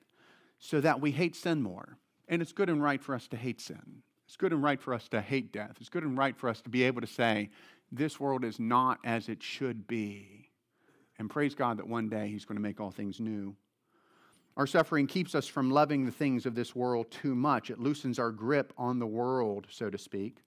so 0.58 0.82
that 0.82 1.00
we 1.00 1.12
hate 1.12 1.34
sin 1.34 1.62
more. 1.62 1.96
And 2.28 2.40
it's 2.40 2.52
good 2.52 2.70
and 2.70 2.82
right 2.82 3.02
for 3.02 3.14
us 3.14 3.28
to 3.28 3.36
hate 3.36 3.60
sin. 3.60 4.02
It's 4.26 4.36
good 4.36 4.52
and 4.52 4.62
right 4.62 4.80
for 4.80 4.94
us 4.94 5.08
to 5.10 5.20
hate 5.20 5.52
death. 5.52 5.76
It's 5.80 5.90
good 5.90 6.04
and 6.04 6.16
right 6.16 6.36
for 6.36 6.48
us 6.48 6.62
to 6.62 6.70
be 6.70 6.84
able 6.84 7.00
to 7.00 7.06
say, 7.06 7.50
this 7.92 8.18
world 8.18 8.44
is 8.44 8.58
not 8.58 8.98
as 9.04 9.28
it 9.28 9.42
should 9.42 9.86
be. 9.86 10.50
And 11.18 11.30
praise 11.30 11.54
God 11.54 11.78
that 11.78 11.86
one 11.86 12.08
day 12.08 12.28
He's 12.28 12.44
going 12.44 12.56
to 12.56 12.62
make 12.62 12.80
all 12.80 12.90
things 12.90 13.20
new. 13.20 13.54
Our 14.56 14.66
suffering 14.66 15.06
keeps 15.06 15.34
us 15.34 15.46
from 15.46 15.70
loving 15.70 16.04
the 16.04 16.12
things 16.12 16.46
of 16.46 16.54
this 16.54 16.74
world 16.74 17.10
too 17.10 17.34
much. 17.34 17.70
It 17.70 17.78
loosens 17.78 18.18
our 18.18 18.30
grip 18.30 18.72
on 18.78 18.98
the 18.98 19.06
world, 19.06 19.66
so 19.70 19.90
to 19.90 19.98
speak 19.98 20.44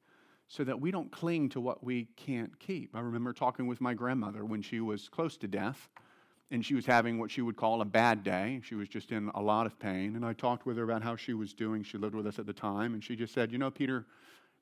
so 0.47 0.63
that 0.63 0.79
we 0.79 0.91
don't 0.91 1.11
cling 1.11 1.49
to 1.49 1.61
what 1.61 1.83
we 1.83 2.07
can't 2.15 2.57
keep. 2.59 2.95
I 2.95 3.01
remember 3.01 3.33
talking 3.33 3.67
with 3.67 3.81
my 3.81 3.93
grandmother 3.93 4.45
when 4.45 4.61
she 4.61 4.79
was 4.79 5.09
close 5.09 5.37
to 5.37 5.47
death 5.47 5.89
and 6.49 6.65
she 6.65 6.75
was 6.75 6.85
having 6.85 7.19
what 7.19 7.29
she 7.29 7.41
would 7.41 7.57
call 7.57 7.81
a 7.81 7.85
bad 7.85 8.23
day. 8.23 8.61
She 8.63 8.75
was 8.75 8.87
just 8.87 9.11
in 9.11 9.29
a 9.35 9.41
lot 9.41 9.65
of 9.65 9.77
pain. 9.79 10.15
And 10.15 10.25
I 10.25 10.33
talked 10.33 10.65
with 10.65 10.77
her 10.77 10.83
about 10.83 11.03
how 11.03 11.15
she 11.15 11.33
was 11.33 11.53
doing. 11.53 11.83
She 11.83 11.97
lived 11.97 12.15
with 12.15 12.25
us 12.25 12.39
at 12.39 12.45
the 12.45 12.53
time. 12.53 12.93
And 12.93 13.03
she 13.03 13.15
just 13.15 13.33
said, 13.33 13.51
You 13.51 13.57
know, 13.57 13.69
Peter, 13.69 14.05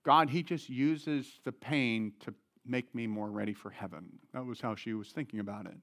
God, 0.03 0.29
He 0.29 0.41
just 0.41 0.69
uses 0.69 1.39
the 1.43 1.51
pain 1.51 2.13
to 2.21 2.33
make 2.65 2.93
me 2.95 3.05
more 3.05 3.29
ready 3.29 3.53
for 3.53 3.69
heaven. 3.69 4.05
That 4.33 4.45
was 4.45 4.59
how 4.59 4.75
she 4.75 4.93
was 4.93 5.09
thinking 5.09 5.39
about 5.39 5.67
it. 5.67 5.77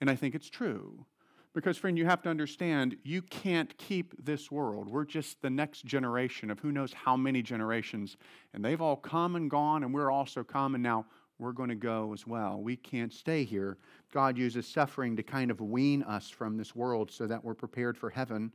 And 0.00 0.10
I 0.10 0.16
think 0.16 0.34
it's 0.34 0.50
true. 0.50 1.06
Because, 1.54 1.78
friend, 1.78 1.96
you 1.96 2.04
have 2.04 2.22
to 2.22 2.28
understand, 2.28 2.96
you 3.02 3.22
can't 3.22 3.76
keep 3.78 4.14
this 4.22 4.50
world. 4.50 4.88
We're 4.88 5.06
just 5.06 5.40
the 5.40 5.50
next 5.50 5.86
generation 5.86 6.50
of 6.50 6.60
who 6.60 6.70
knows 6.70 6.92
how 6.92 7.16
many 7.16 7.42
generations. 7.42 8.18
And 8.52 8.62
they've 8.62 8.80
all 8.80 8.96
come 8.96 9.34
and 9.34 9.50
gone, 9.50 9.82
and 9.82 9.92
we're 9.94 10.10
also 10.10 10.44
come, 10.44 10.74
and 10.74 10.82
now 10.82 11.06
we're 11.38 11.52
going 11.52 11.68
to 11.68 11.74
go 11.74 12.12
as 12.12 12.26
well. 12.26 12.60
We 12.60 12.76
can't 12.76 13.12
stay 13.12 13.44
here. 13.44 13.78
God 14.12 14.36
uses 14.36 14.66
suffering 14.66 15.16
to 15.16 15.22
kind 15.22 15.50
of 15.50 15.60
wean 15.60 16.02
us 16.02 16.28
from 16.28 16.56
this 16.56 16.74
world 16.74 17.10
so 17.10 17.26
that 17.26 17.44
we're 17.44 17.54
prepared 17.54 17.96
for 17.96 18.10
heaven. 18.10 18.52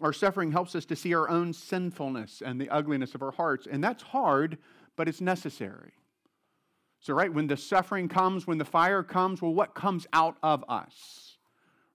Our 0.00 0.12
suffering 0.12 0.52
helps 0.52 0.74
us 0.74 0.84
to 0.86 0.96
see 0.96 1.14
our 1.14 1.28
own 1.28 1.52
sinfulness 1.52 2.42
and 2.44 2.60
the 2.60 2.68
ugliness 2.70 3.14
of 3.14 3.22
our 3.22 3.32
hearts. 3.32 3.66
And 3.70 3.82
that's 3.82 4.02
hard, 4.02 4.58
but 4.96 5.08
it's 5.08 5.20
necessary. 5.20 5.92
So, 7.00 7.14
right, 7.14 7.32
when 7.32 7.46
the 7.46 7.56
suffering 7.56 8.08
comes, 8.08 8.46
when 8.46 8.58
the 8.58 8.64
fire 8.64 9.02
comes, 9.02 9.40
well, 9.40 9.54
what 9.54 9.74
comes 9.74 10.06
out 10.12 10.36
of 10.42 10.64
us? 10.68 11.27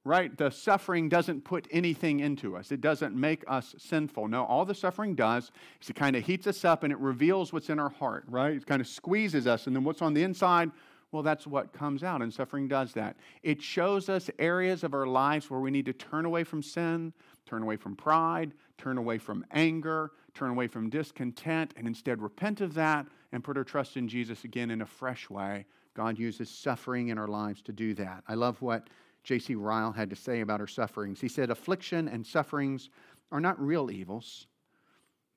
Right? 0.05 0.35
The 0.37 0.49
suffering 0.49 1.07
doesn't 1.07 1.43
put 1.43 1.67
anything 1.71 2.19
into 2.19 2.55
us, 2.57 2.71
it 2.71 2.81
doesn't 2.81 3.15
make 3.15 3.43
us 3.47 3.75
sinful. 3.77 4.27
No, 4.27 4.45
all 4.45 4.65
the 4.65 4.75
suffering 4.75 5.15
does 5.15 5.51
is 5.81 5.89
it 5.89 5.95
kind 5.95 6.15
of 6.15 6.25
heats 6.25 6.47
us 6.47 6.65
up 6.65 6.83
and 6.83 6.91
it 6.91 6.99
reveals 6.99 7.53
what's 7.53 7.69
in 7.69 7.79
our 7.79 7.89
heart, 7.89 8.25
right? 8.27 8.55
It 8.55 8.65
kind 8.65 8.81
of 8.81 8.87
squeezes 8.87 9.47
us, 9.47 9.67
and 9.67 9.75
then 9.75 9.83
what's 9.83 10.01
on 10.01 10.13
the 10.13 10.23
inside, 10.23 10.71
well, 11.11 11.23
that's 11.23 11.45
what 11.45 11.71
comes 11.73 12.03
out, 12.03 12.21
and 12.21 12.33
suffering 12.33 12.67
does 12.67 12.93
that. 12.93 13.15
It 13.43 13.61
shows 13.61 14.09
us 14.09 14.29
areas 14.39 14.83
of 14.83 14.93
our 14.93 15.05
lives 15.05 15.49
where 15.49 15.59
we 15.59 15.71
need 15.71 15.85
to 15.85 15.93
turn 15.93 16.25
away 16.25 16.43
from 16.43 16.63
sin, 16.63 17.13
turn 17.45 17.61
away 17.61 17.77
from 17.77 17.95
pride, 17.95 18.53
turn 18.77 18.97
away 18.97 19.19
from 19.19 19.45
anger, 19.51 20.11
turn 20.33 20.49
away 20.49 20.67
from 20.67 20.89
discontent, 20.89 21.73
and 21.77 21.87
instead 21.87 22.21
repent 22.21 22.61
of 22.61 22.73
that 22.73 23.05
and 23.31 23.43
put 23.43 23.57
our 23.57 23.63
trust 23.63 23.95
in 23.95 24.07
Jesus 24.07 24.43
again 24.43 24.71
in 24.71 24.81
a 24.81 24.85
fresh 24.85 25.29
way. 25.29 25.65
God 25.93 26.17
uses 26.17 26.49
suffering 26.49 27.09
in 27.09 27.19
our 27.19 27.27
lives 27.27 27.61
to 27.63 27.71
do 27.71 27.93
that. 27.93 28.23
I 28.27 28.33
love 28.33 28.61
what 28.61 28.89
J.C. 29.23 29.55
Ryle 29.55 29.91
had 29.91 30.09
to 30.09 30.15
say 30.15 30.41
about 30.41 30.59
her 30.59 30.67
sufferings. 30.67 31.21
He 31.21 31.29
said, 31.29 31.49
Affliction 31.49 32.07
and 32.07 32.25
sufferings 32.25 32.89
are 33.31 33.39
not 33.39 33.59
real 33.59 33.89
evils. 33.89 34.47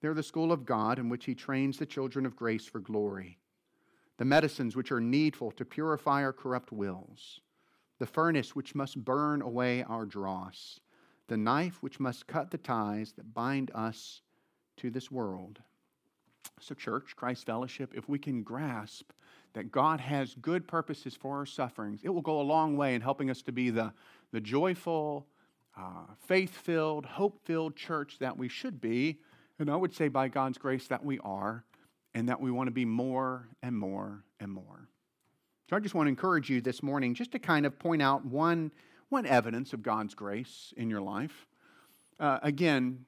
They're 0.01 0.15
the 0.15 0.23
school 0.23 0.53
of 0.53 0.67
God 0.67 0.99
in 0.99 1.09
which 1.09 1.25
He 1.25 1.35
trains 1.35 1.79
the 1.79 1.87
children 1.87 2.27
of 2.27 2.37
grace 2.37 2.67
for 2.67 2.81
glory, 2.81 3.39
the 4.19 4.25
medicines 4.25 4.77
which 4.77 4.93
are 4.93 5.01
needful 5.01 5.53
to 5.53 5.65
purify 5.65 6.23
our 6.23 6.33
corrupt 6.33 6.73
wills, 6.73 7.41
the 7.99 8.07
furnace 8.07 8.55
which 8.55 8.75
must 8.75 9.05
burn 9.05 9.41
away 9.41 9.83
our 9.85 10.05
dross, 10.05 10.81
the 11.29 11.37
knife 11.37 11.83
which 11.83 12.01
must 12.01 12.27
cut 12.27 12.51
the 12.51 12.59
ties 12.59 13.13
that 13.13 13.35
bind 13.35 13.71
us 13.75 14.23
to 14.77 14.91
this 14.91 15.11
world. 15.11 15.61
So, 16.61 16.75
church, 16.75 17.17
Christ 17.17 17.47
Fellowship, 17.47 17.93
if 17.95 18.09
we 18.09 18.19
can 18.19 18.43
grasp 18.43 19.13
that 19.57 19.73
God 19.73 20.01
has 20.03 20.35
good 20.35 20.69
purposes 20.69 21.17
for 21.17 21.39
our 21.39 21.47
sufferings, 21.47 22.01
it 22.05 22.11
will 22.11 22.21
go 22.21 22.43
a 22.43 22.43
long 22.43 22.77
way 22.77 22.95
in 22.95 23.01
helping 23.01 23.31
us 23.31 23.41
to 23.41 23.53
be 23.53 23.71
the, 23.71 23.91
the 24.31 24.41
joyful, 24.41 25.27
uh, 25.75 26.03
faith 26.27 26.55
filled, 26.55 27.07
hope 27.07 27.41
filled 27.47 27.75
church 27.75 28.19
that 28.21 28.37
we 28.37 28.51
should 28.51 28.83
be. 28.83 29.19
And 29.59 29.71
I 29.71 29.77
would 29.77 29.95
say, 29.95 30.09
by 30.09 30.29
God's 30.29 30.59
grace, 30.59 30.87
that 30.89 31.03
we 31.03 31.19
are, 31.21 31.65
and 32.13 32.29
that 32.29 32.39
we 32.39 32.51
want 32.51 32.67
to 32.67 32.71
be 32.71 32.85
more 32.85 33.49
and 33.63 33.75
more 33.75 34.25
and 34.39 34.53
more. 34.53 34.91
So 35.71 35.77
I 35.77 35.81
just 35.81 35.95
want 35.95 36.05
to 36.07 36.11
encourage 36.11 36.51
you 36.51 36.61
this 36.61 36.83
morning 36.83 37.15
just 37.15 37.33
to 37.33 37.39
kind 37.39 37.65
of 37.65 37.79
point 37.79 38.03
out 38.03 38.27
one, 38.27 38.73
one 39.09 39.25
evidence 39.25 39.73
of 39.73 39.83
God's 39.83 40.15
grace 40.15 40.75
in 40.77 40.91
your 40.91 41.01
life. 41.01 41.47
Uh, 42.21 42.41
again, 42.43 43.07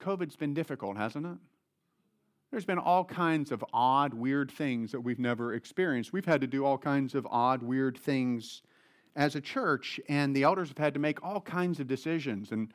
COVID's 0.00 0.36
been 0.36 0.54
difficult, 0.54 0.96
hasn't 0.96 1.26
it? 1.26 1.38
There's 2.54 2.64
been 2.64 2.78
all 2.78 3.04
kinds 3.04 3.50
of 3.50 3.64
odd, 3.72 4.14
weird 4.14 4.48
things 4.48 4.92
that 4.92 5.00
we've 5.00 5.18
never 5.18 5.54
experienced. 5.54 6.12
We've 6.12 6.24
had 6.24 6.40
to 6.40 6.46
do 6.46 6.64
all 6.64 6.78
kinds 6.78 7.16
of 7.16 7.26
odd, 7.28 7.64
weird 7.64 7.98
things 7.98 8.62
as 9.16 9.34
a 9.34 9.40
church, 9.40 9.98
and 10.08 10.36
the 10.36 10.44
elders 10.44 10.68
have 10.68 10.78
had 10.78 10.94
to 10.94 11.00
make 11.00 11.20
all 11.24 11.40
kinds 11.40 11.80
of 11.80 11.88
decisions. 11.88 12.52
And 12.52 12.72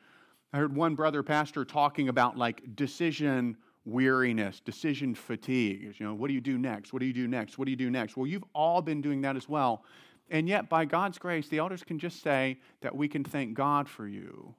I 0.52 0.58
heard 0.58 0.76
one 0.76 0.94
brother 0.96 1.22
pastor 1.22 1.64
talking 1.64 2.10
about 2.10 2.36
like 2.36 2.76
decision 2.76 3.56
weariness, 3.86 4.60
decision 4.60 5.14
fatigue. 5.14 5.94
You 5.98 6.04
know, 6.04 6.12
what 6.12 6.28
do 6.28 6.34
you 6.34 6.42
do 6.42 6.58
next? 6.58 6.92
What 6.92 7.00
do 7.00 7.06
you 7.06 7.14
do 7.14 7.26
next? 7.26 7.56
What 7.56 7.64
do 7.64 7.70
you 7.70 7.76
do 7.78 7.88
next? 7.88 8.18
Well, 8.18 8.26
you've 8.26 8.44
all 8.54 8.82
been 8.82 9.00
doing 9.00 9.22
that 9.22 9.34
as 9.34 9.48
well. 9.48 9.86
And 10.28 10.46
yet, 10.46 10.68
by 10.68 10.84
God's 10.84 11.16
grace, 11.16 11.48
the 11.48 11.56
elders 11.56 11.84
can 11.84 11.98
just 11.98 12.22
say 12.22 12.58
that 12.82 12.94
we 12.94 13.08
can 13.08 13.24
thank 13.24 13.54
God 13.54 13.88
for 13.88 14.06
you. 14.06 14.54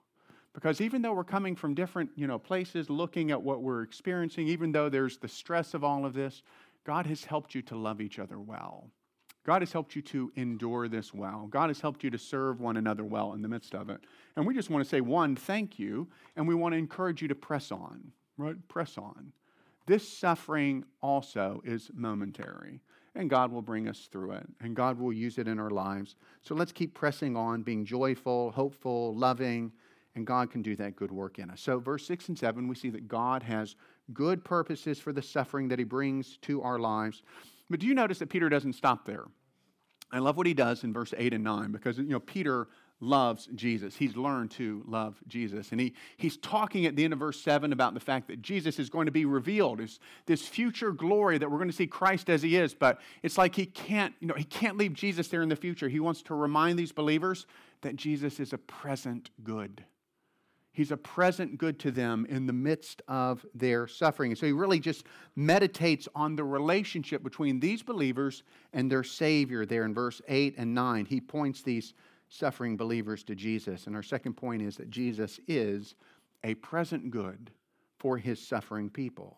Because 0.53 0.81
even 0.81 1.01
though 1.01 1.13
we're 1.13 1.23
coming 1.23 1.55
from 1.55 1.73
different 1.73 2.09
you 2.15 2.27
know, 2.27 2.37
places, 2.37 2.89
looking 2.89 3.31
at 3.31 3.41
what 3.41 3.61
we're 3.61 3.83
experiencing, 3.83 4.47
even 4.47 4.71
though 4.71 4.89
there's 4.89 5.17
the 5.17 5.27
stress 5.27 5.73
of 5.73 5.83
all 5.83 6.05
of 6.05 6.13
this, 6.13 6.43
God 6.83 7.05
has 7.05 7.23
helped 7.23 7.55
you 7.55 7.61
to 7.63 7.77
love 7.77 8.01
each 8.01 8.19
other 8.19 8.39
well. 8.39 8.89
God 9.43 9.61
has 9.61 9.71
helped 9.71 9.95
you 9.95 10.01
to 10.03 10.31
endure 10.35 10.87
this 10.87 11.13
well. 11.13 11.47
God 11.49 11.69
has 11.69 11.81
helped 11.81 12.03
you 12.03 12.09
to 12.11 12.17
serve 12.17 12.59
one 12.59 12.77
another 12.77 13.03
well 13.03 13.33
in 13.33 13.41
the 13.41 13.47
midst 13.47 13.73
of 13.73 13.89
it. 13.89 14.01
And 14.35 14.45
we 14.45 14.53
just 14.53 14.69
want 14.69 14.83
to 14.83 14.89
say, 14.89 15.01
one, 15.01 15.35
thank 15.35 15.79
you, 15.79 16.07
and 16.35 16.47
we 16.47 16.53
want 16.53 16.73
to 16.73 16.77
encourage 16.77 17.21
you 17.21 17.27
to 17.27 17.35
press 17.35 17.71
on, 17.71 18.11
right? 18.37 18.55
Press 18.67 18.97
on. 18.97 19.31
This 19.87 20.07
suffering 20.07 20.85
also 21.01 21.61
is 21.65 21.89
momentary, 21.95 22.81
and 23.15 23.31
God 23.31 23.51
will 23.51 23.63
bring 23.63 23.87
us 23.87 24.07
through 24.11 24.33
it, 24.33 24.47
and 24.61 24.75
God 24.75 24.99
will 24.99 25.11
use 25.11 25.39
it 25.39 25.47
in 25.47 25.59
our 25.59 25.71
lives. 25.71 26.15
So 26.43 26.53
let's 26.53 26.71
keep 26.71 26.93
pressing 26.93 27.35
on, 27.35 27.63
being 27.63 27.83
joyful, 27.83 28.51
hopeful, 28.51 29.15
loving, 29.15 29.71
and 30.15 30.27
God 30.27 30.51
can 30.51 30.61
do 30.61 30.75
that 30.75 30.95
good 30.95 31.11
work 31.11 31.39
in 31.39 31.49
us. 31.49 31.61
So, 31.61 31.79
verse 31.79 32.05
6 32.05 32.29
and 32.29 32.37
7, 32.37 32.67
we 32.67 32.75
see 32.75 32.89
that 32.89 33.07
God 33.07 33.43
has 33.43 33.75
good 34.13 34.43
purposes 34.43 34.99
for 34.99 35.13
the 35.13 35.21
suffering 35.21 35.69
that 35.69 35.79
He 35.79 35.85
brings 35.85 36.37
to 36.43 36.61
our 36.61 36.79
lives. 36.79 37.23
But 37.69 37.79
do 37.79 37.87
you 37.87 37.93
notice 37.93 38.19
that 38.19 38.29
Peter 38.29 38.49
doesn't 38.49 38.73
stop 38.73 39.05
there? 39.05 39.25
I 40.11 40.19
love 40.19 40.37
what 40.37 40.45
he 40.45 40.53
does 40.53 40.83
in 40.83 40.93
verse 40.93 41.13
8 41.17 41.33
and 41.33 41.43
9 41.43 41.71
because, 41.71 41.97
you 41.97 42.03
know, 42.03 42.19
Peter 42.19 42.67
loves 42.99 43.49
Jesus. 43.55 43.95
He's 43.95 44.15
learned 44.15 44.51
to 44.51 44.83
love 44.85 45.19
Jesus. 45.27 45.71
And 45.71 45.81
he, 45.81 45.93
he's 46.17 46.37
talking 46.37 46.85
at 46.85 46.95
the 46.95 47.03
end 47.03 47.13
of 47.13 47.19
verse 47.19 47.41
7 47.41 47.73
about 47.73 47.93
the 47.93 47.99
fact 47.99 48.27
that 48.27 48.41
Jesus 48.41 48.77
is 48.77 48.89
going 48.89 49.07
to 49.07 49.11
be 49.11 49.25
revealed. 49.25 49.79
It's 49.79 49.99
this 50.27 50.47
future 50.47 50.91
glory 50.91 51.37
that 51.39 51.49
we're 51.49 51.57
going 51.57 51.69
to 51.69 51.75
see 51.75 51.87
Christ 51.87 52.29
as 52.29 52.43
he 52.43 52.57
is. 52.57 52.73
But 52.73 52.99
it's 53.23 53.37
like 53.37 53.55
he 53.55 53.65
can't, 53.65 54.13
you 54.19 54.27
know, 54.27 54.35
he 54.35 54.43
can't 54.43 54.77
leave 54.77 54.93
Jesus 54.93 55.29
there 55.29 55.41
in 55.41 55.49
the 55.49 55.55
future. 55.55 55.89
He 55.89 55.99
wants 55.99 56.21
to 56.23 56.35
remind 56.35 56.77
these 56.77 56.91
believers 56.91 57.47
that 57.81 57.95
Jesus 57.95 58.39
is 58.39 58.53
a 58.53 58.57
present 58.59 59.31
good. 59.43 59.83
He's 60.73 60.91
a 60.91 60.97
present 60.97 61.57
good 61.57 61.79
to 61.79 61.91
them 61.91 62.25
in 62.29 62.45
the 62.45 62.53
midst 62.53 63.01
of 63.07 63.45
their 63.53 63.87
suffering. 63.87 64.31
And 64.31 64.37
so 64.37 64.45
he 64.45 64.53
really 64.53 64.79
just 64.79 65.05
meditates 65.35 66.07
on 66.15 66.35
the 66.35 66.45
relationship 66.45 67.23
between 67.23 67.59
these 67.59 67.83
believers 67.83 68.43
and 68.71 68.89
their 68.89 69.03
Savior 69.03 69.65
there 69.65 69.83
in 69.83 69.93
verse 69.93 70.21
8 70.29 70.55
and 70.57 70.73
9. 70.73 71.05
He 71.05 71.19
points 71.19 71.61
these 71.61 71.93
suffering 72.29 72.77
believers 72.77 73.23
to 73.25 73.35
Jesus. 73.35 73.85
And 73.87 73.95
our 73.95 74.03
second 74.03 74.35
point 74.35 74.61
is 74.61 74.77
that 74.77 74.89
Jesus 74.89 75.41
is 75.45 75.95
a 76.43 76.55
present 76.55 77.11
good 77.11 77.51
for 77.99 78.17
his 78.17 78.39
suffering 78.39 78.89
people. 78.89 79.37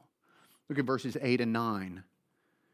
Look 0.69 0.78
at 0.78 0.86
verses 0.86 1.17
8 1.19 1.41
and 1.41 1.52
9. 1.52 2.04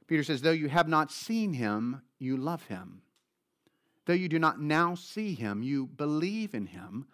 Peter 0.07 0.23
says, 0.23 0.41
Though 0.41 0.51
you 0.51 0.67
have 0.67 0.89
not 0.89 1.11
seen 1.11 1.53
him, 1.53 2.01
you 2.19 2.35
love 2.35 2.63
him. 2.63 3.01
Though 4.05 4.13
you 4.13 4.27
do 4.27 4.39
not 4.39 4.59
now 4.59 4.95
see 4.95 5.33
him, 5.33 5.63
you 5.63 5.87
believe 5.87 6.53
in 6.53 6.65
him 6.65 7.05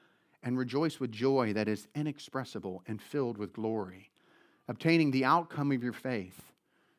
and 0.45 0.57
rejoice 0.59 0.99
with 0.99 1.11
joy 1.11 1.51
that 1.53 1.67
is 1.67 1.87
inexpressible 1.95 2.83
and 2.87 3.01
filled 3.01 3.37
with 3.37 3.51
glory, 3.51 4.11
obtaining 4.67 5.09
the 5.09 5.25
outcome 5.25 5.71
of 5.71 5.83
your 5.83 5.91
faith, 5.91 6.39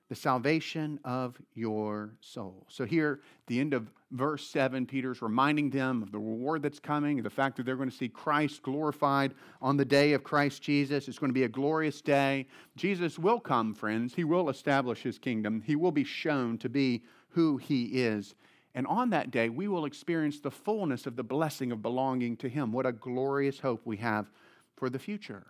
the 0.09 0.17
salvation 0.17 0.99
of 1.05 1.41
your 1.55 2.11
soul. 2.21 2.67
So, 2.69 2.85
here, 2.85 3.21
the 3.47 3.61
end 3.61 3.73
of 3.73 3.91
verse 4.11 4.47
7, 4.49 4.85
Peter's 4.85 5.23
reminding 5.23 5.71
them 5.71 6.03
of 6.03 6.11
the 6.11 6.19
reward 6.19 6.63
that's 6.63 6.81
coming, 6.81 7.23
the 7.23 7.31
fact 7.31 7.57
that 7.57 7.67
they're 7.67 7.77
going 7.77 7.91
to 7.91 7.97
see 7.97 8.09
Christ 8.09 8.63
glorified 8.63 9.33
on 9.63 9.77
the 9.77 9.85
day 9.85 10.13
of 10.13 10.25
Christ 10.25 10.63
Jesus. 10.63 11.09
It's 11.09 11.19
going 11.19 11.31
to 11.31 11.35
be 11.35 11.45
a 11.45 11.49
glorious 11.49 12.01
day. 12.01 12.47
Jesus 12.77 13.19
will 13.19 13.41
come, 13.41 13.75
friends. 13.75 14.15
He 14.15 14.25
will 14.25 14.49
establish 14.49 15.03
his 15.03 15.19
kingdom, 15.19 15.63
he 15.65 15.77
will 15.77 15.93
be 15.93 16.05
shown 16.05 16.59
to 16.59 16.69
be 16.69 17.05
who 17.31 17.59
he 17.59 17.85
is. 18.03 18.35
And 18.77 18.87
on 18.87 19.09
that 19.11 19.31
day, 19.31 19.49
we 19.49 19.69
will 19.69 19.87
experience 19.87 20.39
the 20.39 20.51
fullness 20.51 21.07
of 21.07 21.17
the 21.17 21.25
blessing 21.25 21.73
of 21.73 21.81
belonging 21.81 22.37
to 22.37 22.49
Him. 22.49 22.73
What 22.73 22.85
a 22.85 22.93
glorious 22.93 23.59
hope 23.59 23.81
we 23.87 23.97
have 23.97 24.31
for 24.77 24.91
the 24.91 24.99
future. 24.99 25.47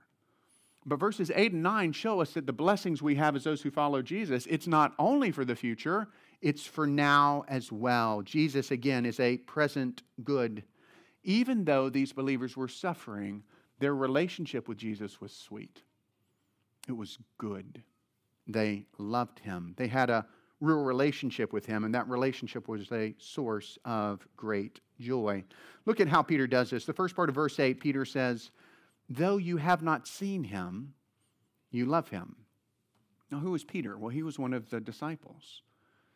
But 0.87 1.01
verses 1.01 1.33
8 1.35 1.51
and 1.51 1.63
9 1.65 1.93
show 1.93 2.21
us 2.21 2.35
that 2.35 2.47
the 2.47 2.53
blessings 2.53 3.03
we 3.03 3.17
have 3.17 3.35
as 3.35 3.43
those 3.43 3.61
who 3.61 3.73
follow 3.73 4.01
Jesus, 4.01 4.47
it's 4.49 4.69
not 4.69 4.95
only 5.01 5.33
for 5.33 5.45
the 5.45 5.57
future, 5.57 6.07
it's 6.41 6.65
for 6.65 6.87
now 6.87 7.45
as 7.49 7.73
well. 7.73 8.23
Jesus, 8.23 8.71
again, 8.71 9.05
is 9.05 9.19
a 9.19 9.39
present 9.39 10.05
good. 10.23 10.63
Even 11.25 11.65
though 11.65 11.91
these 11.91 12.13
believers 12.13 12.57
were 12.57 12.69
suffering, 12.69 13.43
their 13.81 13.97
relationship 13.97 14.69
with 14.69 14.79
Jesus 14.79 15.21
was 15.21 15.33
sweet. 15.33 15.83
It 16.89 16.97
was 16.97 17.19
good. 17.39 17.83
They 18.47 18.87
loved 18.97 19.41
him. 19.41 19.75
They 19.77 19.89
had 19.89 20.11
a 20.11 20.27
real 20.61 20.83
relationship 20.83 21.53
with 21.53 21.67
him, 21.67 21.85
and 21.85 21.95
that 21.95 22.09
relationship 22.09 22.69
was 22.69 22.91
a 22.93 23.15
source 23.19 23.79
of 23.85 24.27
great 24.37 24.81
joy. 25.01 25.45
Look 25.85 26.01
at 26.01 26.09
how 26.09 26.23
Peter 26.23 26.47
does 26.47 26.71
this. 26.71 26.85
The 26.85 26.93
first 26.93 27.15
part 27.15 27.29
of 27.29 27.35
verse 27.35 27.59
8, 27.61 27.81
Peter 27.81 28.05
says, 28.05 28.51
Though 29.09 29.37
you 29.37 29.59
have 29.59 29.83
not 29.83 30.09
seen 30.09 30.45
him, 30.45 30.95
you 31.71 31.87
love 31.87 32.09
him. 32.09 32.37
Now, 33.31 33.39
who 33.39 33.51
was 33.51 33.65
Peter? 33.65 33.99
Well, 33.99 34.09
he 34.09 34.23
was 34.23 34.39
one 34.39 34.53
of 34.53 34.71
the 34.71 34.81
disciples. 34.81 35.63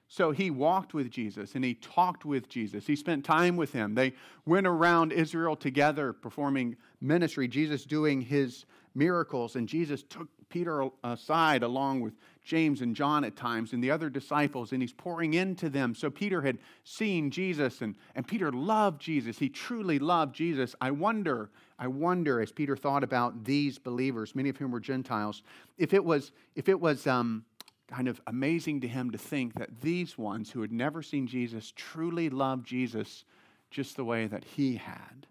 So 0.08 0.32
he 0.32 0.50
walked 0.50 0.92
with 0.92 1.08
Jesus 1.08 1.54
and 1.54 1.64
he 1.64 1.74
talked 1.74 2.24
with 2.24 2.48
Jesus. 2.48 2.84
He 2.84 2.96
spent 2.96 3.24
time 3.24 3.56
with 3.56 3.72
him. 3.72 3.94
They 3.94 4.14
went 4.44 4.66
around 4.66 5.12
Israel 5.12 5.54
together 5.54 6.12
performing 6.12 6.76
ministry, 7.00 7.46
Jesus 7.46 7.84
doing 7.84 8.20
his 8.20 8.64
miracles, 8.94 9.54
and 9.54 9.68
Jesus 9.68 10.02
took 10.02 10.28
Peter 10.50 10.88
aside 11.02 11.62
along 11.62 12.00
with 12.00 12.12
James 12.44 12.80
and 12.80 12.94
John 12.96 13.24
at 13.24 13.36
times 13.36 13.72
and 13.72 13.82
the 13.82 13.90
other 13.90 14.10
disciples, 14.10 14.72
and 14.72 14.82
he's 14.82 14.92
pouring 14.92 15.34
into 15.34 15.70
them. 15.70 15.94
So 15.94 16.10
Peter 16.10 16.42
had 16.42 16.58
seen 16.84 17.30
Jesus, 17.30 17.80
and, 17.80 17.94
and 18.14 18.26
Peter 18.26 18.52
loved 18.52 19.00
Jesus. 19.00 19.38
He 19.38 19.48
truly 19.48 19.98
loved 19.98 20.34
Jesus. 20.34 20.74
I 20.80 20.90
wonder, 20.90 21.50
I 21.78 21.86
wonder, 21.86 22.40
as 22.40 22.52
Peter 22.52 22.76
thought 22.76 23.04
about 23.04 23.44
these 23.44 23.78
believers, 23.78 24.34
many 24.34 24.48
of 24.48 24.56
whom 24.56 24.72
were 24.72 24.80
Gentiles, 24.80 25.42
if 25.78 25.94
it 25.94 26.04
was, 26.04 26.32
if 26.56 26.68
it 26.68 26.80
was 26.80 27.06
um, 27.06 27.44
kind 27.86 28.08
of 28.08 28.20
amazing 28.26 28.80
to 28.80 28.88
him 28.88 29.10
to 29.10 29.18
think 29.18 29.54
that 29.54 29.80
these 29.80 30.18
ones 30.18 30.50
who 30.50 30.60
had 30.60 30.72
never 30.72 31.02
seen 31.02 31.26
Jesus 31.26 31.72
truly 31.76 32.28
loved 32.28 32.66
Jesus 32.66 33.24
just 33.70 33.96
the 33.96 34.04
way 34.04 34.26
that 34.26 34.44
he 34.44 34.76
had. 34.76 35.26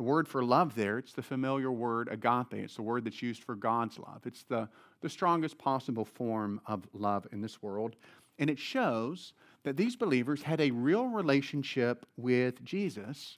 The 0.00 0.04
word 0.04 0.26
for 0.26 0.42
love 0.42 0.74
there, 0.74 0.96
it's 0.96 1.12
the 1.12 1.20
familiar 1.20 1.70
word 1.70 2.08
agape. 2.10 2.54
It's 2.54 2.76
the 2.76 2.82
word 2.82 3.04
that's 3.04 3.20
used 3.20 3.44
for 3.44 3.54
God's 3.54 3.98
love. 3.98 4.22
It's 4.24 4.44
the, 4.44 4.66
the 5.02 5.10
strongest 5.10 5.58
possible 5.58 6.06
form 6.06 6.58
of 6.64 6.88
love 6.94 7.26
in 7.32 7.42
this 7.42 7.62
world. 7.62 7.96
And 8.38 8.48
it 8.48 8.58
shows 8.58 9.34
that 9.62 9.76
these 9.76 9.96
believers 9.96 10.40
had 10.40 10.58
a 10.58 10.70
real 10.70 11.08
relationship 11.08 12.06
with 12.16 12.64
Jesus, 12.64 13.36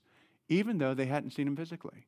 even 0.48 0.78
though 0.78 0.94
they 0.94 1.06
hadn't 1.06 1.32
seen 1.32 1.48
him 1.48 1.56
physically. 1.56 2.06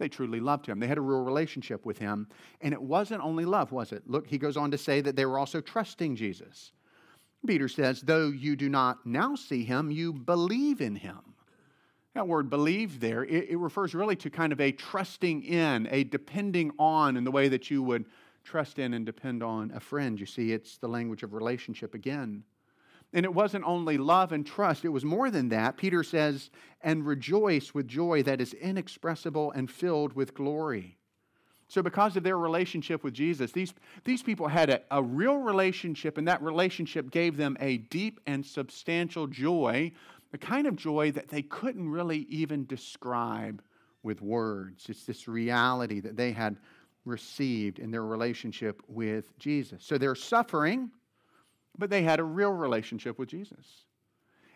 They 0.00 0.08
truly 0.08 0.40
loved 0.40 0.66
him. 0.66 0.80
They 0.80 0.88
had 0.88 0.98
a 0.98 1.00
real 1.00 1.22
relationship 1.22 1.86
with 1.86 1.98
him. 1.98 2.26
And 2.60 2.74
it 2.74 2.82
wasn't 2.82 3.22
only 3.22 3.44
love, 3.44 3.70
was 3.70 3.92
it? 3.92 4.02
Look, 4.10 4.26
he 4.26 4.36
goes 4.36 4.56
on 4.56 4.72
to 4.72 4.78
say 4.78 5.00
that 5.00 5.14
they 5.14 5.26
were 5.26 5.38
also 5.38 5.60
trusting 5.60 6.16
Jesus. 6.16 6.72
Peter 7.46 7.68
says, 7.68 8.00
Though 8.00 8.30
you 8.30 8.56
do 8.56 8.68
not 8.68 9.06
now 9.06 9.36
see 9.36 9.62
him, 9.62 9.92
you 9.92 10.12
believe 10.12 10.80
in 10.80 10.96
him. 10.96 11.31
That 12.14 12.28
word 12.28 12.50
believe 12.50 13.00
there, 13.00 13.24
it, 13.24 13.50
it, 13.50 13.58
refers 13.58 13.94
really 13.94 14.16
to 14.16 14.28
kind 14.28 14.52
of 14.52 14.60
a 14.60 14.70
trusting 14.70 15.44
in, 15.44 15.88
a 15.90 16.04
depending 16.04 16.72
on 16.78 17.16
in 17.16 17.24
the 17.24 17.30
way 17.30 17.48
that 17.48 17.70
you 17.70 17.82
would 17.82 18.04
trust 18.44 18.78
in 18.78 18.92
and 18.92 19.06
depend 19.06 19.42
on 19.42 19.70
a 19.74 19.80
friend. 19.80 20.20
You 20.20 20.26
see, 20.26 20.52
it's 20.52 20.76
the 20.76 20.88
language 20.88 21.22
of 21.22 21.32
relationship 21.32 21.94
again. 21.94 22.44
And 23.14 23.24
it 23.24 23.32
wasn't 23.32 23.64
only 23.64 23.98
love 23.98 24.32
and 24.32 24.46
trust, 24.46 24.84
it 24.84 24.88
was 24.88 25.04
more 25.04 25.30
than 25.30 25.50
that. 25.50 25.76
Peter 25.76 26.02
says, 26.02 26.50
and 26.82 27.06
rejoice 27.06 27.74
with 27.74 27.86
joy 27.86 28.22
that 28.22 28.40
is 28.40 28.54
inexpressible 28.54 29.52
and 29.52 29.70
filled 29.70 30.14
with 30.14 30.34
glory. 30.34 30.96
So, 31.68 31.82
because 31.82 32.16
of 32.16 32.22
their 32.22 32.36
relationship 32.36 33.02
with 33.02 33.14
Jesus, 33.14 33.52
these, 33.52 33.72
these 34.04 34.22
people 34.22 34.48
had 34.48 34.68
a, 34.68 34.82
a 34.90 35.02
real 35.02 35.38
relationship, 35.38 36.18
and 36.18 36.28
that 36.28 36.42
relationship 36.42 37.10
gave 37.10 37.38
them 37.38 37.56
a 37.60 37.78
deep 37.78 38.20
and 38.26 38.44
substantial 38.44 39.26
joy, 39.26 39.92
the 40.32 40.38
kind 40.38 40.66
of 40.66 40.76
joy 40.76 41.12
that 41.12 41.28
they 41.28 41.42
couldn't 41.42 41.88
really 41.88 42.26
even 42.28 42.66
describe 42.66 43.62
with 44.02 44.20
words. 44.20 44.86
It's 44.88 45.04
this 45.04 45.28
reality 45.28 46.00
that 46.00 46.16
they 46.16 46.32
had 46.32 46.56
received 47.04 47.78
in 47.78 47.90
their 47.90 48.04
relationship 48.04 48.82
with 48.88 49.38
Jesus. 49.38 49.84
So, 49.84 49.98
they're 49.98 50.14
suffering 50.14 50.90
but 51.78 51.90
they 51.90 52.02
had 52.02 52.20
a 52.20 52.24
real 52.24 52.52
relationship 52.52 53.18
with 53.18 53.28
Jesus. 53.28 53.84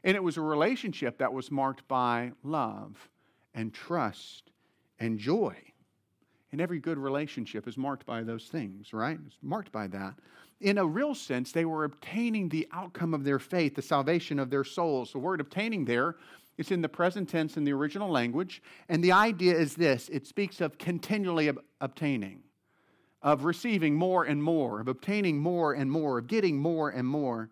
And 0.04 0.16
it 0.16 0.22
was 0.22 0.36
a 0.36 0.42
relationship 0.42 1.18
that 1.18 1.32
was 1.32 1.50
marked 1.50 1.86
by 1.88 2.32
love 2.42 3.08
and 3.54 3.72
trust 3.72 4.50
and 4.98 5.18
joy. 5.18 5.56
And 6.52 6.60
every 6.60 6.78
good 6.78 6.98
relationship 6.98 7.66
is 7.66 7.76
marked 7.76 8.06
by 8.06 8.22
those 8.22 8.44
things, 8.44 8.92
right? 8.92 9.18
It's 9.26 9.36
marked 9.42 9.72
by 9.72 9.88
that. 9.88 10.14
In 10.60 10.78
a 10.78 10.86
real 10.86 11.14
sense, 11.14 11.52
they 11.52 11.64
were 11.64 11.84
obtaining 11.84 12.48
the 12.48 12.66
outcome 12.72 13.12
of 13.12 13.24
their 13.24 13.38
faith, 13.38 13.74
the 13.74 13.82
salvation 13.82 14.38
of 14.38 14.50
their 14.50 14.64
souls. 14.64 15.12
The 15.12 15.18
word 15.18 15.40
obtaining 15.40 15.84
there 15.84 16.16
is 16.56 16.70
in 16.70 16.80
the 16.80 16.88
present 16.88 17.28
tense 17.28 17.56
in 17.56 17.64
the 17.64 17.72
original 17.72 18.10
language. 18.10 18.62
And 18.88 19.04
the 19.04 19.12
idea 19.12 19.54
is 19.54 19.74
this 19.74 20.08
it 20.08 20.26
speaks 20.26 20.60
of 20.60 20.78
continually 20.78 21.48
ob- 21.48 21.62
obtaining 21.80 22.42
of 23.22 23.44
receiving 23.44 23.94
more 23.96 24.24
and 24.24 24.40
more, 24.40 24.80
of 24.80 24.86
obtaining 24.86 25.36
more 25.38 25.72
and 25.72 25.90
more, 25.90 26.18
of 26.18 26.28
getting 26.28 26.56
more 26.56 26.90
and 26.90 27.08
more. 27.08 27.50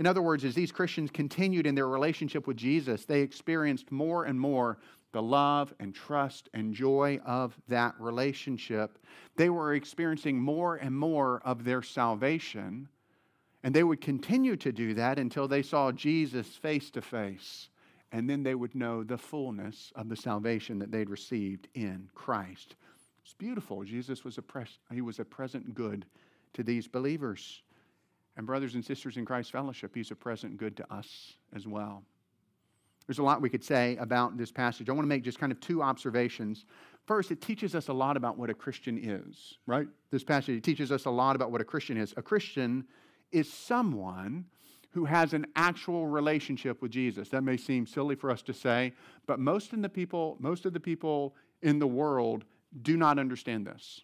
In 0.00 0.06
other 0.06 0.20
words, 0.20 0.44
as 0.44 0.54
these 0.54 0.72
Christians 0.72 1.12
continued 1.12 1.64
in 1.64 1.76
their 1.76 1.86
relationship 1.86 2.48
with 2.48 2.56
Jesus, 2.56 3.04
they 3.04 3.20
experienced 3.20 3.92
more 3.92 4.24
and 4.24 4.40
more 4.40 4.78
the 5.12 5.22
love 5.22 5.72
and 5.78 5.94
trust 5.94 6.48
and 6.54 6.74
joy 6.74 7.20
of 7.24 7.56
that 7.68 7.94
relationship. 7.98 8.98
They 9.36 9.50
were 9.50 9.74
experiencing 9.74 10.40
more 10.40 10.76
and 10.76 10.96
more 10.96 11.40
of 11.44 11.64
their 11.64 11.82
salvation, 11.82 12.88
and 13.62 13.74
they 13.74 13.84
would 13.84 14.00
continue 14.00 14.56
to 14.56 14.72
do 14.72 14.94
that 14.94 15.18
until 15.18 15.46
they 15.46 15.62
saw 15.62 15.92
Jesus 15.92 16.48
face 16.48 16.90
to 16.90 17.02
face. 17.02 17.68
And 18.10 18.28
then 18.28 18.42
they 18.42 18.54
would 18.54 18.74
know 18.74 19.02
the 19.02 19.16
fullness 19.16 19.90
of 19.96 20.10
the 20.10 20.16
salvation 20.16 20.78
that 20.80 20.90
they'd 20.90 21.08
received 21.08 21.68
in 21.74 22.10
Christ. 22.14 22.74
It's 23.24 23.32
beautiful. 23.32 23.84
Jesus 23.84 24.24
was 24.24 24.36
a, 24.36 24.42
pres- 24.42 24.78
he 24.92 25.00
was 25.00 25.18
a 25.18 25.24
present 25.24 25.74
good 25.74 26.04
to 26.52 26.62
these 26.62 26.86
believers. 26.86 27.62
And, 28.36 28.46
brothers 28.46 28.74
and 28.74 28.84
sisters 28.84 29.16
in 29.16 29.24
Christ 29.24 29.52
fellowship, 29.52 29.94
he's 29.94 30.10
a 30.10 30.16
present 30.16 30.56
good 30.56 30.76
to 30.78 30.92
us 30.92 31.34
as 31.54 31.66
well. 31.66 32.02
There's 33.12 33.18
a 33.18 33.24
lot 33.24 33.42
we 33.42 33.50
could 33.50 33.62
say 33.62 33.98
about 33.98 34.38
this 34.38 34.50
passage. 34.50 34.88
I 34.88 34.92
want 34.92 35.04
to 35.04 35.08
make 35.10 35.22
just 35.22 35.38
kind 35.38 35.52
of 35.52 35.60
two 35.60 35.82
observations. 35.82 36.64
First, 37.04 37.30
it 37.30 37.42
teaches 37.42 37.74
us 37.74 37.88
a 37.88 37.92
lot 37.92 38.16
about 38.16 38.38
what 38.38 38.48
a 38.48 38.54
Christian 38.54 38.98
is, 38.98 39.58
right? 39.66 39.86
This 40.10 40.24
passage 40.24 40.62
teaches 40.62 40.90
us 40.90 41.04
a 41.04 41.10
lot 41.10 41.36
about 41.36 41.52
what 41.52 41.60
a 41.60 41.64
Christian 41.64 41.98
is. 41.98 42.14
A 42.16 42.22
Christian 42.22 42.86
is 43.30 43.52
someone 43.52 44.46
who 44.92 45.04
has 45.04 45.34
an 45.34 45.44
actual 45.56 46.06
relationship 46.06 46.80
with 46.80 46.90
Jesus. 46.90 47.28
That 47.28 47.42
may 47.42 47.58
seem 47.58 47.86
silly 47.86 48.14
for 48.14 48.30
us 48.30 48.40
to 48.40 48.54
say, 48.54 48.94
but 49.26 49.38
most 49.38 49.74
of 49.74 49.82
the 49.82 49.90
people, 49.90 50.38
most 50.40 50.64
of 50.64 50.72
the 50.72 50.80
people 50.80 51.34
in 51.60 51.78
the 51.78 51.86
world 51.86 52.46
do 52.80 52.96
not 52.96 53.18
understand 53.18 53.66
this. 53.66 54.00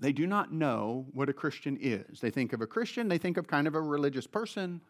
They 0.00 0.10
do 0.10 0.26
not 0.26 0.52
know 0.52 1.06
what 1.12 1.28
a 1.28 1.32
Christian 1.32 1.78
is. 1.80 2.18
They 2.18 2.30
think 2.30 2.52
of 2.52 2.62
a 2.62 2.66
Christian, 2.66 3.06
they 3.06 3.18
think 3.18 3.36
of 3.36 3.46
kind 3.46 3.68
of 3.68 3.76
a 3.76 3.80
religious 3.80 4.26
person. 4.26 4.80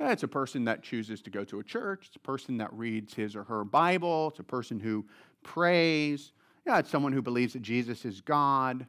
Eh, 0.00 0.10
it's 0.10 0.22
a 0.22 0.28
person 0.28 0.64
that 0.64 0.82
chooses 0.82 1.22
to 1.22 1.30
go 1.30 1.44
to 1.44 1.60
a 1.60 1.64
church. 1.64 2.06
It's 2.08 2.16
a 2.16 2.20
person 2.20 2.58
that 2.58 2.72
reads 2.72 3.14
his 3.14 3.36
or 3.36 3.44
her 3.44 3.64
Bible. 3.64 4.28
It's 4.28 4.40
a 4.40 4.44
person 4.44 4.80
who 4.80 5.04
prays. 5.42 6.32
Yeah, 6.66 6.78
it's 6.78 6.90
someone 6.90 7.12
who 7.12 7.22
believes 7.22 7.52
that 7.52 7.62
Jesus 7.62 8.04
is 8.04 8.20
God. 8.20 8.86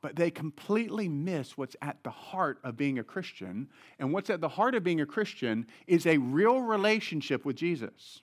But 0.00 0.16
they 0.16 0.30
completely 0.30 1.08
miss 1.08 1.58
what's 1.58 1.76
at 1.82 2.02
the 2.04 2.10
heart 2.10 2.58
of 2.64 2.76
being 2.76 2.98
a 2.98 3.04
Christian. 3.04 3.68
And 3.98 4.12
what's 4.12 4.30
at 4.30 4.40
the 4.40 4.48
heart 4.48 4.74
of 4.74 4.84
being 4.84 5.00
a 5.00 5.06
Christian 5.06 5.66
is 5.86 6.06
a 6.06 6.18
real 6.18 6.60
relationship 6.60 7.44
with 7.44 7.56
Jesus. 7.56 8.22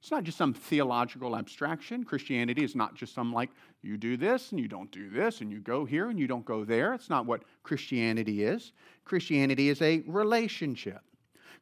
It's 0.00 0.10
not 0.10 0.24
just 0.24 0.38
some 0.38 0.54
theological 0.54 1.36
abstraction. 1.36 2.04
Christianity 2.04 2.62
is 2.62 2.76
not 2.76 2.94
just 2.94 3.14
some 3.14 3.32
like, 3.32 3.50
you 3.82 3.96
do 3.96 4.16
this 4.16 4.52
and 4.52 4.60
you 4.60 4.68
don't 4.68 4.90
do 4.92 5.10
this, 5.10 5.40
and 5.40 5.50
you 5.50 5.58
go 5.58 5.84
here 5.84 6.10
and 6.10 6.18
you 6.18 6.26
don't 6.26 6.44
go 6.44 6.64
there. 6.64 6.94
It's 6.94 7.10
not 7.10 7.26
what 7.26 7.42
Christianity 7.62 8.44
is. 8.44 8.72
Christianity 9.04 9.68
is 9.68 9.82
a 9.82 10.02
relationship. 10.06 11.00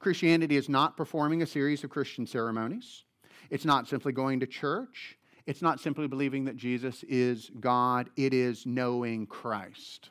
Christianity 0.04 0.58
is 0.58 0.68
not 0.68 0.98
performing 0.98 1.40
a 1.40 1.46
series 1.46 1.82
of 1.82 1.88
Christian 1.88 2.26
ceremonies. 2.26 3.04
It's 3.48 3.64
not 3.64 3.88
simply 3.88 4.12
going 4.12 4.38
to 4.40 4.46
church. 4.46 5.16
It's 5.46 5.62
not 5.62 5.80
simply 5.80 6.06
believing 6.08 6.44
that 6.44 6.58
Jesus 6.58 7.04
is 7.04 7.50
God. 7.58 8.10
It 8.14 8.34
is 8.34 8.66
knowing 8.66 9.26
Christ 9.26 10.10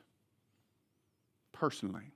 personally. 1.52 2.12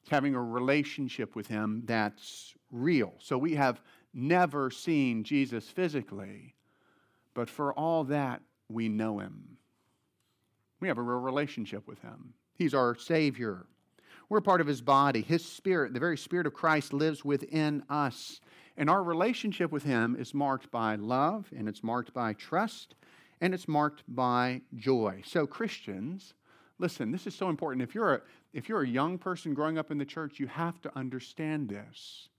It's 0.00 0.10
having 0.10 0.34
a 0.34 0.42
relationship 0.42 1.36
with 1.36 1.48
Him 1.48 1.82
that's 1.84 2.54
real. 2.70 3.12
So 3.18 3.36
we 3.36 3.54
have 3.56 3.82
never 4.14 4.70
seen 4.70 5.24
Jesus 5.24 5.68
physically, 5.68 6.54
but 7.34 7.50
for 7.50 7.74
all 7.74 8.04
that, 8.04 8.40
we 8.70 8.88
know 8.88 9.18
him. 9.18 9.58
We 10.80 10.88
have 10.88 10.96
a 10.96 11.02
real 11.02 11.18
relationship 11.18 11.86
with 11.86 12.00
him. 12.00 12.32
He's 12.54 12.72
our 12.72 12.94
Savior. 12.94 13.66
We're 14.32 14.40
part 14.40 14.62
of 14.62 14.66
his 14.66 14.80
body. 14.80 15.20
His 15.20 15.44
spirit, 15.44 15.92
the 15.92 16.00
very 16.00 16.16
spirit 16.16 16.46
of 16.46 16.54
Christ, 16.54 16.94
lives 16.94 17.22
within 17.22 17.82
us. 17.90 18.40
And 18.78 18.88
our 18.88 19.02
relationship 19.02 19.70
with 19.70 19.82
him 19.82 20.16
is 20.18 20.32
marked 20.32 20.70
by 20.70 20.94
love, 20.94 21.52
and 21.54 21.68
it's 21.68 21.84
marked 21.84 22.14
by 22.14 22.32
trust, 22.32 22.94
and 23.42 23.52
it's 23.52 23.68
marked 23.68 24.04
by 24.08 24.62
joy. 24.74 25.20
So, 25.26 25.46
Christians, 25.46 26.32
listen, 26.78 27.12
this 27.12 27.26
is 27.26 27.34
so 27.34 27.50
important. 27.50 27.82
If 27.82 27.94
you're 27.94 28.14
a, 28.14 28.20
if 28.54 28.70
you're 28.70 28.80
a 28.80 28.88
young 28.88 29.18
person 29.18 29.52
growing 29.52 29.76
up 29.76 29.90
in 29.90 29.98
the 29.98 30.06
church, 30.06 30.40
you 30.40 30.46
have 30.46 30.80
to 30.80 30.98
understand 30.98 31.68
this. 31.68 32.30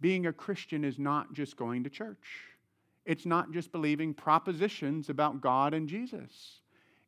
Being 0.00 0.24
a 0.24 0.32
Christian 0.32 0.82
is 0.82 0.98
not 0.98 1.34
just 1.34 1.58
going 1.58 1.84
to 1.84 1.90
church, 1.90 2.46
it's 3.04 3.26
not 3.26 3.52
just 3.52 3.70
believing 3.70 4.14
propositions 4.14 5.10
about 5.10 5.42
God 5.42 5.74
and 5.74 5.90
Jesus. 5.90 6.62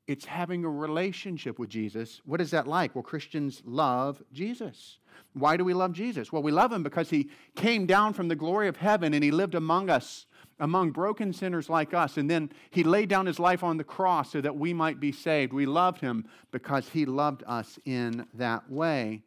It's 0.07 0.25
having 0.25 0.65
a 0.65 0.71
relationship 0.71 1.59
with 1.59 1.69
Jesus. 1.69 2.21
What 2.25 2.41
is 2.41 2.53
that 2.53 2.69
like? 2.69 2.95
Well, 2.95 3.03
Christians 3.03 3.63
love 3.65 4.23
Jesus. 4.33 4.99
Why 5.33 5.57
do 5.57 5.65
we 5.65 5.75
love 5.75 5.93
Jesus? 5.93 6.33
Well, 6.33 6.43
we 6.43 6.53
love 6.53 6.73
him 6.73 6.83
because 6.83 7.11
he 7.11 7.31
came 7.57 7.87
down 7.87 8.13
from 8.13 8.29
the 8.29 8.37
glory 8.37 8.69
of 8.69 8.77
heaven 8.77 9.15
and 9.15 9.25
he 9.25 9.31
lived 9.31 9.55
among 9.55 9.91
us, 9.91 10.27
among 10.61 10.93
broken 10.93 11.33
sinners 11.33 11.69
like 11.69 11.93
us. 11.93 12.17
And 12.17 12.31
then 12.31 12.51
he 12.71 12.85
laid 12.85 13.09
down 13.09 13.27
his 13.27 13.39
life 13.39 13.65
on 13.65 13.77
the 13.77 13.85
cross 13.85 14.31
so 14.31 14.41
that 14.41 14.57
we 14.57 14.73
might 14.73 15.01
be 15.01 15.13
saved. 15.13 15.53
We 15.53 15.67
loved 15.67 16.01
him 16.01 16.27
because 16.53 16.89
he 16.89 17.05
loved 17.05 17.43
us 17.47 17.79
in 17.85 18.27
that 18.35 18.71
way. 18.71 19.23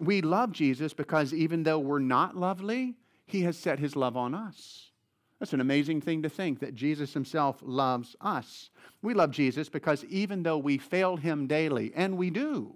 We 0.00 0.22
love 0.22 0.52
Jesus 0.52 0.94
because 0.94 1.34
even 1.34 1.64
though 1.64 1.78
we're 1.78 1.98
not 1.98 2.36
lovely, 2.36 2.96
he 3.26 3.42
has 3.42 3.58
set 3.58 3.78
his 3.78 3.94
love 3.94 4.16
on 4.16 4.34
us. 4.34 4.87
That's 5.38 5.52
an 5.52 5.60
amazing 5.60 6.00
thing 6.00 6.22
to 6.22 6.28
think 6.28 6.60
that 6.60 6.74
Jesus 6.74 7.14
himself 7.14 7.58
loves 7.62 8.16
us. 8.20 8.70
We 9.02 9.14
love 9.14 9.30
Jesus 9.30 9.68
because 9.68 10.04
even 10.06 10.42
though 10.42 10.58
we 10.58 10.78
fail 10.78 11.16
him 11.16 11.46
daily, 11.46 11.92
and 11.94 12.16
we 12.16 12.30
do, 12.30 12.74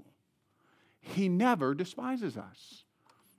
he 1.00 1.28
never 1.28 1.74
despises 1.74 2.36
us. 2.36 2.84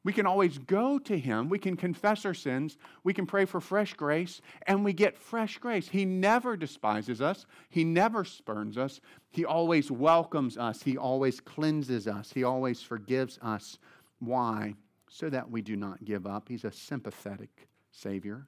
We 0.04 0.12
can 0.12 0.26
always 0.26 0.58
go 0.58 1.00
to 1.00 1.18
Him. 1.18 1.48
We 1.48 1.60
can 1.60 1.78
confess 1.78 2.26
our 2.26 2.34
sins. 2.34 2.78
We 3.04 3.14
can 3.14 3.26
pray 3.26 3.46
for 3.46 3.62
fresh 3.62 3.94
grace, 3.94 4.42
and 4.68 4.84
we 4.84 4.92
get 4.92 5.18
fresh 5.18 5.58
grace. 5.60 5.88
He 5.88 6.04
never 6.04 6.58
despises 6.58 7.22
us. 7.22 7.46
He 7.70 7.86
never 7.86 8.26
spurns 8.26 8.78
us. 8.78 9.00
He 9.30 9.46
always 9.46 9.90
welcomes 9.90 10.58
us. 10.58 10.84
He 10.84 10.98
always 10.98 11.40
cleanses 11.40 12.08
us. 12.08 12.34
He 12.34 12.44
always 12.44 12.82
forgives 12.82 13.40
us. 13.42 13.80
Why? 14.20 14.76
So 15.10 15.30
that 15.30 15.50
we 15.50 15.62
do 15.62 15.78
not 15.78 16.04
give 16.04 16.28
up. 16.28 16.50
He's 16.50 16.66
a 16.66 16.72
sympathetic 16.72 17.70
Savior. 17.92 18.48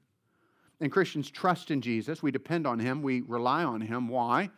And 0.81 0.91
Christians 0.91 1.29
trust 1.29 1.71
in 1.71 1.81
Jesus. 1.81 2.21
We 2.21 2.31
depend 2.31 2.67
on 2.67 2.79
Him. 2.79 3.01
We 3.01 3.21
rely 3.21 3.63
on 3.63 3.81
Him. 3.81 4.07
Why? 4.07 4.49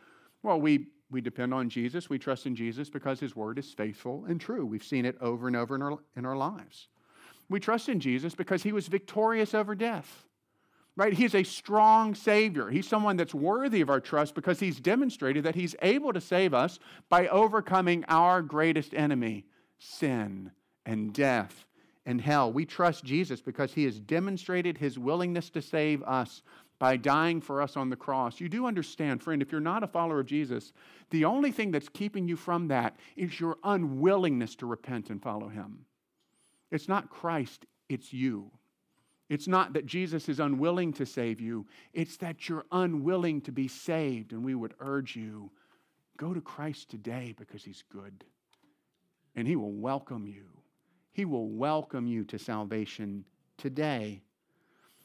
Well, 0.44 0.60
we 0.60 0.88
we 1.10 1.22
depend 1.22 1.54
on 1.54 1.70
Jesus. 1.70 2.10
We 2.10 2.20
trust 2.20 2.46
in 2.46 2.56
Jesus 2.56 2.90
because 2.90 3.20
his 3.20 3.36
word 3.36 3.58
is 3.58 3.72
faithful 3.72 4.26
and 4.28 4.42
true. 4.42 4.66
We've 4.66 4.84
seen 4.84 5.06
it 5.06 5.16
over 5.22 5.48
and 5.48 5.56
over 5.56 5.76
in 5.76 5.82
our, 5.82 5.98
in 6.18 6.26
our 6.26 6.36
lives. 6.36 6.90
We 7.50 7.60
trust 7.60 7.88
in 7.88 8.00
Jesus 8.00 8.36
because 8.36 8.64
he 8.64 8.74
was 8.74 8.88
victorious 8.88 9.54
over 9.54 9.74
death. 9.74 10.26
Right? 10.98 11.14
He's 11.14 11.36
a 11.36 11.44
strong 11.44 12.16
Savior. 12.16 12.70
He's 12.70 12.88
someone 12.88 13.18
that's 13.18 13.34
worthy 13.34 13.82
of 13.82 13.90
our 13.90 14.02
trust 14.02 14.34
because 14.36 14.60
he's 14.60 14.80
demonstrated 14.80 15.46
that 15.46 15.56
he's 15.56 15.76
able 15.82 16.12
to 16.12 16.20
save 16.20 16.54
us 16.54 16.80
by 17.08 17.28
overcoming 17.28 18.04
our 18.08 18.42
greatest 18.42 18.94
enemy, 18.96 19.46
sin 19.78 20.52
and 20.86 21.14
death 21.14 21.67
and 22.08 22.22
hell. 22.22 22.52
We 22.52 22.66
trust 22.66 23.04
Jesus 23.04 23.42
because 23.42 23.74
he 23.74 23.84
has 23.84 24.00
demonstrated 24.00 24.78
his 24.78 24.98
willingness 24.98 25.50
to 25.52 25.62
save 25.62 26.02
us 26.04 26.42
by 26.80 26.96
dying 26.96 27.42
for 27.42 27.62
us 27.62 27.76
on 27.76 27.90
the 27.90 27.98
cross. 27.98 28.40
You 28.40 28.48
do 28.48 28.66
understand, 28.66 29.22
friend, 29.22 29.42
if 29.42 29.52
you're 29.52 29.60
not 29.60 29.84
a 29.84 29.88
follower 29.88 30.22
of 30.22 30.26
Jesus, 30.26 30.72
the 31.10 31.26
only 31.26 31.52
thing 31.52 31.70
that's 31.70 31.90
keeping 31.90 32.28
you 32.28 32.38
from 32.38 32.70
that 32.70 32.96
is 33.18 33.40
your 33.40 33.58
unwillingness 33.64 34.56
to 34.56 34.66
repent 34.66 35.10
and 35.10 35.22
follow 35.22 35.50
him. 35.50 35.86
It's 36.72 36.88
not 36.88 37.10
Christ, 37.10 37.66
it's 37.90 38.14
you. 38.14 38.52
It's 39.30 39.48
not 39.48 39.74
that 39.74 39.86
Jesus 39.86 40.30
is 40.30 40.40
unwilling 40.40 40.94
to 40.94 41.06
save 41.06 41.42
you, 41.42 41.68
it's 41.94 42.16
that 42.18 42.48
you're 42.48 42.66
unwilling 42.72 43.42
to 43.42 43.52
be 43.52 43.68
saved. 43.68 44.32
And 44.32 44.46
we 44.46 44.56
would 44.56 44.76
urge 44.80 45.18
you 45.18 45.52
go 46.16 46.34
to 46.34 46.42
Christ 46.42 46.90
today 46.90 47.36
because 47.38 47.66
he's 47.66 47.84
good. 47.92 48.24
And 49.36 49.46
he 49.46 49.58
will 49.58 49.74
welcome 49.74 50.26
you. 50.26 50.57
He 51.18 51.26
will 51.26 51.50
welcome 51.50 52.06
you 52.06 52.24
to 52.26 52.38
salvation 52.38 53.26
today. 53.58 54.22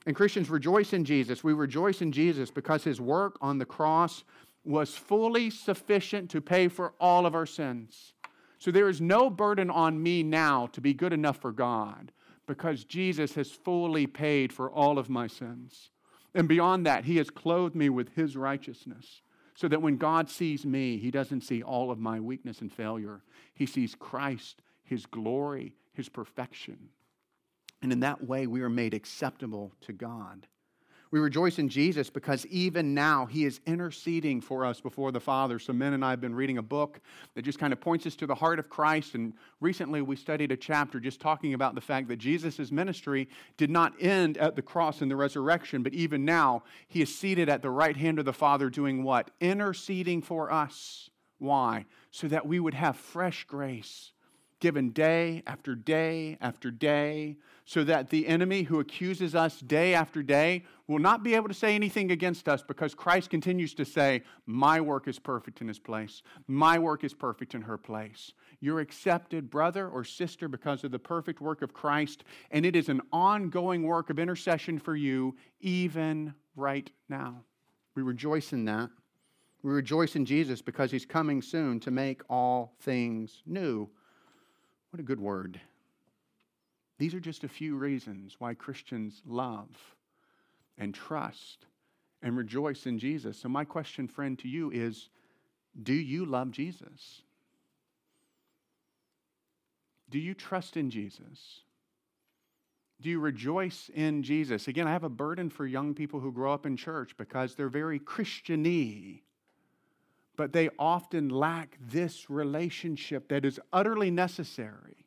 And 0.05 0.15
Christians 0.15 0.51
rejoice 0.51 0.93
in 0.93 1.07
Jesus. 1.07 1.43
We 1.43 1.55
rejoice 1.55 2.03
in 2.03 2.13
Jesus 2.13 2.51
because 2.51 2.85
his 2.85 3.01
work 3.01 3.39
on 3.41 3.57
the 3.57 3.65
cross 3.65 4.23
was 4.63 4.95
fully 4.95 5.49
sufficient 5.49 6.29
to 6.29 6.43
pay 6.43 6.69
for 6.69 6.93
all 7.01 7.25
of 7.25 7.35
our 7.35 7.47
sins. 7.47 8.13
So 8.59 8.71
there 8.71 8.91
is 8.91 9.01
no 9.01 9.31
burden 9.31 9.71
on 9.71 10.03
me 10.03 10.23
now 10.23 10.67
to 10.75 10.83
be 10.83 10.93
good 10.93 11.15
enough 11.15 11.39
for 11.39 11.51
God 11.51 12.13
because 12.47 12.85
Jesus 12.85 13.35
has 13.37 13.51
fully 13.51 14.07
paid 14.07 14.53
for 14.53 14.71
all 14.71 14.99
of 14.99 15.09
my 15.09 15.27
sins. 15.27 15.89
And 16.35 16.47
beyond 16.47 16.85
that, 16.85 17.07
He 17.07 17.17
has 17.17 17.31
clothed 17.31 17.75
me 17.75 17.89
with 17.89 18.15
His 18.15 18.37
righteousness 18.37 19.23
so 19.55 19.67
that 19.67 19.81
when 19.81 19.97
God 19.97 20.29
sees 20.29 20.67
me, 20.67 20.99
He 20.99 21.11
doesn't 21.11 21.41
see 21.41 21.63
all 21.63 21.91
of 21.91 21.99
my 21.99 22.21
weakness 22.21 22.61
and 22.61 22.71
failure. 22.71 23.23
He 23.55 23.65
sees 23.65 23.95
Christ, 23.95 24.61
His 24.93 25.07
glory, 25.07 25.75
His 25.95 26.11
perfection. 26.11 26.91
And 27.81 27.91
in 27.93 28.01
that 28.01 28.23
way, 28.23 28.47
we 28.47 28.61
are 28.61 28.69
made 28.69 28.93
acceptable 28.93 29.73
to 29.87 29.95
God. 29.95 30.47
We 31.11 31.19
rejoice 31.19 31.59
in 31.59 31.71
Jesus 31.71 32.11
because 32.11 32.45
even 32.47 32.93
now 32.93 33.25
he 33.25 33.47
is 33.47 33.63
interceding 33.67 34.43
for 34.43 34.67
us 34.67 34.83
before 34.83 35.11
the 35.11 35.19
Father. 35.19 35.59
So, 35.59 35.73
men 35.73 35.95
and 35.95 36.05
I 36.05 36.11
have 36.11 36.21
been 36.21 36.35
reading 36.35 36.59
a 36.59 36.63
book 36.63 37.01
that 37.35 37.41
just 37.41 37.59
kind 37.59 37.73
of 37.73 37.81
points 37.81 38.07
us 38.07 38.15
to 38.17 38.27
the 38.27 38.35
heart 38.35 38.59
of 38.59 38.69
Christ. 38.69 39.15
And 39.15 39.33
recently 39.61 40.03
we 40.03 40.15
studied 40.15 40.53
a 40.53 40.57
chapter 40.59 41.01
just 41.01 41.19
talking 41.19 41.55
about 41.55 41.75
the 41.75 41.81
fact 41.81 42.09
that 42.09 42.17
Jesus' 42.17 42.71
ministry 42.71 43.31
did 43.57 43.71
not 43.71 43.95
end 43.99 44.37
at 44.37 44.57
the 44.57 44.63
cross 44.63 45.01
and 45.01 45.11
the 45.11 45.17
resurrection, 45.17 45.83
but 45.83 45.95
even 45.95 46.27
now 46.27 46.65
he 46.87 47.01
is 47.01 47.15
seated 47.15 47.49
at 47.49 47.63
the 47.63 47.71
right 47.71 47.97
hand 47.97 48.19
of 48.19 48.27
the 48.27 48.33
Father 48.35 48.69
doing 48.69 49.03
what? 49.03 49.31
Interceding 49.41 50.21
for 50.21 50.53
us. 50.53 51.09
Why? 51.39 51.87
So 52.11 52.29
that 52.29 52.47
we 52.47 52.61
would 52.61 52.75
have 52.75 52.97
fresh 52.99 53.45
grace 53.45 54.13
given 54.63 54.91
day 54.91 55.43
after 55.45 55.75
day 55.75 56.39
after 56.41 56.71
day, 56.71 57.37
so 57.65 57.83
that 57.83 58.11
the 58.11 58.29
enemy 58.29 58.63
who 58.63 58.79
accuses 58.79 59.35
us 59.35 59.59
day 59.59 59.93
after 59.93 60.23
day 60.23 60.63
will 60.87 61.01
not 61.01 61.25
be 61.25 61.35
able 61.35 61.49
to 61.49 61.55
say 61.55 61.75
anything 61.75 62.13
against 62.13 62.49
us 62.49 62.63
because 62.63 62.95
Christ 62.95 63.29
continues 63.29 63.75
to 63.75 63.85
say, 63.85 64.23
My 64.47 64.81
work 64.81 65.09
is 65.09 65.19
perfect 65.19 65.61
in 65.61 65.67
his 65.67 65.81
place. 65.81 66.23
My 66.47 66.79
work 66.79 67.03
is 67.03 67.13
perfect 67.13 67.57
in 67.57 67.63
her 67.63 67.77
place. 67.77 68.35
You're 68.61 68.79
accepted, 68.79 69.51
brother 69.51 69.89
or 69.89 70.05
sister, 70.05 70.47
because 70.47 70.85
of 70.85 70.93
the 70.93 70.99
perfect 71.01 71.41
work 71.41 71.63
of 71.63 71.75
Christ, 71.75 72.23
and 72.53 72.65
it 72.65 72.77
is 72.77 72.89
an 72.89 73.01
ongoing 73.13 73.83
work 73.83 74.11
of 74.11 74.21
intercession 74.21 74.79
for 74.79 74.95
you, 74.95 75.35
even 75.61 76.35
right 76.55 76.89
now. 77.09 77.43
We 77.97 78.03
rejoice 78.03 78.53
in 78.53 78.65
that. 78.67 78.91
We 79.65 79.73
rejoice 79.73 80.15
in 80.15 80.25
Jesus 80.25 80.63
because 80.63 80.93
he's 80.93 81.05
coming 81.05 81.43
soon 81.43 81.81
to 81.81 81.91
make 81.91 82.23
all 82.31 82.77
things 82.81 83.43
new. 83.45 83.91
What 84.93 85.01
a 85.01 85.05
good 85.05 85.21
word. 85.21 85.59
These 86.99 87.15
are 87.15 87.21
just 87.21 87.45
a 87.45 87.49
few 87.49 87.77
reasons 87.77 88.37
why 88.39 88.53
Christians 88.53 89.23
love 89.27 89.71
and 90.77 90.95
trust 90.95 91.65
and 92.21 92.37
rejoice 92.37 92.85
in 92.85 92.99
Jesus. 92.99 93.39
So, 93.39 93.49
my 93.49 93.65
question, 93.65 94.07
friend, 94.07 94.39
to 94.41 94.49
you 94.49 94.71
is 94.71 95.09
do 95.83 95.95
you 95.95 96.27
love 96.27 96.51
Jesus? 96.51 97.23
Do 100.11 100.19
you 100.19 100.35
trust 100.35 100.77
in 100.77 100.91
Jesus? 100.91 101.63
Do 103.01 103.09
you 103.09 103.19
rejoice 103.19 103.91
in 103.95 104.23
Jesus? 104.23 104.69
Again, 104.69 104.87
I 104.87 104.93
have 104.93 105.05
a 105.05 105.09
burden 105.09 105.49
for 105.49 105.67
young 105.67 105.95
people 105.95 106.21
who 106.21 106.31
grow 106.31 106.53
up 106.53 106.67
in 106.67 106.77
church 106.77 107.17
because 107.17 107.55
they're 107.55 107.71
very 107.71 107.99
Christiany 107.99 109.23
but 110.37 110.53
they 110.53 110.71
often 110.79 111.29
lack 111.29 111.77
this 111.81 112.31
relationship 112.31 113.29
that 113.29 113.45
is 113.45 113.61
utterly 113.73 114.11
necessary. 114.11 115.07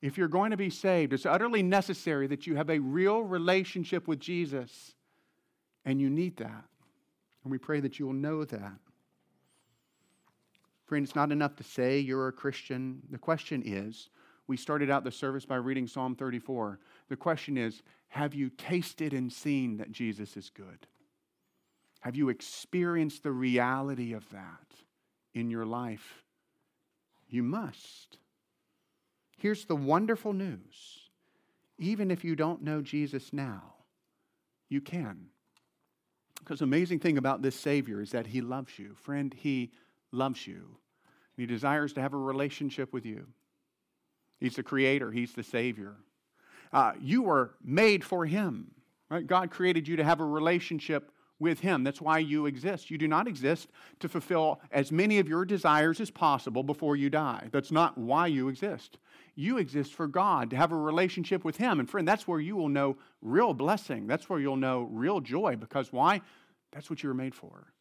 If 0.00 0.16
you're 0.16 0.28
going 0.28 0.50
to 0.50 0.56
be 0.56 0.70
saved, 0.70 1.12
it's 1.12 1.26
utterly 1.26 1.62
necessary 1.62 2.26
that 2.28 2.46
you 2.46 2.56
have 2.56 2.70
a 2.70 2.78
real 2.78 3.22
relationship 3.22 4.08
with 4.08 4.18
Jesus, 4.18 4.94
and 5.84 6.00
you 6.00 6.08
need 6.08 6.38
that. 6.38 6.64
And 7.44 7.50
we 7.50 7.58
pray 7.58 7.80
that 7.80 7.98
you 7.98 8.06
will 8.06 8.14
know 8.14 8.44
that. 8.44 8.78
Friend, 10.86 11.04
it's 11.04 11.14
not 11.14 11.32
enough 11.32 11.54
to 11.56 11.62
say 11.62 12.00
you're 12.00 12.28
a 12.28 12.32
Christian. 12.32 13.02
The 13.10 13.18
question 13.18 13.62
is 13.64 14.08
we 14.46 14.56
started 14.56 14.90
out 14.90 15.04
the 15.04 15.12
service 15.12 15.46
by 15.46 15.56
reading 15.56 15.86
Psalm 15.86 16.16
34. 16.16 16.80
The 17.08 17.16
question 17.16 17.56
is 17.56 17.82
have 18.08 18.34
you 18.34 18.50
tasted 18.50 19.12
and 19.12 19.32
seen 19.32 19.76
that 19.76 19.92
Jesus 19.92 20.36
is 20.36 20.50
good? 20.50 20.88
Have 22.00 22.16
you 22.16 22.28
experienced 22.28 23.22
the 23.22 23.32
reality 23.32 24.12
of 24.12 24.28
that 24.30 24.74
in 25.34 25.50
your 25.50 25.66
life? 25.66 26.24
You 27.28 27.42
must. 27.42 28.18
Here's 29.36 29.64
the 29.64 29.76
wonderful 29.76 30.32
news 30.32 30.98
even 31.78 32.10
if 32.10 32.24
you 32.24 32.36
don't 32.36 32.62
know 32.62 32.82
Jesus 32.82 33.32
now, 33.32 33.62
you 34.68 34.82
can. 34.82 35.28
Because 36.38 36.58
the 36.58 36.66
amazing 36.66 36.98
thing 36.98 37.16
about 37.16 37.40
this 37.40 37.56
Savior 37.56 38.02
is 38.02 38.10
that 38.10 38.26
He 38.26 38.42
loves 38.42 38.78
you. 38.78 38.94
Friend, 38.94 39.32
He 39.32 39.72
loves 40.12 40.46
you. 40.46 40.76
He 41.38 41.46
desires 41.46 41.94
to 41.94 42.02
have 42.02 42.12
a 42.12 42.18
relationship 42.18 42.92
with 42.92 43.06
you. 43.06 43.26
He's 44.38 44.56
the 44.56 44.62
Creator, 44.62 45.10
He's 45.10 45.32
the 45.32 45.42
Savior. 45.42 45.96
Uh, 46.70 46.92
you 47.00 47.22
were 47.22 47.54
made 47.64 48.04
for 48.04 48.26
Him. 48.26 48.72
Right? 49.08 49.26
God 49.26 49.50
created 49.50 49.88
you 49.88 49.96
to 49.96 50.04
have 50.04 50.20
a 50.20 50.24
relationship 50.24 51.10
with 51.40 51.60
Him. 51.60 51.82
That's 51.82 52.00
why 52.00 52.18
you 52.18 52.46
exist. 52.46 52.90
You 52.90 52.98
do 52.98 53.08
not 53.08 53.26
exist 53.26 53.68
to 53.98 54.08
fulfill 54.08 54.60
as 54.70 54.92
many 54.92 55.18
of 55.18 55.28
your 55.28 55.44
desires 55.44 55.98
as 55.98 56.10
possible 56.10 56.62
before 56.62 56.94
you 56.94 57.10
die. 57.10 57.48
That's 57.50 57.72
not 57.72 57.98
why 57.98 58.28
you 58.28 58.48
exist. 58.48 58.98
You 59.34 59.58
exist 59.58 59.94
for 59.94 60.06
God, 60.06 60.50
to 60.50 60.56
have 60.56 60.70
a 60.70 60.76
relationship 60.76 61.44
with 61.44 61.56
Him. 61.56 61.80
And 61.80 61.88
friend, 61.88 62.06
that's 62.06 62.28
where 62.28 62.40
you 62.40 62.54
will 62.54 62.68
know 62.68 62.98
real 63.22 63.54
blessing. 63.54 64.06
That's 64.06 64.28
where 64.28 64.38
you'll 64.38 64.56
know 64.56 64.82
real 64.92 65.20
joy. 65.20 65.56
Because 65.56 65.92
why? 65.92 66.20
That's 66.72 66.90
what 66.90 67.02
you 67.02 67.08
were 67.08 67.14
made 67.14 67.34
for. 67.34 67.72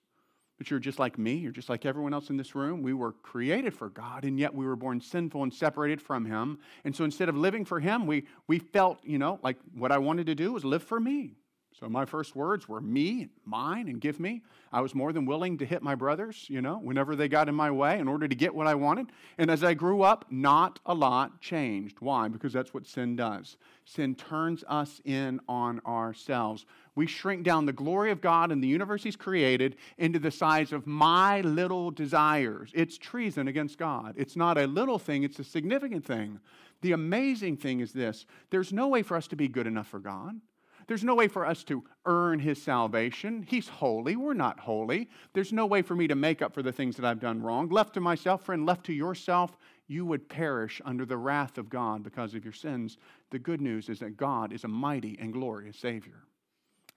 But 0.58 0.70
you're 0.70 0.80
just 0.80 1.00
like 1.00 1.18
me, 1.18 1.36
you're 1.36 1.54
just 1.54 1.70
like 1.70 1.86
everyone 1.86 2.14
else 2.14 2.30
in 2.30 2.36
this 2.36 2.54
room. 2.54 2.84
We 2.84 2.94
were 2.94 3.14
created 3.14 3.74
for 3.74 3.90
God, 3.90 4.26
and 4.26 4.38
yet 4.38 4.54
we 4.54 4.66
were 4.66 4.76
born 4.76 5.00
sinful 5.00 5.42
and 5.42 5.54
separated 5.54 6.02
from 6.02 6.26
Him. 6.26 6.60
And 6.84 6.94
so 6.94 7.06
instead 7.06 7.30
of 7.30 7.38
living 7.38 7.64
for 7.64 7.80
Him, 7.80 8.06
we, 8.06 8.26
we 8.46 8.60
felt, 8.60 9.00
you 9.04 9.18
know, 9.18 9.40
like 9.42 9.58
what 9.74 9.94
I 9.94 10.00
wanted 10.00 10.26
to 10.26 10.36
do 10.36 10.52
was 10.52 10.66
live 10.66 10.84
for 10.84 11.00
me. 11.00 11.36
So 11.80 11.88
my 11.88 12.04
first 12.04 12.36
words 12.36 12.68
were 12.68 12.82
me, 12.82 13.30
mine, 13.46 13.88
and 13.88 14.02
give 14.02 14.20
me. 14.20 14.42
I 14.74 14.82
was 14.82 14.94
more 14.94 15.14
than 15.14 15.26
willing 15.26 15.58
to 15.60 15.66
hit 15.66 15.82
my 15.82 15.96
brothers, 15.96 16.46
you 16.50 16.62
know, 16.62 16.78
whenever 16.78 17.16
they 17.16 17.30
got 17.30 17.48
in 17.48 17.56
my 17.56 17.72
way 17.72 18.00
in 18.00 18.08
order 18.10 18.28
to 18.28 18.36
get 18.36 18.54
what 18.54 18.68
I 18.68 18.76
wanted. 18.76 19.12
And 19.38 19.50
as 19.50 19.64
I 19.64 19.76
grew 19.76 20.02
up, 20.02 20.26
not 20.30 20.80
a 20.86 20.94
lot 20.94 21.40
changed. 21.40 21.98
Why? 22.02 22.28
Because 22.28 22.52
that's 22.52 22.74
what 22.74 22.86
sin 22.86 23.16
does. 23.16 23.56
Sin 23.86 24.14
turns 24.14 24.66
us 24.68 25.00
in 25.06 25.40
on 25.48 25.80
ourselves. 25.86 26.66
We 26.96 27.08
shrink 27.08 27.44
down 27.44 27.66
the 27.66 27.72
glory 27.72 28.12
of 28.12 28.20
God 28.20 28.52
and 28.52 28.62
the 28.62 28.68
universe 28.68 29.04
He's 29.04 29.16
created 29.16 29.78
into 29.98 30.20
the 30.20 30.32
size 30.32 30.74
of 30.74 30.86
my 30.86 31.40
little 31.42 31.92
desires. 31.92 32.72
It's 32.74 32.98
treason 32.98 33.48
against 33.48 33.78
God. 33.78 34.16
It's 34.18 34.36
not 34.36 34.58
a 34.58 34.68
little 34.68 35.00
thing, 35.00 35.24
it's 35.24 35.40
a 35.40 35.46
significant 35.46 36.04
thing. 36.04 36.42
The 36.82 36.92
amazing 36.92 37.58
thing 37.58 37.80
is 37.80 37.94
this 37.94 38.26
there's 38.50 38.74
no 38.74 38.90
way 38.90 39.02
for 39.02 39.16
us 39.16 39.28
to 39.30 39.38
be 39.38 39.48
good 39.48 39.66
enough 39.66 39.88
for 39.88 40.00
God. 40.00 40.42
There's 40.90 41.04
no 41.04 41.14
way 41.14 41.28
for 41.28 41.46
us 41.46 41.64
to 41.66 41.84
earn 42.08 42.40
his 42.40 42.60
salvation. 42.60 43.46
He's 43.48 43.70
holy. 43.70 44.16
We're 44.16 44.34
not 44.34 44.60
holy. 44.60 45.08
There's 45.34 45.54
no 45.54 45.68
way 45.68 45.84
for 45.84 45.96
me 45.96 46.08
to 46.08 46.16
make 46.16 46.42
up 46.42 46.52
for 46.52 46.64
the 46.64 46.72
things 46.72 46.96
that 46.96 47.06
I've 47.06 47.20
done 47.20 47.44
wrong. 47.44 47.70
Left 47.70 47.94
to 47.94 48.02
myself, 48.02 48.42
friend, 48.42 48.66
left 48.66 48.88
to 48.88 48.94
yourself, 48.94 49.56
you 49.88 50.04
would 50.04 50.28
perish 50.28 50.82
under 50.84 51.06
the 51.06 51.16
wrath 51.16 51.60
of 51.60 51.70
God 51.70 52.02
because 52.02 52.34
of 52.34 52.44
your 52.44 52.54
sins. 52.54 52.98
The 53.30 53.38
good 53.38 53.62
news 53.62 53.88
is 53.88 54.00
that 54.00 54.18
God 54.18 54.52
is 54.52 54.64
a 54.64 54.68
mighty 54.68 55.16
and 55.22 55.32
glorious 55.32 55.78
Savior. 55.78 56.24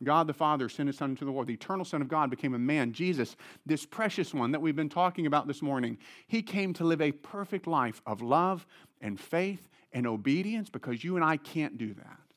God 0.03 0.27
the 0.27 0.33
Father 0.33 0.71
sent 0.71 0.87
his 0.87 0.97
Son 0.97 1.11
into 1.11 1.27
the 1.27 1.31
world. 1.31 1.49
The 1.49 1.53
eternal 1.53 1.85
Son 1.85 2.01
of 2.01 2.09
God 2.09 2.31
became 2.31 2.55
a 2.55 2.59
man. 2.59 2.95
Jesus, 2.95 3.37
this 3.67 3.85
precious 3.85 4.33
one 4.33 4.53
that 4.53 4.63
we've 4.63 4.75
been 4.75 4.89
talking 4.89 5.27
about 5.27 5.47
this 5.47 5.61
morning, 5.61 5.99
he 6.29 6.41
came 6.41 6.73
to 6.73 6.85
live 6.85 7.03
a 7.03 7.13
perfect 7.13 7.67
life 7.67 8.01
of 8.07 8.23
love 8.23 8.67
and 9.03 9.21
faith 9.21 9.69
and 9.93 10.07
obedience 10.07 10.71
because 10.71 11.05
you 11.05 11.17
and 11.17 11.25
I 11.27 11.37
can't 11.37 11.77
do 11.77 11.93
that. 11.93 12.32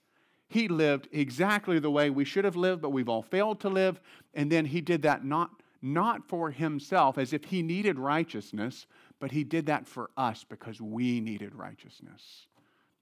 He 0.47 0.67
lived 0.67 1.07
exactly 1.11 1.79
the 1.79 1.91
way 1.91 2.09
we 2.09 2.25
should 2.25 2.45
have 2.45 2.55
lived, 2.55 2.81
but 2.81 2.91
we've 2.91 3.09
all 3.09 3.23
failed 3.23 3.59
to 3.61 3.69
live. 3.69 3.99
And 4.33 4.51
then 4.51 4.65
he 4.65 4.81
did 4.81 5.01
that 5.01 5.25
not, 5.25 5.49
not 5.81 6.27
for 6.27 6.51
himself 6.51 7.17
as 7.17 7.33
if 7.33 7.45
he 7.45 7.61
needed 7.61 7.97
righteousness, 7.97 8.85
but 9.19 9.31
he 9.31 9.43
did 9.43 9.65
that 9.67 9.87
for 9.87 10.11
us 10.17 10.43
because 10.43 10.79
we 10.79 11.19
needed 11.19 11.55
righteousness. 11.55 12.47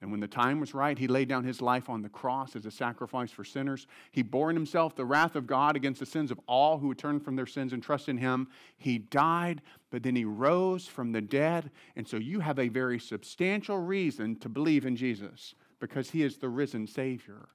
And 0.01 0.11
when 0.11 0.19
the 0.19 0.27
time 0.27 0.59
was 0.59 0.73
right, 0.73 0.99
he 0.99 1.07
laid 1.07 1.29
down 1.29 1.45
his 1.45 1.61
life 1.61 1.89
on 1.89 2.01
the 2.01 2.09
cross 2.09 2.57
as 2.57 2.65
a 2.65 2.71
sacrifice 2.71 3.31
for 3.31 3.45
sinners. 3.45 3.87
He 4.11 4.21
bore 4.21 4.49
in 4.49 4.55
himself 4.55 4.95
the 4.95 5.05
wrath 5.05 5.37
of 5.37 5.47
God 5.47 5.77
against 5.77 6.01
the 6.01 6.05
sins 6.05 6.29
of 6.29 6.41
all 6.45 6.77
who 6.77 6.89
would 6.89 6.97
turn 6.97 7.21
from 7.21 7.37
their 7.37 7.45
sins 7.45 7.71
and 7.71 7.81
trust 7.81 8.09
in 8.09 8.17
him. 8.17 8.49
He 8.77 8.97
died, 8.97 9.61
but 9.91 10.03
then 10.03 10.17
he 10.17 10.25
rose 10.25 10.87
from 10.87 11.13
the 11.13 11.21
dead. 11.21 11.71
And 11.95 12.05
so 12.05 12.17
you 12.17 12.41
have 12.41 12.59
a 12.59 12.67
very 12.67 12.99
substantial 12.99 13.77
reason 13.77 14.35
to 14.39 14.49
believe 14.49 14.85
in 14.85 14.97
Jesus 14.97 15.55
because 15.83 16.09
he 16.09 16.23
is 16.23 16.37
the 16.37 16.47
risen 16.47 16.87
Savior. 16.87 17.49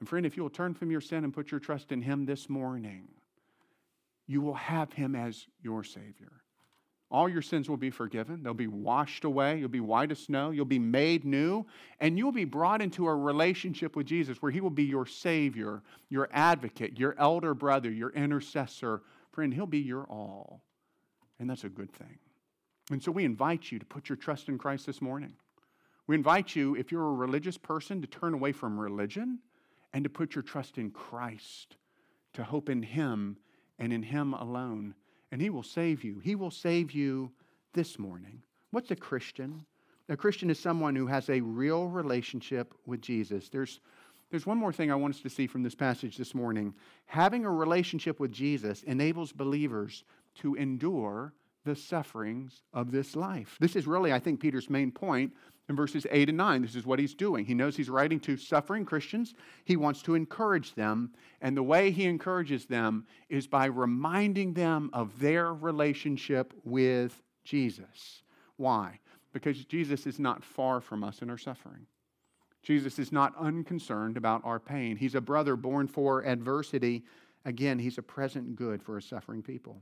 And 0.00 0.08
friend, 0.08 0.26
if 0.26 0.36
you 0.36 0.42
will 0.42 0.50
turn 0.50 0.74
from 0.74 0.90
your 0.90 1.00
sin 1.00 1.22
and 1.22 1.32
put 1.32 1.52
your 1.52 1.60
trust 1.60 1.92
in 1.92 2.02
him 2.02 2.26
this 2.26 2.48
morning, 2.50 3.06
you 4.26 4.40
will 4.40 4.54
have 4.54 4.92
him 4.92 5.14
as 5.14 5.46
your 5.62 5.84
Savior. 5.84 6.32
All 7.12 7.28
your 7.28 7.40
sins 7.40 7.68
will 7.68 7.76
be 7.76 7.90
forgiven. 7.90 8.42
They'll 8.42 8.54
be 8.54 8.66
washed 8.66 9.22
away. 9.22 9.60
You'll 9.60 9.68
be 9.68 9.78
white 9.78 10.10
as 10.10 10.18
snow. 10.18 10.50
You'll 10.50 10.64
be 10.64 10.80
made 10.80 11.24
new. 11.24 11.64
And 12.00 12.18
you'll 12.18 12.32
be 12.32 12.44
brought 12.44 12.82
into 12.82 13.06
a 13.06 13.14
relationship 13.14 13.94
with 13.94 14.06
Jesus 14.06 14.42
where 14.42 14.50
He 14.50 14.60
will 14.60 14.70
be 14.70 14.82
your 14.82 15.06
Savior, 15.06 15.80
your 16.08 16.28
advocate, 16.32 16.98
your 16.98 17.14
elder 17.18 17.54
brother, 17.54 17.88
your 17.88 18.10
intercessor. 18.10 19.02
Friend, 19.30 19.54
He'll 19.54 19.66
be 19.66 19.78
your 19.78 20.06
all. 20.10 20.64
And 21.38 21.48
that's 21.48 21.62
a 21.62 21.68
good 21.68 21.92
thing. 21.92 22.18
And 22.90 23.00
so 23.00 23.12
we 23.12 23.24
invite 23.24 23.70
you 23.70 23.78
to 23.78 23.86
put 23.86 24.08
your 24.08 24.16
trust 24.16 24.48
in 24.48 24.58
Christ 24.58 24.86
this 24.86 25.00
morning. 25.00 25.34
We 26.06 26.16
invite 26.16 26.56
you, 26.56 26.74
if 26.74 26.90
you're 26.90 27.08
a 27.08 27.12
religious 27.12 27.56
person, 27.56 28.00
to 28.00 28.06
turn 28.06 28.34
away 28.34 28.52
from 28.52 28.78
religion 28.78 29.38
and 29.92 30.04
to 30.04 30.10
put 30.10 30.34
your 30.34 30.42
trust 30.42 30.78
in 30.78 30.90
Christ, 30.90 31.76
to 32.34 32.44
hope 32.44 32.68
in 32.68 32.82
Him 32.82 33.36
and 33.78 33.92
in 33.92 34.02
Him 34.02 34.34
alone 34.34 34.94
and 35.32 35.40
He 35.40 35.50
will 35.50 35.64
save 35.64 36.04
you. 36.04 36.20
He 36.20 36.36
will 36.36 36.50
save 36.50 36.92
you 36.92 37.32
this 37.72 37.98
morning. 37.98 38.42
What's 38.70 38.90
a 38.90 38.96
Christian? 38.96 39.64
A 40.08 40.16
Christian 40.16 40.50
is 40.50 40.58
someone 40.58 40.94
who 40.94 41.06
has 41.06 41.28
a 41.30 41.40
real 41.40 41.88
relationship 41.88 42.74
with 42.86 43.00
Jesus. 43.00 43.48
There's, 43.48 43.80
there's 44.30 44.46
one 44.46 44.58
more 44.58 44.72
thing 44.72 44.92
I 44.92 44.94
want 44.94 45.14
us 45.14 45.22
to 45.22 45.30
see 45.30 45.46
from 45.46 45.62
this 45.62 45.74
passage 45.74 46.18
this 46.18 46.34
morning. 46.34 46.74
Having 47.06 47.46
a 47.46 47.50
relationship 47.50 48.20
with 48.20 48.30
Jesus 48.30 48.82
enables 48.82 49.32
believers 49.32 50.04
to 50.36 50.54
endure 50.54 51.32
the 51.64 51.76
sufferings 51.76 52.62
of 52.74 52.90
this 52.90 53.16
life. 53.16 53.56
This 53.58 53.76
is 53.76 53.86
really, 53.86 54.12
I 54.12 54.18
think, 54.18 54.40
Peter's 54.40 54.68
main 54.68 54.90
point 54.90 55.32
in 55.68 55.76
verses 55.76 56.06
8 56.10 56.28
and 56.28 56.38
9. 56.38 56.62
This 56.62 56.74
is 56.74 56.86
what 56.86 56.98
he's 56.98 57.14
doing. 57.14 57.44
He 57.44 57.54
knows 57.54 57.76
he's 57.76 57.90
writing 57.90 58.20
to 58.20 58.36
suffering 58.36 58.84
Christians. 58.84 59.34
He 59.64 59.76
wants 59.76 60.02
to 60.02 60.14
encourage 60.14 60.74
them. 60.74 61.12
And 61.40 61.56
the 61.56 61.62
way 61.62 61.90
he 61.90 62.06
encourages 62.06 62.66
them 62.66 63.06
is 63.28 63.46
by 63.46 63.66
reminding 63.66 64.54
them 64.54 64.90
of 64.92 65.18
their 65.18 65.54
relationship 65.54 66.52
with 66.64 67.22
Jesus. 67.44 68.22
Why? 68.56 68.98
Because 69.32 69.64
Jesus 69.64 70.06
is 70.06 70.18
not 70.18 70.44
far 70.44 70.80
from 70.80 71.04
us 71.04 71.22
in 71.22 71.30
our 71.30 71.38
suffering. 71.38 71.86
Jesus 72.62 72.98
is 72.98 73.10
not 73.10 73.34
unconcerned 73.38 74.16
about 74.16 74.42
our 74.44 74.60
pain. 74.60 74.96
He's 74.96 75.14
a 75.14 75.20
brother 75.20 75.56
born 75.56 75.88
for 75.88 76.24
adversity. 76.24 77.04
Again, 77.44 77.78
he's 77.78 77.98
a 77.98 78.02
present 78.02 78.54
good 78.54 78.82
for 78.82 78.98
a 78.98 79.02
suffering 79.02 79.42
people. 79.42 79.80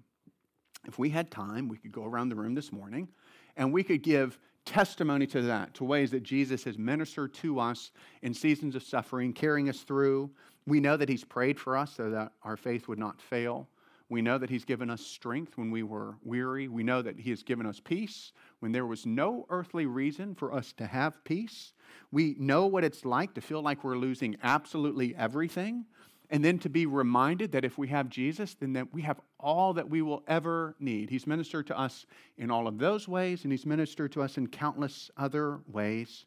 If 0.87 0.99
we 0.99 1.11
had 1.11 1.31
time, 1.31 1.69
we 1.69 1.77
could 1.77 1.93
go 1.93 2.05
around 2.05 2.31
the 2.31 2.37
room 2.37 2.55
this 2.55 2.73
morning 2.73 3.09
and 3.57 3.73
we 3.73 3.83
could 3.83 4.03
give 4.03 4.39
testimony 4.65 5.27
to 5.29 5.43
that, 5.43 5.75
to 5.75 5.85
ways 5.85 6.11
that 6.11 6.23
Jesus 6.23 6.65
has 6.65 6.79
ministered 6.79 7.35
to 7.35 7.59
us 7.59 7.91
in 8.23 8.35
seasons 8.35 8.75
of 8.75 8.83
suffering, 8.83 9.33
carrying 9.33 9.69
us 9.69 9.81
through. 9.81 10.31
We 10.67 10.81
know 10.81 10.97
that 10.97 11.09
He's 11.09 11.25
prayed 11.25 11.59
for 11.59 11.77
us 11.77 11.95
so 11.97 12.11
that 12.11 12.33
our 12.43 12.57
faith 12.57 12.89
would 12.89 12.99
not 12.99 13.21
fail. 13.21 13.69
We 14.09 14.23
know 14.23 14.39
that 14.39 14.51
He's 14.51 14.65
given 14.65 14.91
us 14.91 15.01
strength 15.01 15.57
when 15.57 15.71
we 15.71 15.83
were 15.83 16.17
weary. 16.25 16.69
We 16.69 16.83
know 16.83 17.01
that 17.03 17.19
He 17.19 17.31
has 17.31 17.43
given 17.43 17.67
us 17.67 17.81
peace 17.81 18.33
when 18.59 18.73
there 18.73 18.87
was 18.87 19.07
no 19.07 19.47
earthly 19.51 19.87
reason 19.87 20.35
for 20.35 20.53
us 20.53 20.73
to 20.75 20.87
have 20.87 21.23
peace. 21.25 21.73
We 22.11 22.37
know 22.39 22.67
what 22.67 22.85
it's 22.85 23.05
like 23.05 23.35
to 23.35 23.41
feel 23.41 23.63
like 23.63 23.85
we're 23.85 23.97
losing 23.97 24.37
absolutely 24.43 25.15
everything 25.17 25.87
and 26.31 26.45
then 26.45 26.59
to 26.61 26.69
be 26.69 26.87
reminded 26.87 27.53
that 27.53 27.65
if 27.65 27.77
we 27.77 27.89
have 27.89 28.09
Jesus, 28.09 28.55
then 28.55 28.73
that 28.75 28.95
we 28.95 29.03
have 29.03 29.21
all 29.41 29.75
that 29.75 29.91
we 29.91 30.01
will 30.01 30.23
ever 30.29 30.77
need. 30.79 31.11
He's 31.11 31.27
ministered 31.27 31.67
to 31.67 31.79
us 31.79 32.07
in 32.39 32.51
all 32.51 32.69
of 32.69 32.79
those 32.79 33.09
ways, 33.09 33.43
and 33.43 33.53
He's 33.53 33.67
ministered 33.67 34.13
to 34.13 34.23
us 34.23 34.39
in 34.39 34.47
countless 34.47 35.11
other 35.17 35.59
ways. 35.67 36.27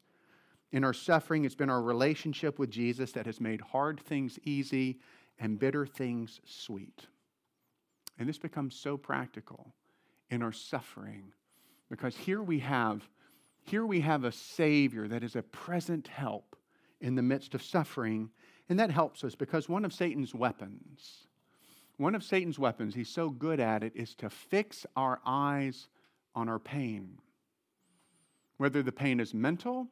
In 0.73 0.83
our 0.83 0.93
suffering, 0.93 1.45
it's 1.45 1.55
been 1.55 1.69
our 1.69 1.81
relationship 1.81 2.59
with 2.59 2.69
Jesus 2.69 3.13
that 3.13 3.25
has 3.25 3.39
made 3.39 3.61
hard 3.61 3.99
things 4.01 4.37
easy 4.43 4.99
and 5.39 5.57
bitter 5.57 5.85
things 5.85 6.41
sweet. 6.45 7.07
And 8.19 8.27
this 8.27 8.37
becomes 8.37 8.75
so 8.75 8.97
practical 8.97 9.73
in 10.29 10.43
our 10.43 10.51
suffering 10.51 11.31
because 11.89 12.15
here 12.15 12.41
we 12.41 12.59
have 12.59 13.07
here 13.65 13.85
we 13.85 14.01
have 14.01 14.25
a 14.25 14.31
savior 14.31 15.07
that 15.07 15.23
is 15.23 15.37
a 15.37 15.41
present 15.41 16.09
help 16.09 16.57
in 16.99 17.15
the 17.15 17.21
midst 17.21 17.53
of 17.53 17.63
suffering 17.63 18.29
and 18.73 18.79
that 18.79 18.89
helps 18.89 19.23
us 19.23 19.35
because 19.35 19.69
one 19.69 19.85
of 19.85 19.93
Satan's 19.93 20.33
weapons, 20.33 21.27
one 21.97 22.15
of 22.15 22.23
Satan's 22.23 22.57
weapons, 22.57 22.95
he's 22.95 23.07
so 23.07 23.29
good 23.29 23.59
at 23.59 23.83
it, 23.83 23.91
is 23.93 24.15
to 24.15 24.31
fix 24.31 24.83
our 24.95 25.21
eyes 25.27 25.89
on 26.33 26.49
our 26.49 26.57
pain. 26.57 27.19
Whether 28.57 28.81
the 28.81 28.91
pain 28.91 29.19
is 29.19 29.31
mental 29.31 29.89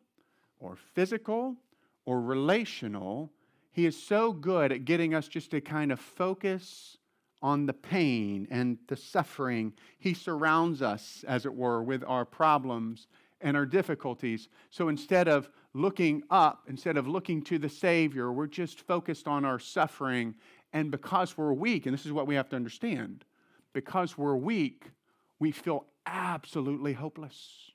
or 0.60 0.76
physical 0.96 1.58
or 2.06 2.22
relational, 2.22 3.32
he 3.72 3.86
is 3.86 4.02
so 4.02 4.34
good 4.34 4.72
at 4.72 4.84
getting 4.84 5.14
us 5.14 5.28
just 5.28 5.52
to 5.52 5.62
kind 5.62 5.92
of 5.92 6.00
focus 6.00 6.98
on 7.40 7.68
the 7.68 7.74
pain 7.74 8.48
and 8.50 8.80
the 8.88 8.98
suffering. 8.98 9.74
He 10.00 10.16
surrounds 10.16 10.82
us, 10.82 11.24
as 11.28 11.46
it 11.46 11.54
were, 11.54 11.84
with 11.84 12.04
our 12.08 12.26
problems 12.26 13.06
and 13.42 13.56
our 13.56 13.68
difficulties. 13.68 14.50
So 14.72 14.90
instead 14.90 15.28
of 15.28 15.52
looking 15.74 16.24
up, 16.30 16.64
instead 16.68 16.98
of 16.98 17.08
looking 17.08 17.42
to 17.44 17.58
the 17.58 17.70
Savior, 17.70 18.32
we're 18.32 18.48
just 18.48 18.82
focused 18.82 19.28
on 19.28 19.46
our 19.46 19.60
suffering. 19.60 20.36
And 20.74 20.92
because 20.92 21.38
we're 21.38 21.54
weak, 21.54 21.86
and 21.86 21.94
this 21.94 22.06
is 22.06 22.12
what 22.12 22.28
we 22.28 22.36
have 22.36 22.50
to 22.50 22.56
understand, 22.56 23.26
because 23.74 24.18
we're 24.18 24.36
weak, 24.36 24.92
we 25.40 25.52
feel 25.52 25.86
absolutely 26.06 26.94
hopeless. 26.94 27.72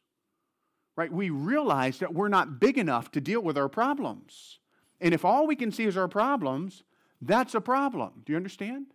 Right? 0.96 1.12
We 1.12 1.30
realize 1.30 1.98
that 1.98 2.14
we're 2.14 2.28
not 2.28 2.58
big 2.58 2.78
enough 2.78 3.10
to 3.12 3.20
deal 3.20 3.40
with 3.40 3.58
our 3.58 3.68
problems. 3.68 4.58
And 5.00 5.12
if 5.12 5.24
all 5.24 5.46
we 5.46 5.56
can 5.56 5.70
see 5.70 5.84
is 5.84 5.96
our 5.96 6.08
problems, 6.08 6.84
that's 7.20 7.54
a 7.54 7.60
problem. 7.60 8.22
Do 8.24 8.32
you 8.32 8.36
understand? 8.36 8.86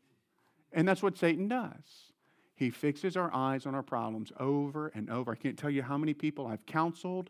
And 0.73 0.87
that's 0.87 1.03
what 1.03 1.17
Satan 1.17 1.47
does. 1.47 2.11
He 2.55 2.69
fixes 2.69 3.17
our 3.17 3.31
eyes 3.33 3.65
on 3.65 3.75
our 3.75 3.83
problems 3.83 4.31
over 4.39 4.87
and 4.89 5.09
over. 5.09 5.31
I 5.31 5.35
can't 5.35 5.57
tell 5.57 5.69
you 5.69 5.83
how 5.83 5.97
many 5.97 6.13
people 6.13 6.47
I've 6.47 6.65
counseled, 6.65 7.29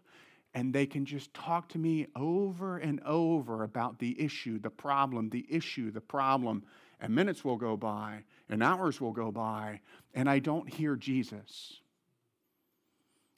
and 0.54 0.74
they 0.74 0.86
can 0.86 1.06
just 1.06 1.34
talk 1.34 1.70
to 1.70 1.78
me 1.78 2.08
over 2.16 2.78
and 2.78 3.02
over 3.06 3.64
about 3.64 4.00
the 4.00 4.20
issue, 4.22 4.60
the 4.60 4.70
problem, 4.70 5.30
the 5.30 5.46
issue, 5.50 5.92
the 5.92 6.02
problem. 6.02 6.64
And 7.00 7.16
minutes 7.16 7.44
will 7.44 7.58
go 7.58 7.78
by, 7.78 8.24
and 8.50 8.62
hours 8.62 9.02
will 9.02 9.14
go 9.14 9.32
by, 9.32 9.82
and 10.14 10.30
I 10.30 10.40
don't 10.40 10.72
hear 10.72 10.96
Jesus. 10.96 11.80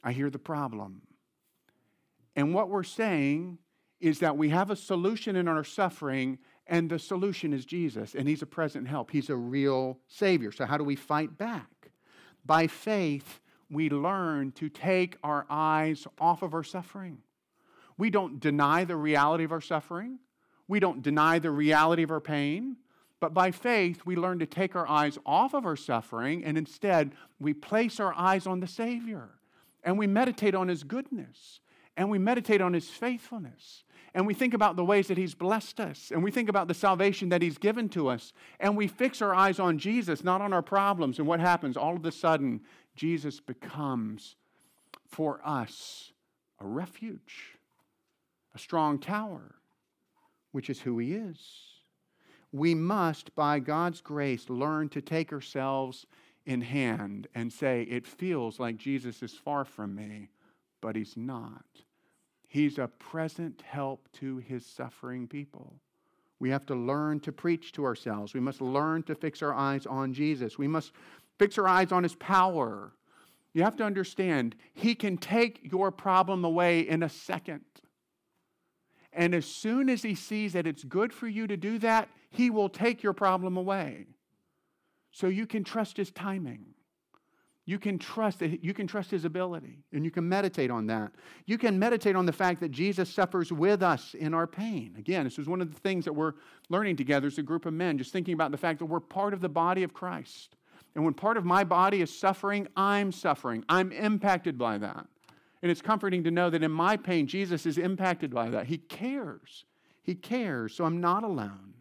I 0.04 0.12
hear 0.12 0.30
the 0.30 0.40
problem. 0.40 1.02
And 2.36 2.54
what 2.54 2.70
we're 2.70 2.84
saying 2.84 3.60
is 4.02 4.20
that 4.20 4.36
we 4.36 4.50
have 4.50 4.70
a 4.70 4.76
solution 4.76 5.36
in 5.36 5.48
our 5.48 5.64
suffering, 5.64 6.40
and 6.68 6.90
the 6.90 7.00
solution 7.00 7.54
is 7.54 7.66
Jesus, 7.66 8.16
and 8.16 8.28
He's 8.28 8.42
a 8.42 8.48
present 8.48 8.88
help. 8.88 9.12
He's 9.12 9.30
a 9.30 9.36
real 9.36 10.00
Savior. 10.08 10.52
So, 10.52 10.66
how 10.66 10.78
do 10.78 10.84
we 10.84 10.98
fight 10.98 11.38
back? 11.38 11.92
By 12.46 12.68
faith, 12.68 13.40
we 13.74 13.90
learn 13.90 14.52
to 14.54 14.70
take 14.70 15.18
our 15.24 15.46
eyes 15.50 16.08
off 16.20 16.42
of 16.42 16.54
our 16.54 16.64
suffering. 16.64 17.20
We 17.98 18.10
don't 18.10 18.40
deny 18.40 18.84
the 18.84 18.96
reality 18.96 19.44
of 19.44 19.52
our 19.52 19.62
suffering. 19.62 20.20
We 20.68 20.80
don't 20.80 21.02
deny 21.02 21.40
the 21.40 21.52
reality 21.52 22.04
of 22.04 22.12
our 22.12 22.22
pain. 22.22 22.78
But 23.20 23.34
by 23.34 23.52
faith, 23.52 24.02
we 24.06 24.16
learn 24.16 24.40
to 24.40 24.46
take 24.46 24.76
our 24.76 24.88
eyes 24.88 25.18
off 25.26 25.54
of 25.54 25.66
our 25.66 25.76
suffering 25.76 26.44
and 26.44 26.58
instead 26.58 27.12
we 27.40 27.54
place 27.54 28.00
our 28.00 28.14
eyes 28.14 28.46
on 28.46 28.60
the 28.60 28.68
Savior 28.68 29.30
and 29.84 29.98
we 29.98 30.08
meditate 30.08 30.56
on 30.56 30.68
His 30.68 30.84
goodness 30.84 31.60
and 31.96 32.10
we 32.10 32.18
meditate 32.18 32.60
on 32.60 32.74
His 32.74 32.90
faithfulness 32.90 33.84
and 34.16 34.28
we 34.28 34.34
think 34.34 34.54
about 34.54 34.76
the 34.76 34.86
ways 34.86 35.08
that 35.08 35.18
He's 35.18 35.34
blessed 35.34 35.80
us, 35.80 36.12
and 36.12 36.24
we 36.24 36.30
think 36.30 36.48
about 36.48 36.68
the 36.68 36.74
salvation 36.74 37.30
that 37.30 37.42
He's 37.42 37.58
given 37.58 37.90
to 37.90 38.10
us, 38.10 38.32
and 38.60 38.78
we 38.78 38.88
fix 38.88 39.22
our 39.22 39.34
eyes 39.34 39.60
on 39.60 39.80
Jesus, 39.80 40.24
not 40.24 40.42
on 40.42 40.54
our 40.54 40.62
problems. 40.62 41.18
And 41.18 41.28
what 41.28 41.40
happens? 41.40 41.76
All 41.76 41.96
of 41.96 42.06
a 42.06 42.12
sudden, 42.12 42.62
Jesus 42.96 43.40
becomes 43.40 44.36
for 45.08 45.42
us 45.46 46.12
a 46.60 46.66
refuge, 46.66 47.58
a 48.54 48.60
strong 48.60 49.00
tower, 49.00 49.56
which 50.52 50.70
is 50.70 50.82
who 50.82 50.98
He 51.00 51.14
is. 51.14 51.40
We 52.52 52.76
must, 52.76 53.34
by 53.36 53.60
God's 53.60 54.02
grace, 54.02 54.50
learn 54.50 54.90
to 54.90 55.02
take 55.02 55.34
ourselves 55.34 56.06
in 56.46 56.62
hand 56.62 57.28
and 57.34 57.52
say, 57.52 57.84
It 57.84 58.06
feels 58.06 58.60
like 58.60 58.78
Jesus 58.78 59.24
is 59.24 59.34
far 59.34 59.66
from 59.66 59.96
me, 59.96 60.30
but 60.82 60.96
He's 60.96 61.18
not. 61.18 61.66
He's 62.54 62.78
a 62.78 62.88
present 62.88 63.64
help 63.64 64.08
to 64.20 64.38
his 64.38 64.64
suffering 64.64 65.28
people. 65.28 65.74
We 66.44 66.50
have 66.50 66.66
to 66.66 66.76
learn 66.76 67.22
to 67.22 67.32
preach 67.32 67.72
to 67.72 67.86
ourselves. 67.86 68.34
We 68.34 68.42
must 68.42 68.60
learn 68.60 69.04
to 69.04 69.16
fix 69.16 69.42
our 69.42 69.54
eyes 69.54 69.86
on 69.86 70.14
Jesus. 70.14 70.58
We 70.58 70.68
must 70.68 70.92
fix 71.40 71.58
our 71.58 71.70
eyes 71.70 71.94
on 71.94 72.04
his 72.04 72.16
power. 72.16 72.92
You 73.54 73.64
have 73.64 73.78
to 73.78 73.86
understand, 73.86 74.58
he 74.74 74.94
can 74.94 75.16
take 75.16 75.62
your 75.64 75.90
problem 75.90 76.44
away 76.44 76.82
in 76.82 77.02
a 77.02 77.08
second. 77.08 77.64
And 79.14 79.34
as 79.34 79.46
soon 79.46 79.90
as 79.90 80.04
He 80.04 80.16
sees 80.16 80.52
that 80.52 80.68
it's 80.68 80.84
good 80.84 81.14
for 81.14 81.30
you 81.30 81.48
to 81.48 81.56
do 81.56 81.80
that, 81.80 82.10
He 82.30 82.50
will 82.50 82.68
take 82.68 83.04
your 83.04 83.14
problem 83.14 83.56
away. 83.56 84.08
So 85.12 85.28
you 85.28 85.46
can 85.46 85.64
trust 85.64 85.96
His 85.96 86.12
timing. 86.12 86.73
You 87.66 87.80
can 87.80 87.98
trust 87.98 88.40
that 88.40 88.62
you 88.62 88.74
can 88.74 88.88
trust 88.88 89.10
his 89.10 89.24
ability 89.24 89.80
and 89.94 90.04
you 90.04 90.12
can 90.12 90.28
meditate 90.28 90.70
on 90.70 90.88
that. 90.88 91.14
You 91.46 91.58
can 91.58 91.80
meditate 91.80 92.16
on 92.16 92.26
the 92.26 92.34
fact 92.34 92.60
that 92.60 92.72
Jesus 92.72 93.10
suffers 93.10 93.54
with 93.54 93.82
us 93.82 94.16
in 94.16 94.34
our 94.34 94.46
pain. 94.46 94.96
Again, 94.98 95.24
this 95.24 95.40
is 95.40 95.48
one 95.48 95.62
of 95.62 95.74
the 95.74 95.80
things 95.80 96.04
that 96.04 96.14
we're 96.14 96.34
learning 96.70 96.98
together 96.98 97.28
as 97.28 97.38
a 97.38 97.44
group 97.44 97.66
of 97.66 97.74
men, 97.74 97.98
just 97.98 98.12
thinking 98.12 98.34
about 98.34 98.52
the 98.52 98.58
fact 98.58 98.80
that 98.80 98.86
we're 98.86 99.00
part 99.00 99.34
of 99.34 99.40
the 99.40 99.48
body 99.48 99.84
of 99.84 99.94
Christ. 99.94 100.58
And 100.96 101.06
when 101.06 101.14
part 101.14 101.38
of 101.38 101.46
my 101.46 101.64
body 101.64 102.02
is 102.02 102.16
suffering, 102.16 102.68
I'm 102.76 103.12
suffering. 103.12 103.64
I'm 103.70 103.92
impacted 103.94 104.58
by 104.58 104.78
that. 104.80 105.08
And 105.62 105.72
it's 105.72 105.82
comforting 105.82 106.26
to 106.26 106.32
know 106.32 106.50
that 106.50 106.64
in 106.64 106.72
my 106.72 106.98
pain, 106.98 107.28
Jesus 107.28 107.66
is 107.66 107.78
impacted 107.78 108.34
by 108.34 108.50
that. 108.50 108.68
He 108.68 108.78
cares. 108.78 109.64
He 110.04 110.16
cares. 110.16 110.76
So 110.76 110.84
I'm 110.84 111.00
not 111.00 111.24
alone. 111.24 111.74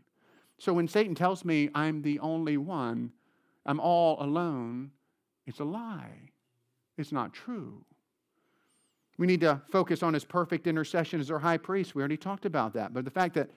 So 0.59 0.73
when 0.73 0.87
Satan 0.87 1.17
tells 1.17 1.45
me 1.45 1.71
I'm 1.75 2.03
the 2.03 2.21
only 2.21 2.57
one, 2.57 3.11
I'm 3.67 3.81
all 3.81 4.23
alone, 4.23 4.93
it's 5.47 5.61
a 5.61 5.65
lie. 5.65 6.31
It's 6.99 7.13
not 7.13 7.33
true. 7.33 7.85
We 9.19 9.27
need 9.27 9.41
to 9.41 9.61
focus 9.71 10.03
on 10.03 10.15
his 10.15 10.25
perfect 10.25 10.67
intercession 10.67 11.21
as 11.21 11.31
our 11.31 11.39
high 11.39 11.59
priest. 11.59 11.95
We 11.95 12.01
already 12.01 12.17
talked 12.17 12.47
about 12.47 12.75
that. 12.75 12.93
But 12.95 13.05
the 13.05 13.11
fact 13.11 13.35
that 13.35 13.51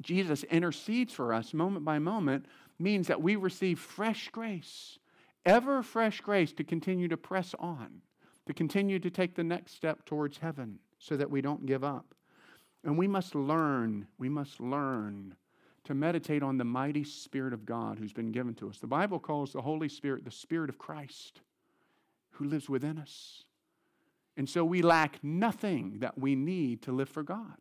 Jesus 0.00 0.42
intercedes 0.44 1.12
for 1.12 1.32
us 1.32 1.54
moment 1.54 1.84
by 1.84 1.98
moment 1.98 2.46
means 2.78 3.06
that 3.06 3.22
we 3.22 3.36
receive 3.36 3.78
fresh 3.78 4.28
grace, 4.30 4.98
ever 5.46 5.82
fresh 5.82 6.20
grace 6.20 6.52
to 6.54 6.64
continue 6.64 7.08
to 7.08 7.16
press 7.16 7.54
on 7.58 8.02
to 8.46 8.52
continue 8.52 8.98
to 8.98 9.10
take 9.10 9.34
the 9.34 9.44
next 9.44 9.74
step 9.74 10.04
towards 10.04 10.38
heaven 10.38 10.78
so 10.98 11.16
that 11.16 11.30
we 11.30 11.40
don't 11.40 11.66
give 11.66 11.84
up. 11.84 12.14
And 12.84 12.98
we 12.98 13.06
must 13.06 13.34
learn, 13.34 14.06
we 14.18 14.28
must 14.28 14.60
learn 14.60 15.36
to 15.84 15.94
meditate 15.94 16.42
on 16.42 16.58
the 16.58 16.64
mighty 16.64 17.04
Spirit 17.04 17.52
of 17.52 17.66
God 17.66 17.98
who's 17.98 18.12
been 18.12 18.32
given 18.32 18.54
to 18.54 18.68
us. 18.68 18.78
The 18.78 18.86
Bible 18.86 19.18
calls 19.18 19.52
the 19.52 19.62
Holy 19.62 19.88
Spirit 19.88 20.24
the 20.24 20.30
Spirit 20.30 20.68
of 20.68 20.78
Christ 20.78 21.40
who 22.32 22.44
lives 22.44 22.68
within 22.68 22.98
us. 22.98 23.44
And 24.36 24.48
so 24.48 24.64
we 24.64 24.80
lack 24.80 25.22
nothing 25.22 25.98
that 25.98 26.18
we 26.18 26.34
need 26.34 26.82
to 26.82 26.92
live 26.92 27.08
for 27.08 27.22
God. 27.22 27.56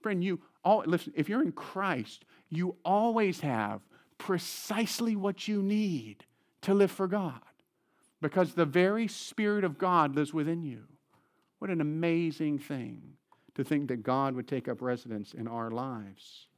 Friend, 0.00 0.22
you 0.22 0.40
all 0.64 0.84
listen, 0.86 1.12
if 1.16 1.28
you're 1.28 1.42
in 1.42 1.52
Christ, 1.52 2.24
you 2.48 2.76
always 2.84 3.40
have 3.40 3.80
precisely 4.18 5.16
what 5.16 5.48
you 5.48 5.62
need 5.62 6.24
to 6.62 6.74
live 6.74 6.90
for 6.90 7.08
God 7.08 7.40
because 8.20 8.54
the 8.54 8.64
very 8.64 9.08
Spirit 9.08 9.64
of 9.64 9.78
God 9.78 10.14
lives 10.14 10.32
within 10.32 10.62
you. 10.62 10.84
What 11.58 11.70
an 11.70 11.80
amazing 11.80 12.58
thing 12.58 13.14
to 13.54 13.64
think 13.64 13.88
that 13.88 14.02
God 14.02 14.34
would 14.34 14.46
take 14.46 14.68
up 14.68 14.82
residence 14.82 15.32
in 15.32 15.48
our 15.48 15.70
lives. 15.70 16.48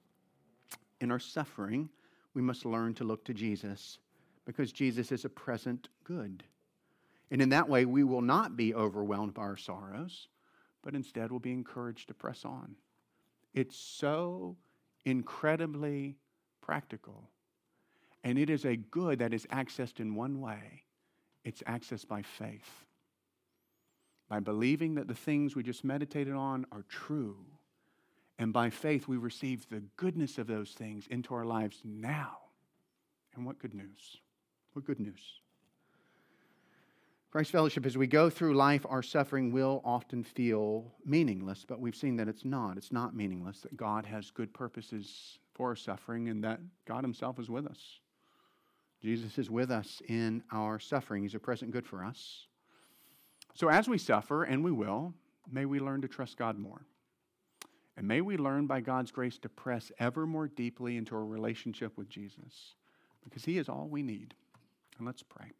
In 1.01 1.11
our 1.11 1.19
suffering, 1.19 1.89
we 2.35 2.43
must 2.43 2.65
learn 2.65 2.95
to 2.95 3.05
look 3.05 3.25
to 3.25 3.35
Jesus 3.35 3.99
because 4.45 4.73
Jesus 4.73 5.13
is 5.13 5.25
a 5.25 5.29
present 5.29 5.89
good. 6.05 6.45
And 7.31 7.43
in 7.43 7.51
that 7.51 7.69
way, 7.69 7.85
we 7.85 8.05
will 8.05 8.23
not 8.23 8.57
be 8.57 8.75
overwhelmed 8.75 9.35
by 9.35 9.43
our 9.43 9.57
sorrows, 9.57 10.29
but 10.83 10.95
instead 10.95 11.31
will 11.31 11.39
be 11.39 11.53
encouraged 11.53 12.09
to 12.09 12.15
press 12.15 12.45
on. 12.45 12.75
It's 13.55 13.77
so 13.77 14.57
incredibly 15.05 16.17
practical. 16.61 17.29
And 18.25 18.39
it 18.39 18.51
is 18.51 18.65
a 18.65 18.77
good 18.77 19.19
that 19.21 19.35
is 19.35 19.47
accessed 19.47 20.01
in 20.01 20.15
one 20.15 20.41
way 20.41 20.85
it's 21.45 21.63
accessed 21.63 22.07
by 22.09 22.21
faith. 22.21 22.85
By 24.29 24.41
believing 24.41 24.97
that 24.97 25.09
the 25.09 25.15
things 25.15 25.57
we 25.57 25.63
just 25.63 25.83
meditated 25.83 26.35
on 26.35 26.67
are 26.71 26.85
true. 26.91 27.37
And 28.39 28.53
by 28.53 28.71
faith, 28.71 29.09
we 29.09 29.17
receive 29.17 29.69
the 29.69 29.83
goodness 29.97 30.39
of 30.39 30.47
those 30.47 30.71
things 30.71 31.07
into 31.09 31.35
our 31.35 31.45
lives 31.45 31.81
now. 31.85 32.39
And 33.35 33.45
what 33.45 33.59
good 33.59 33.75
news! 33.75 34.19
What 34.73 34.85
good 34.85 35.01
news! 35.01 35.41
Christ 37.31 37.51
Fellowship, 37.51 37.85
as 37.85 37.99
we 37.99 38.07
go 38.07 38.31
through 38.31 38.55
life, 38.55 38.87
our 38.89 39.03
suffering 39.03 39.53
will 39.53 39.83
often 39.85 40.25
feel 40.25 40.95
meaningless, 41.05 41.65
but 41.69 41.79
we've 41.79 41.95
seen 41.95 42.17
that 42.17 42.29
it's 42.29 42.45
not. 42.45 42.79
It's 42.79 42.91
not 42.91 43.15
meaningless, 43.15 43.61
that 43.61 43.77
God 43.77 44.07
has 44.07 44.31
good 44.31 44.55
purposes 44.55 45.39
for 45.55 45.69
our 45.69 45.77
suffering, 45.77 46.29
and 46.29 46.43
that 46.45 46.61
God 46.87 47.05
Himself 47.05 47.39
is 47.39 47.51
with 47.51 47.67
us. 47.67 48.01
Jesus 49.03 49.37
is 49.37 49.51
with 49.51 49.71
us 49.71 50.01
in 50.09 50.43
our 50.51 50.79
suffering. 50.79 51.23
He's 51.23 51.35
a 51.35 51.39
present 51.39 51.71
good 51.71 51.87
for 51.87 52.03
us. 52.03 52.47
So, 53.55 53.69
as 53.69 53.89
we 53.89 53.99
suffer, 53.99 54.45
and 54.45 54.65
we 54.65 54.73
will, 54.73 55.13
may 55.51 55.67
we 55.67 55.81
learn 55.81 56.01
to 56.03 56.09
trust 56.09 56.39
God 56.39 56.59
more. 56.59 56.87
And 57.99 58.07
may 58.07 58.21
we 58.21 58.37
learn 58.37 58.69
by 58.69 58.81
God's 58.81 59.11
grace 59.11 59.39
to 59.39 59.49
press 59.49 59.91
ever 59.99 60.25
more 60.25 60.47
deeply 60.47 60.97
into 60.97 61.17
a 61.17 61.25
relationship 61.25 61.99
with 61.99 62.09
Jesus 62.09 62.77
because 63.25 63.45
He 63.45 63.59
is 63.59 63.69
all 63.69 63.89
we 63.91 64.05
need. 64.05 64.35
And 64.99 65.07
let's 65.07 65.25
pray. 65.25 65.51